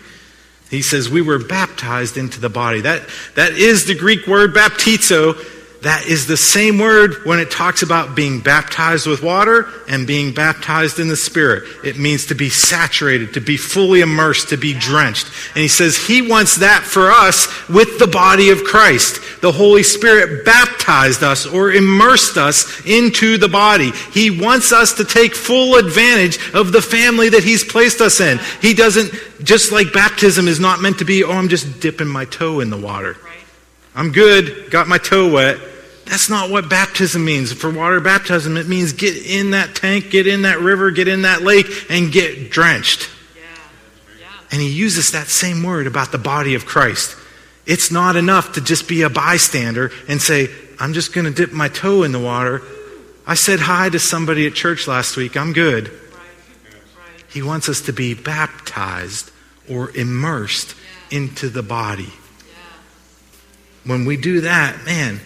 He 0.70 0.82
says 0.82 1.10
we 1.10 1.22
were 1.22 1.40
baptized 1.40 2.18
into 2.18 2.42
the 2.42 2.50
body. 2.50 2.82
That, 2.82 3.08
that 3.36 3.54
is 3.54 3.86
the 3.86 3.96
Greek 3.96 4.28
word 4.28 4.54
baptizo. 4.54 5.36
That 5.84 6.08
is 6.08 6.26
the 6.26 6.38
same 6.38 6.80
word 6.80 7.24
when 7.24 7.40
it 7.40 7.52
talks 7.52 7.84
about 7.84 8.16
being 8.16 8.40
baptized 8.40 9.06
with 9.06 9.22
water 9.22 9.68
and 9.88 10.08
being 10.08 10.34
baptized 10.34 10.98
in 10.98 11.08
the 11.08 11.16
Spirit. 11.16 11.66
It 11.84 12.00
means 12.00 12.26
to 12.28 12.36
be 12.36 12.50
saturated, 12.50 13.36
to 13.36 13.42
be 13.42 13.58
fully 13.58 14.02
immersed, 14.02 14.50
to 14.50 14.58
be 14.58 14.74
drenched. 14.74 15.28
And 15.54 15.62
he 15.62 15.68
says 15.68 15.96
he 15.96 16.28
wants 16.28 16.58
that 16.58 16.82
for 16.82 17.12
us 17.12 17.48
with 17.70 18.00
the 18.00 18.08
body 18.08 18.50
of 18.50 18.64
Christ. 18.64 19.22
The 19.42 19.52
Holy 19.52 19.84
Spirit 19.84 20.44
baptized 20.44 21.22
us 21.22 21.46
or 21.46 21.72
immersed 21.72 22.38
us 22.38 22.84
into 22.88 23.38
the 23.38 23.48
body. 23.48 23.92
He 24.12 24.32
wants 24.32 24.72
us 24.72 24.94
to 24.94 25.06
take 25.06 25.36
full 25.36 25.76
advantage 25.76 26.40
of 26.56 26.72
the 26.72 26.82
family 26.82 27.30
that 27.30 27.44
he's 27.44 27.64
placed 27.64 28.02
us 28.02 28.20
in. 28.20 28.40
He 28.64 28.74
doesn't, 28.74 29.14
just 29.44 29.72
like 29.72 29.94
baptism 29.94 30.48
is 30.48 30.60
not 30.60 30.82
meant 30.82 30.98
to 31.00 31.06
be, 31.06 31.24
oh, 31.24 31.34
I'm 31.34 31.50
just 31.50 31.80
dipping 31.80 32.08
my 32.08 32.26
toe 32.26 32.62
in 32.62 32.72
the 32.72 32.78
water. 32.78 33.16
I'm 33.98 34.12
good, 34.12 34.70
got 34.70 34.88
my 34.88 35.00
toe 35.00 35.34
wet. 35.34 35.58
That's 36.06 36.30
not 36.30 36.52
what 36.52 36.70
baptism 36.70 37.26
means. 37.26 37.52
For 37.52 37.72
water 37.72 38.00
baptism, 38.00 38.56
it 38.56 38.68
means 38.68 38.94
get 38.94 39.18
in 39.18 39.52
that 39.52 39.74
tank, 39.74 40.12
get 40.12 40.28
in 40.28 40.44
that 40.44 40.60
river, 40.60 40.92
get 40.92 41.08
in 41.08 41.24
that 41.24 41.42
lake, 41.42 41.66
and 41.90 42.12
get 42.12 42.52
drenched. 42.52 43.10
Yeah. 43.36 43.42
Yeah. 44.20 44.28
And 44.52 44.62
he 44.62 44.72
uses 44.72 45.14
that 45.14 45.28
same 45.28 45.64
word 45.64 45.88
about 45.88 46.12
the 46.12 46.20
body 46.20 46.54
of 46.54 46.68
Christ. 46.68 47.18
It's 47.66 47.90
not 47.90 48.16
enough 48.16 48.54
to 48.54 48.62
just 48.62 48.88
be 48.88 49.02
a 49.02 49.10
bystander 49.10 49.92
and 50.08 50.22
say, 50.22 50.50
I'm 50.80 50.94
just 50.94 51.12
going 51.12 51.26
to 51.26 51.32
dip 51.32 51.52
my 51.52 51.68
toe 51.68 52.04
in 52.04 52.12
the 52.12 52.20
water. 52.20 52.62
I 53.26 53.34
said 53.34 53.60
hi 53.60 53.90
to 53.90 53.98
somebody 53.98 54.46
at 54.46 54.54
church 54.54 54.88
last 54.88 55.18
week. 55.18 55.36
I'm 55.36 55.54
good. 55.54 55.92
He 57.30 57.42
wants 57.42 57.68
us 57.68 57.82
to 57.82 57.94
be 57.94 58.14
baptized 58.14 59.32
or 59.68 59.90
immersed 59.98 60.76
yeah. 61.10 61.18
into 61.18 61.50
the 61.50 61.64
body 61.64 62.14
when 63.88 64.06
we 64.06 64.18
do 64.18 64.42
that, 64.42 64.86
man, 64.86 65.20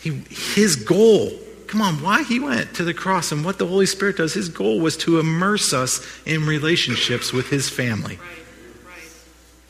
he, 0.00 0.22
his 0.30 0.76
goal, 0.76 1.30
come 1.66 1.82
on, 1.82 2.02
why 2.02 2.22
he 2.22 2.40
went 2.40 2.74
to 2.74 2.84
the 2.84 2.94
cross 2.94 3.30
and 3.32 3.44
what 3.44 3.58
the 3.58 3.66
Holy 3.66 3.86
Spirit 3.86 4.16
does, 4.16 4.34
his 4.34 4.48
goal 4.48 4.80
was 4.80 4.96
to 4.98 5.18
immerse 5.18 5.72
us 5.72 6.04
in 6.24 6.46
relationships 6.46 7.32
with 7.32 7.50
his 7.50 7.68
family. 7.68 8.18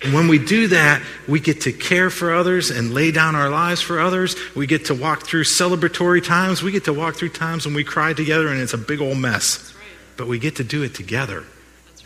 And 0.01 0.15
when 0.15 0.29
we 0.29 0.39
do 0.39 0.69
that, 0.69 1.03
we 1.27 1.41
get 1.41 1.63
to 1.63 1.73
care 1.73 2.09
for 2.09 2.33
others 2.33 2.71
and 2.71 2.95
lay 2.95 3.11
down 3.11 3.35
our 3.35 3.51
lives 3.51 3.81
for 3.81 3.99
others. 3.99 4.37
We 4.55 4.69
get 4.69 4.85
to 4.87 4.95
walk 4.95 5.25
through 5.25 5.43
celebratory 5.43 6.25
times. 6.25 6.63
We 6.63 6.71
get 6.71 6.85
to 6.85 6.93
walk 6.93 7.17
through 7.17 7.31
times 7.31 7.67
when 7.67 7.75
we 7.75 7.83
cry 7.83 8.13
together 8.13 8.47
and 8.47 8.61
it's 8.61 8.75
a 8.75 8.79
big 8.79 9.01
old 9.01 9.19
mess. 9.19 9.75
But 10.17 10.29
we 10.29 10.39
get 10.39 10.57
to 10.57 10.65
do 10.65 10.85
it 10.85 10.95
together. 10.95 11.45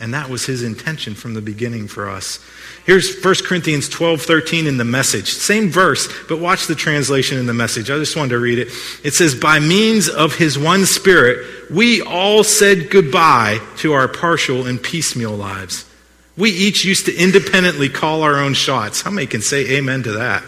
And 0.00 0.14
that 0.14 0.28
was 0.28 0.46
his 0.46 0.62
intention 0.62 1.14
from 1.14 1.34
the 1.34 1.40
beginning 1.40 1.86
for 1.86 2.10
us. 2.10 2.40
Here's 2.84 3.22
1 3.22 3.34
Corinthians 3.44 3.88
12, 3.88 4.22
13 4.22 4.66
in 4.66 4.76
the 4.76 4.84
message. 4.84 5.28
Same 5.28 5.68
verse, 5.68 6.08
but 6.28 6.40
watch 6.40 6.66
the 6.66 6.74
translation 6.74 7.38
in 7.38 7.46
the 7.46 7.54
message. 7.54 7.90
I 7.90 7.98
just 7.98 8.16
wanted 8.16 8.30
to 8.30 8.38
read 8.38 8.58
it. 8.58 8.68
It 9.04 9.14
says, 9.14 9.34
By 9.34 9.60
means 9.60 10.08
of 10.08 10.34
his 10.34 10.58
one 10.58 10.86
spirit, 10.86 11.70
we 11.70 12.02
all 12.02 12.42
said 12.42 12.90
goodbye 12.90 13.60
to 13.78 13.92
our 13.92 14.08
partial 14.08 14.66
and 14.66 14.82
piecemeal 14.82 15.36
lives. 15.36 15.88
We 16.36 16.50
each 16.50 16.84
used 16.84 17.06
to 17.06 17.16
independently 17.16 17.88
call 17.88 18.22
our 18.22 18.36
own 18.36 18.54
shots. 18.54 19.02
How 19.02 19.10
many 19.10 19.26
can 19.26 19.42
say 19.42 19.76
amen 19.76 20.02
to 20.04 20.12
that? 20.12 20.42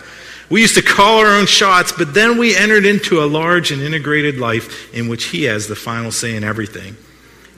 We 0.50 0.62
used 0.62 0.74
to 0.74 0.83
call 0.83 1.18
our 1.18 1.38
own 1.38 1.46
shots, 1.46 1.92
but 1.92 2.14
then 2.14 2.38
we 2.38 2.57
entered 2.57 2.87
into 2.87 3.22
a 3.22 3.26
large 3.26 3.70
and 3.70 3.80
integrated 3.83 4.38
life 4.38 4.92
in 4.94 5.09
which 5.09 5.24
he 5.24 5.44
has 5.44 5.68
the 5.68 5.76
final 5.76 6.12
say 6.12 6.37
in 6.37 6.44
everything. 6.44 6.96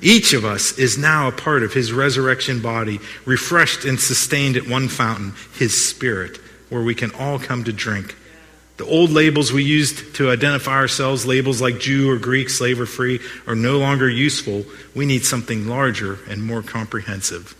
Each 0.02 0.32
of 0.34 0.44
us 0.44 0.78
is 0.78 0.98
now 0.98 1.28
a 1.28 1.32
part 1.32 1.62
of 1.62 1.72
his 1.72 1.92
resurrection 1.92 2.60
body, 2.60 3.00
refreshed 3.24 3.84
and 3.84 3.98
sustained 3.98 4.56
at 4.56 4.68
one 4.68 4.88
fountain, 4.88 5.32
his 5.58 5.88
spirit, 5.88 6.38
where 6.68 6.82
we 6.82 6.94
can 6.94 7.12
all 7.12 7.38
come 7.38 7.64
to 7.64 7.72
drink. 7.72 8.14
The 8.76 8.84
old 8.84 9.10
labels 9.10 9.52
we 9.52 9.64
used 9.64 10.14
to 10.16 10.30
identify 10.30 10.74
ourselves, 10.74 11.24
labels 11.24 11.62
like 11.62 11.80
Jew 11.80 12.10
or 12.10 12.18
Greek, 12.18 12.50
slave 12.50 12.78
or 12.78 12.84
free, 12.84 13.20
are 13.46 13.54
no 13.54 13.78
longer 13.78 14.08
useful. 14.08 14.64
We 14.94 15.06
need 15.06 15.24
something 15.24 15.66
larger 15.66 16.18
and 16.28 16.44
more 16.44 16.62
comprehensive. 16.62 17.54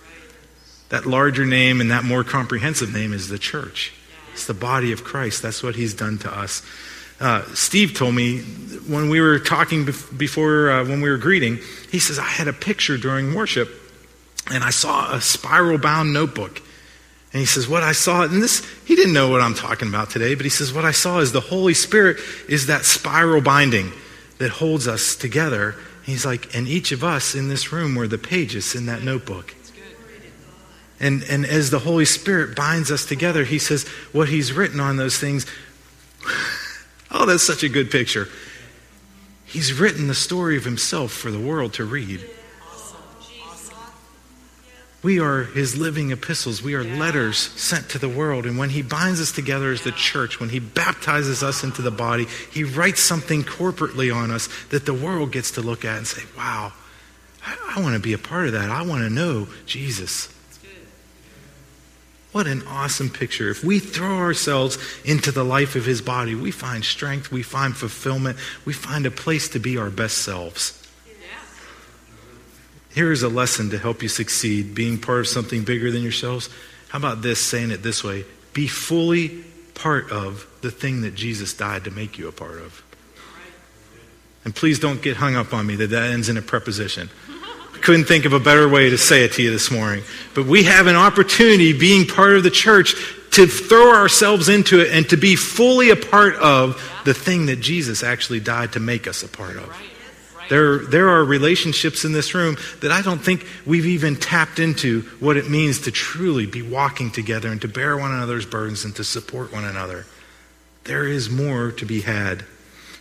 That 0.90 1.07
larger 1.07 1.46
name 1.46 1.81
and 1.81 1.90
that 1.90 2.05
more 2.05 2.22
comprehensive 2.22 2.92
name 2.92 3.14
is 3.14 3.29
the 3.29 3.38
church. 3.38 3.94
It's 4.35 4.46
the 4.46 4.55
body 4.55 4.92
of 4.92 5.05
Christ. 5.05 5.40
That's 5.40 5.62
what 5.62 5.77
he's 5.77 5.94
done 5.94 6.18
to 6.18 6.31
us. 6.31 6.62
Uh, 7.18 7.42
Steve 7.55 7.94
told 7.94 8.14
me 8.14 8.40
when 8.40 9.09
we 9.09 9.20
were 9.20 9.38
talking 9.38 9.85
before, 9.85 10.70
uh, 10.70 10.85
when 10.85 11.00
we 11.00 11.09
were 11.09 11.16
greeting, 11.16 11.59
he 11.90 11.98
says, 11.98 12.18
I 12.18 12.24
had 12.24 12.46
a 12.46 12.52
picture 12.52 12.98
during 12.98 13.35
worship 13.35 13.70
and 14.50 14.62
I 14.62 14.70
saw 14.70 15.14
a 15.14 15.20
spiral 15.20 15.79
bound 15.79 16.12
notebook. 16.12 16.62
And 17.33 17.40
he 17.40 17.46
says, 17.46 17.68
What 17.68 17.83
I 17.83 17.92
saw, 17.92 18.22
and 18.22 18.42
this, 18.42 18.64
he 18.85 18.94
didn't 18.94 19.12
know 19.12 19.29
what 19.29 19.40
I'm 19.40 19.55
talking 19.55 19.88
about 19.88 20.11
today, 20.11 20.35
but 20.35 20.44
he 20.44 20.50
says, 20.50 20.72
What 20.72 20.85
I 20.85 20.92
saw 20.92 21.18
is 21.18 21.33
the 21.33 21.40
Holy 21.40 21.74
Spirit 21.74 22.18
is 22.48 22.66
that 22.66 22.85
spiral 22.85 23.40
binding 23.40 23.92
that 24.38 24.50
holds 24.50 24.87
us 24.87 25.16
together. 25.16 25.74
He's 26.05 26.24
like, 26.24 26.55
And 26.55 26.68
each 26.68 26.92
of 26.92 27.02
us 27.02 27.35
in 27.35 27.48
this 27.48 27.72
room 27.72 27.94
were 27.94 28.09
the 28.09 28.18
pages 28.18 28.74
in 28.74 28.87
that 28.87 29.02
notebook. 29.02 29.55
And, 30.98 31.24
and 31.24 31.44
as 31.44 31.70
the 31.70 31.81
Holy 31.81 32.07
Spirit 32.07 32.57
binds 32.57 32.90
us 32.90 33.05
together, 33.05 33.44
he 33.44 33.59
says, 33.59 33.87
What 34.12 34.29
he's 34.29 34.52
written 34.52 34.81
on 34.81 34.96
those 34.96 35.18
things 35.18 35.44
Oh, 37.18 37.24
that's 37.24 37.46
such 37.46 37.62
a 37.62 37.68
good 37.70 37.90
picture. 37.90 38.29
He's 39.46 39.72
written 39.72 40.07
the 40.07 40.14
story 40.14 40.59
of 40.59 40.64
himself 40.64 41.12
for 41.12 41.31
the 41.31 41.38
world 41.38 41.72
to 41.74 41.85
read. 41.85 42.29
We 45.02 45.18
are 45.20 45.44
his 45.44 45.79
living 45.79 46.11
epistles. 46.11 46.62
We 46.62 46.74
are 46.74 46.85
letters 46.85 47.38
sent 47.38 47.88
to 47.90 47.98
the 47.98 48.09
world. 48.09 48.44
And 48.44 48.59
when 48.59 48.70
he 48.70 48.83
binds 48.83 49.20
us 49.20 49.33
together 49.33 49.70
as 49.70 49.83
the 49.83 49.92
church, 49.92 50.40
when 50.40 50.50
he 50.50 50.59
baptizes 50.59 51.42
us 51.42 51.64
into 51.64 51.81
the 51.81 51.90
body, 51.90 52.26
he 52.52 52.64
writes 52.64 53.02
something 53.02 53.44
corporately 53.44 54.14
on 54.14 54.31
us 54.31 54.48
that 54.70 54.85
the 54.85 54.92
world 54.92 55.33
gets 55.33 55.52
to 55.52 55.62
look 55.62 55.85
at 55.85 55.96
and 55.96 56.07
say, 56.07 56.22
wow, 56.37 56.72
I, 57.46 57.76
I 57.76 57.81
want 57.81 57.94
to 57.94 58.00
be 58.00 58.12
a 58.12 58.18
part 58.18 58.46
of 58.46 58.52
that. 58.52 58.68
I 58.68 58.83
want 58.83 59.05
to 59.05 59.11
know 59.11 59.48
Jesus. 59.64 60.29
What 62.37 62.46
an 62.46 62.66
awesome 62.68 63.09
picture. 63.09 63.49
If 63.49 63.64
we 63.64 63.79
throw 63.79 64.18
ourselves 64.18 64.77
into 65.07 65.33
the 65.33 65.42
life 65.42 65.75
of 65.75 65.87
his 65.87 66.03
body, 66.03 66.35
we 66.35 66.51
find 66.51 66.85
strength, 66.85 67.33
we 67.33 67.42
find 67.42 67.75
fulfillment, 67.75 68.37
we 68.66 68.75
find 68.75 69.07
a 69.07 69.11
place 69.11 69.49
to 69.49 69.59
be 69.59 69.79
our 69.79 69.88
best 69.88 70.18
selves. 70.18 70.87
Here 72.92 73.11
is 73.11 73.22
a 73.22 73.31
lesson 73.31 73.70
to 73.70 73.79
help 73.79 74.03
you 74.03 74.11
succeed, 74.11 74.75
being 74.75 74.99
part 74.99 75.20
of 75.20 75.29
something 75.29 75.64
bigger 75.64 75.90
than 75.90 76.03
yourselves. 76.03 76.51
How 76.88 76.99
about 76.99 77.22
this, 77.22 77.42
saying 77.42 77.70
it 77.70 77.83
this 77.83 78.05
way? 78.05 78.27
Be 78.53 78.66
fully 78.66 79.42
part 79.72 80.12
of 80.12 80.46
the 80.61 80.70
thing 80.70 81.01
that 81.01 81.14
Jesus 81.14 81.55
died 81.55 81.85
to 81.85 81.90
make 81.90 82.18
you 82.18 82.29
a 82.29 82.33
part 82.33 82.59
of. 82.59 82.85
And 84.44 84.55
please 84.55 84.79
don't 84.79 85.01
get 85.01 85.16
hung 85.16 85.37
up 85.37 85.55
on 85.55 85.66
me 85.66 85.77
that 85.77 85.88
that 85.88 86.11
ends 86.11 86.29
in 86.29 86.37
a 86.37 86.42
preposition 86.42 87.09
couldn't 87.82 88.04
think 88.04 88.24
of 88.24 88.32
a 88.32 88.40
better 88.40 88.68
way 88.68 88.90
to 88.90 88.98
say 88.98 89.24
it 89.24 89.32
to 89.34 89.42
you 89.42 89.50
this 89.50 89.70
morning. 89.70 90.02
But 90.34 90.46
we 90.46 90.64
have 90.64 90.86
an 90.86 90.96
opportunity, 90.96 91.72
being 91.72 92.06
part 92.06 92.36
of 92.36 92.42
the 92.42 92.50
church, 92.50 92.94
to 93.32 93.46
throw 93.46 93.94
ourselves 93.94 94.48
into 94.48 94.80
it 94.80 94.90
and 94.92 95.08
to 95.10 95.16
be 95.16 95.36
fully 95.36 95.90
a 95.90 95.96
part 95.96 96.34
of 96.36 96.80
the 97.04 97.14
thing 97.14 97.46
that 97.46 97.60
Jesus 97.60 98.02
actually 98.02 98.40
died 98.40 98.72
to 98.72 98.80
make 98.80 99.06
us 99.06 99.22
a 99.22 99.28
part 99.28 99.56
of. 99.56 99.76
There, 100.48 100.78
there 100.78 101.08
are 101.08 101.24
relationships 101.24 102.04
in 102.04 102.12
this 102.12 102.34
room 102.34 102.56
that 102.80 102.92
I 102.92 103.02
don't 103.02 103.18
think 103.18 103.46
we've 103.64 103.86
even 103.86 104.16
tapped 104.16 104.58
into 104.58 105.02
what 105.18 105.36
it 105.36 105.50
means 105.50 105.80
to 105.82 105.90
truly 105.90 106.46
be 106.46 106.62
walking 106.62 107.10
together 107.10 107.48
and 107.48 107.60
to 107.62 107.68
bear 107.68 107.96
one 107.96 108.12
another's 108.12 108.46
burdens 108.46 108.84
and 108.84 108.94
to 108.96 109.04
support 109.04 109.52
one 109.52 109.64
another. 109.64 110.06
There 110.84 111.04
is 111.04 111.28
more 111.28 111.72
to 111.72 111.84
be 111.84 112.02
had. 112.02 112.44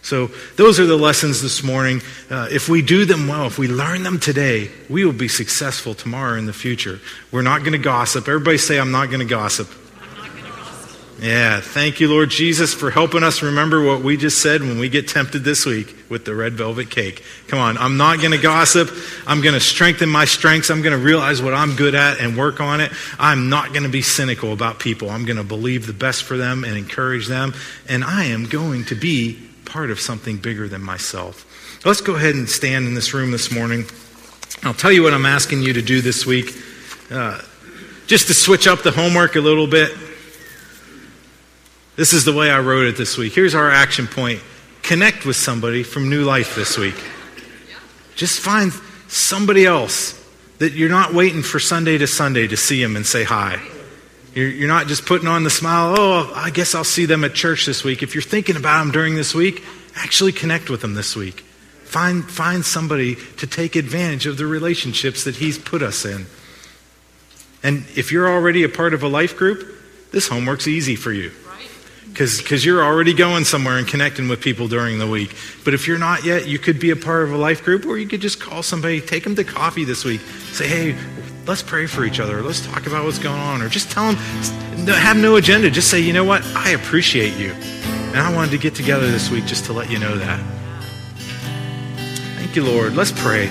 So, 0.06 0.28
those 0.56 0.80
are 0.80 0.86
the 0.86 0.96
lessons 0.96 1.42
this 1.42 1.64
morning. 1.64 2.00
Uh, 2.30 2.48
if 2.52 2.70
we 2.70 2.84
do 2.84 3.06
them 3.06 3.28
well, 3.28 3.48
if 3.48 3.58
we 3.58 3.68
learn 3.68 4.04
them 4.04 4.20
today, 4.20 4.70
we 4.88 5.04
will 5.04 5.14
be 5.14 5.28
successful 5.28 5.96
tomorrow 5.96 6.38
in 6.38 6.46
the 6.46 6.54
future. 6.54 7.00
We're 7.32 7.42
not 7.42 7.62
going 7.62 7.72
to 7.72 7.80
gossip. 7.80 8.28
Everybody 8.28 8.60
say, 8.60 8.80
I'm 8.80 8.92
not 8.92 9.08
going 9.08 9.22
to 9.22 9.26
gossip. 9.26 9.68
Yeah, 11.20 11.60
thank 11.60 12.02
you, 12.02 12.08
Lord 12.08 12.30
Jesus, 12.30 12.72
for 12.72 12.92
helping 12.92 13.24
us 13.24 13.42
remember 13.42 13.84
what 13.84 14.04
we 14.04 14.16
just 14.16 14.44
said 14.44 14.62
when 14.62 14.78
we 14.78 14.90
get 14.90 15.08
tempted 15.08 15.44
this 15.44 15.66
week 15.66 15.96
with 16.08 16.24
the 16.24 16.36
red 16.36 16.54
velvet 16.54 16.92
cake. 16.92 17.24
Come 17.48 17.58
on, 17.58 17.76
I'm 17.80 17.98
not 17.98 18.20
going 18.20 18.34
to 18.34 18.38
gossip. 18.38 18.92
I'm 19.26 19.42
going 19.42 19.56
to 19.56 19.60
strengthen 19.60 20.10
my 20.10 20.26
strengths. 20.26 20.70
I'm 20.70 20.84
going 20.84 20.96
to 20.96 21.04
realize 21.04 21.42
what 21.42 21.56
I'm 21.56 21.76
good 21.76 21.96
at 21.96 22.20
and 22.20 22.38
work 22.38 22.62
on 22.62 22.80
it. 22.80 22.92
I'm 23.18 23.50
not 23.50 23.70
going 23.70 23.84
to 23.84 23.90
be 23.90 24.04
cynical 24.04 24.54
about 24.54 24.78
people. 24.78 25.10
I'm 25.10 25.26
going 25.26 25.38
to 25.38 25.44
believe 25.44 25.88
the 25.88 25.94
best 25.94 26.26
for 26.26 26.38
them 26.38 26.64
and 26.64 26.78
encourage 26.78 27.26
them. 27.26 27.56
And 27.90 28.04
I 28.04 28.26
am 28.26 28.46
going 28.46 28.86
to 28.86 28.96
be 28.96 29.40
part 29.66 29.92
of 29.92 30.00
something 30.00 30.38
bigger 30.38 30.68
than 30.68 30.82
myself. 30.82 31.46
Let's 31.86 32.02
go 32.02 32.16
ahead 32.16 32.36
and 32.36 32.50
stand 32.50 32.88
in 32.88 32.94
this 32.94 33.14
room 33.14 33.32
this 33.32 33.52
morning. 33.52 33.86
I'll 34.64 34.74
tell 34.74 34.92
you 34.92 35.04
what 35.04 35.14
I'm 35.14 35.26
asking 35.26 35.62
you 35.62 35.74
to 35.74 35.82
do 35.82 36.02
this 36.02 36.26
week. 36.26 36.56
Uh, 37.12 37.42
just 38.08 38.28
to 38.28 38.34
switch 38.34 38.68
up 38.68 38.84
the 38.84 38.92
homework 38.92 39.36
a 39.36 39.42
little 39.42 39.68
bit. 39.68 39.92
This 41.96 42.14
is 42.14 42.26
the 42.26 42.34
way 42.34 42.50
I 42.50 42.60
wrote 42.60 42.88
it 42.88 42.98
this 42.98 43.18
week. 43.18 43.34
Here's 43.34 43.56
our 43.56 43.70
action 43.70 44.08
point 44.08 44.42
connect 44.82 45.26
with 45.26 45.36
somebody 45.36 45.84
from 45.84 46.10
New 46.10 46.24
Life 46.24 46.56
this 46.56 46.78
week. 46.78 46.96
Just 48.16 48.40
find 48.40 48.72
somebody 49.08 49.66
else 49.66 50.22
that 50.60 50.74
you're 50.74 50.90
not 50.90 51.14
waiting 51.14 51.42
for 51.42 51.60
Sunday 51.60 51.98
to 51.98 52.08
Sunday 52.08 52.48
to 52.48 52.56
see 52.56 52.82
them 52.82 52.96
and 52.96 53.06
say 53.06 53.24
hi. 53.24 53.60
You're, 54.36 54.50
you're 54.50 54.68
not 54.68 54.88
just 54.88 55.06
putting 55.06 55.28
on 55.28 55.44
the 55.44 55.50
smile, 55.50 55.96
oh, 55.98 56.32
I 56.36 56.52
guess 56.52 56.76
I'll 56.76 56.84
see 56.84 57.06
them 57.06 57.24
at 57.24 57.34
church 57.34 57.66
this 57.66 57.84
week. 57.84 58.04
If 58.04 58.14
you're 58.14 58.22
thinking 58.22 58.58
about 58.58 58.80
them 58.80 58.92
during 58.92 59.16
this 59.16 59.34
week, 59.34 59.64
actually 59.96 60.34
connect 60.34 60.70
with 60.70 60.82
them 60.82 60.94
this 60.94 61.16
week. 61.16 61.40
Find, 61.86 62.30
find 62.30 62.64
somebody 62.64 63.16
to 63.38 63.48
take 63.48 63.76
advantage 63.78 64.26
of 64.26 64.38
the 64.38 64.46
relationships 64.46 65.24
that 65.24 65.38
He's 65.38 65.58
put 65.58 65.82
us 65.82 66.04
in. 66.04 66.26
And 67.64 67.86
if 67.96 68.12
you're 68.12 68.28
already 68.28 68.64
a 68.64 68.70
part 68.70 68.94
of 68.94 69.02
a 69.02 69.08
life 69.08 69.38
group, 69.38 69.66
this 70.12 70.28
homework's 70.28 70.68
easy 70.68 70.96
for 70.96 71.12
you 71.12 71.32
because 72.16 72.64
you're 72.64 72.84
already 72.84 73.14
going 73.14 73.44
somewhere 73.44 73.78
and 73.78 73.86
connecting 73.88 74.30
with 74.30 74.40
people 74.40 74.68
during 74.70 75.00
the 75.00 75.08
week. 75.08 75.36
But 75.66 75.74
if 75.74 75.86
you're 75.88 75.98
not 75.98 76.24
yet, 76.24 76.48
you 76.48 76.60
could 76.60 76.80
be 76.80 76.92
a 76.92 76.96
part 76.96 77.24
of 77.24 77.34
a 77.34 77.38
life 77.38 77.64
group, 77.64 77.86
or 77.86 77.98
you 77.98 78.08
could 78.08 78.22
just 78.22 78.40
call 78.40 78.64
somebody, 78.64 79.02
take 79.02 79.26
them 79.26 79.36
to 79.36 79.44
coffee 79.44 79.84
this 79.84 80.06
week, 80.06 80.22
say, 80.52 80.68
hey, 80.68 80.96
let's 81.48 81.62
pray 81.62 81.86
for 81.86 82.06
each 82.06 82.20
other, 82.20 82.42
let's 82.42 82.66
talk 82.66 82.88
about 82.88 83.06
what's 83.06 83.20
going 83.20 83.40
on, 83.40 83.62
or 83.62 83.70
just 83.70 83.92
tell 83.92 84.12
them, 84.12 84.16
have 84.88 85.18
no 85.18 85.36
agenda, 85.36 85.70
just 85.70 85.90
say, 85.90 86.00
you 86.00 86.14
know 86.14 86.24
what, 86.24 86.44
I 86.56 86.72
appreciate 86.72 87.38
you. 87.38 87.52
And 87.52 88.18
I 88.18 88.34
wanted 88.34 88.52
to 88.52 88.58
get 88.58 88.76
together 88.76 89.12
this 89.12 89.30
week 89.30 89.46
just 89.46 89.66
to 89.66 89.74
let 89.74 89.92
you 89.92 90.00
know 90.00 90.18
that. 90.18 90.40
Thank 92.38 92.56
you, 92.56 92.64
Lord. 92.64 92.96
Let's 92.96 93.12
pray. 93.12 93.48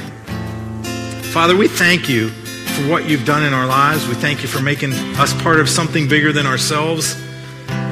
Father, 1.32 1.56
we 1.56 1.68
thank 1.68 2.08
you 2.08 2.30
for 2.30 2.88
what 2.88 3.08
you've 3.08 3.24
done 3.24 3.44
in 3.44 3.52
our 3.52 3.66
lives. 3.66 4.08
We 4.08 4.14
thank 4.14 4.42
you 4.42 4.48
for 4.48 4.62
making 4.62 4.92
us 5.16 5.34
part 5.42 5.60
of 5.60 5.68
something 5.68 6.08
bigger 6.08 6.32
than 6.32 6.46
ourselves. 6.46 7.14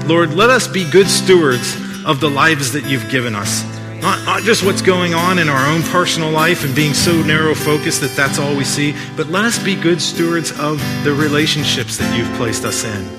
Lord, 0.07 0.35
let 0.35 0.51
us 0.51 0.67
be 0.67 0.91
good 0.91 1.09
stewards 1.09 1.77
of 2.05 2.21
the 2.21 2.31
lives 2.31 2.73
that 2.73 2.87
you've 2.87 3.09
given 3.11 3.35
us. 3.35 3.63
Not, 4.03 4.25
not 4.25 4.43
just 4.43 4.65
what's 4.65 4.83
going 4.83 5.15
on 5.15 5.39
in 5.39 5.49
our 5.49 5.73
own 5.73 5.85
personal 5.85 6.33
life 6.33 6.65
and 6.65 6.75
being 6.75 6.93
so 6.93 7.23
narrow 7.23 7.55
focused 7.55 8.01
that 8.01 8.11
that's 8.17 8.37
all 8.37 8.57
we 8.57 8.65
see, 8.65 8.97
but 9.17 9.29
let 9.29 9.45
us 9.45 9.63
be 9.63 9.77
good 9.77 10.03
stewards 10.03 10.51
of 10.59 10.81
the 11.05 11.15
relationships 11.15 11.99
that 11.99 12.19
you've 12.19 12.37
placed 12.37 12.65
us 12.65 12.83
in. 12.83 13.19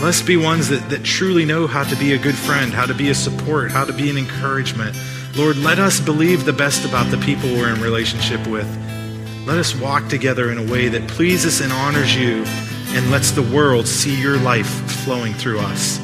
Let 0.00 0.04
us 0.04 0.22
be 0.22 0.38
ones 0.38 0.70
that, 0.70 0.88
that 0.88 1.04
truly 1.04 1.44
know 1.44 1.66
how 1.66 1.84
to 1.84 1.94
be 1.96 2.14
a 2.14 2.18
good 2.18 2.36
friend, 2.36 2.72
how 2.72 2.86
to 2.86 2.94
be 2.94 3.10
a 3.10 3.14
support, 3.14 3.70
how 3.70 3.84
to 3.84 3.92
be 3.92 4.08
an 4.08 4.16
encouragement. 4.16 4.96
Lord, 5.36 5.58
let 5.58 5.78
us 5.78 6.00
believe 6.00 6.46
the 6.46 6.54
best 6.54 6.88
about 6.88 7.10
the 7.10 7.18
people 7.18 7.50
we're 7.50 7.68
in 7.68 7.82
relationship 7.82 8.46
with. 8.46 8.66
Let 9.46 9.58
us 9.58 9.74
walk 9.74 10.08
together 10.08 10.50
in 10.50 10.56
a 10.56 10.72
way 10.72 10.88
that 10.88 11.06
pleases 11.06 11.60
and 11.60 11.70
honors 11.70 12.16
you 12.16 12.44
and 12.96 13.10
lets 13.10 13.32
the 13.32 13.42
world 13.42 13.86
see 13.86 14.18
your 14.18 14.38
life 14.38 14.70
flowing 15.04 15.34
through 15.34 15.58
us. 15.60 15.98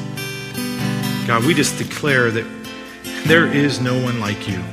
God, 1.25 1.43
we 1.43 1.55
just 1.55 1.79
declare 1.79 2.29
that 2.29 2.54
there 3.25 3.47
is 3.47 3.81
no 3.81 4.01
one 4.01 4.19
like 4.19 4.47
you. 4.47 4.63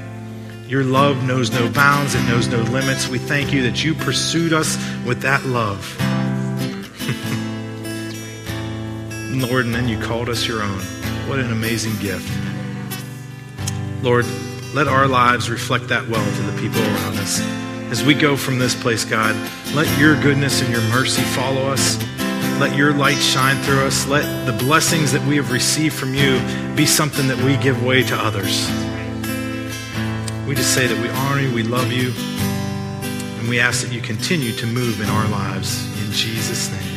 Your 0.67 0.85
love 0.85 1.25
knows 1.25 1.51
no 1.51 1.71
bounds, 1.71 2.15
it 2.15 2.23
knows 2.29 2.49
no 2.49 2.61
limits. 2.63 3.09
We 3.09 3.19
thank 3.19 3.53
you 3.53 3.63
that 3.63 3.83
you 3.83 3.95
pursued 3.95 4.53
us 4.53 4.77
with 5.07 5.23
that 5.23 5.45
love. 5.45 5.99
Lord, 9.51 9.67
and 9.67 9.75
then 9.75 9.89
you 9.89 9.99
called 9.99 10.29
us 10.29 10.47
your 10.47 10.63
own. 10.63 10.79
What 11.29 11.39
an 11.39 11.51
amazing 11.51 11.97
gift. 11.99 12.31
Lord, 14.03 14.27
let 14.75 14.87
our 14.87 15.07
lives 15.07 15.49
reflect 15.49 15.89
that 15.89 16.07
well 16.09 16.37
to 16.37 16.43
the 16.43 16.61
people 16.61 16.81
around 16.81 17.17
us. 17.19 17.41
As 17.91 18.05
we 18.05 18.15
go 18.15 18.37
from 18.37 18.59
this 18.59 18.75
place, 18.75 19.05
God, 19.05 19.35
let 19.75 19.99
your 19.99 20.21
goodness 20.21 20.63
and 20.63 20.71
your 20.71 20.83
mercy 20.83 21.23
follow 21.23 21.69
us. 21.69 21.97
Let 22.63 22.77
your 22.77 22.95
light 22.95 23.19
shine 23.19 23.61
through 23.65 23.81
us. 23.81 24.07
Let 24.07 24.47
the 24.47 24.53
blessings 24.53 25.11
that 25.11 25.27
we 25.27 25.35
have 25.35 25.51
received 25.51 25.97
from 25.97 26.15
you 26.15 26.39
be 26.77 26.87
something 26.87 27.27
that 27.27 27.37
we 27.39 27.57
give 27.57 27.83
way 27.83 28.05
to 28.05 28.15
others. 28.15 28.71
We 30.47 30.55
just 30.55 30.73
say 30.73 30.87
that 30.87 30.97
we 31.03 31.09
honor 31.09 31.41
you, 31.41 31.53
we 31.53 31.65
love 31.65 31.91
you, 31.91 32.13
and 33.41 33.49
we 33.49 33.59
ask 33.59 33.83
that 33.83 33.93
you 33.93 34.01
continue 34.01 34.53
to 34.53 34.67
move 34.67 35.01
in 35.01 35.09
our 35.09 35.29
lives. 35.29 35.85
In 36.07 36.13
Jesus' 36.13 36.71
name. 36.71 36.92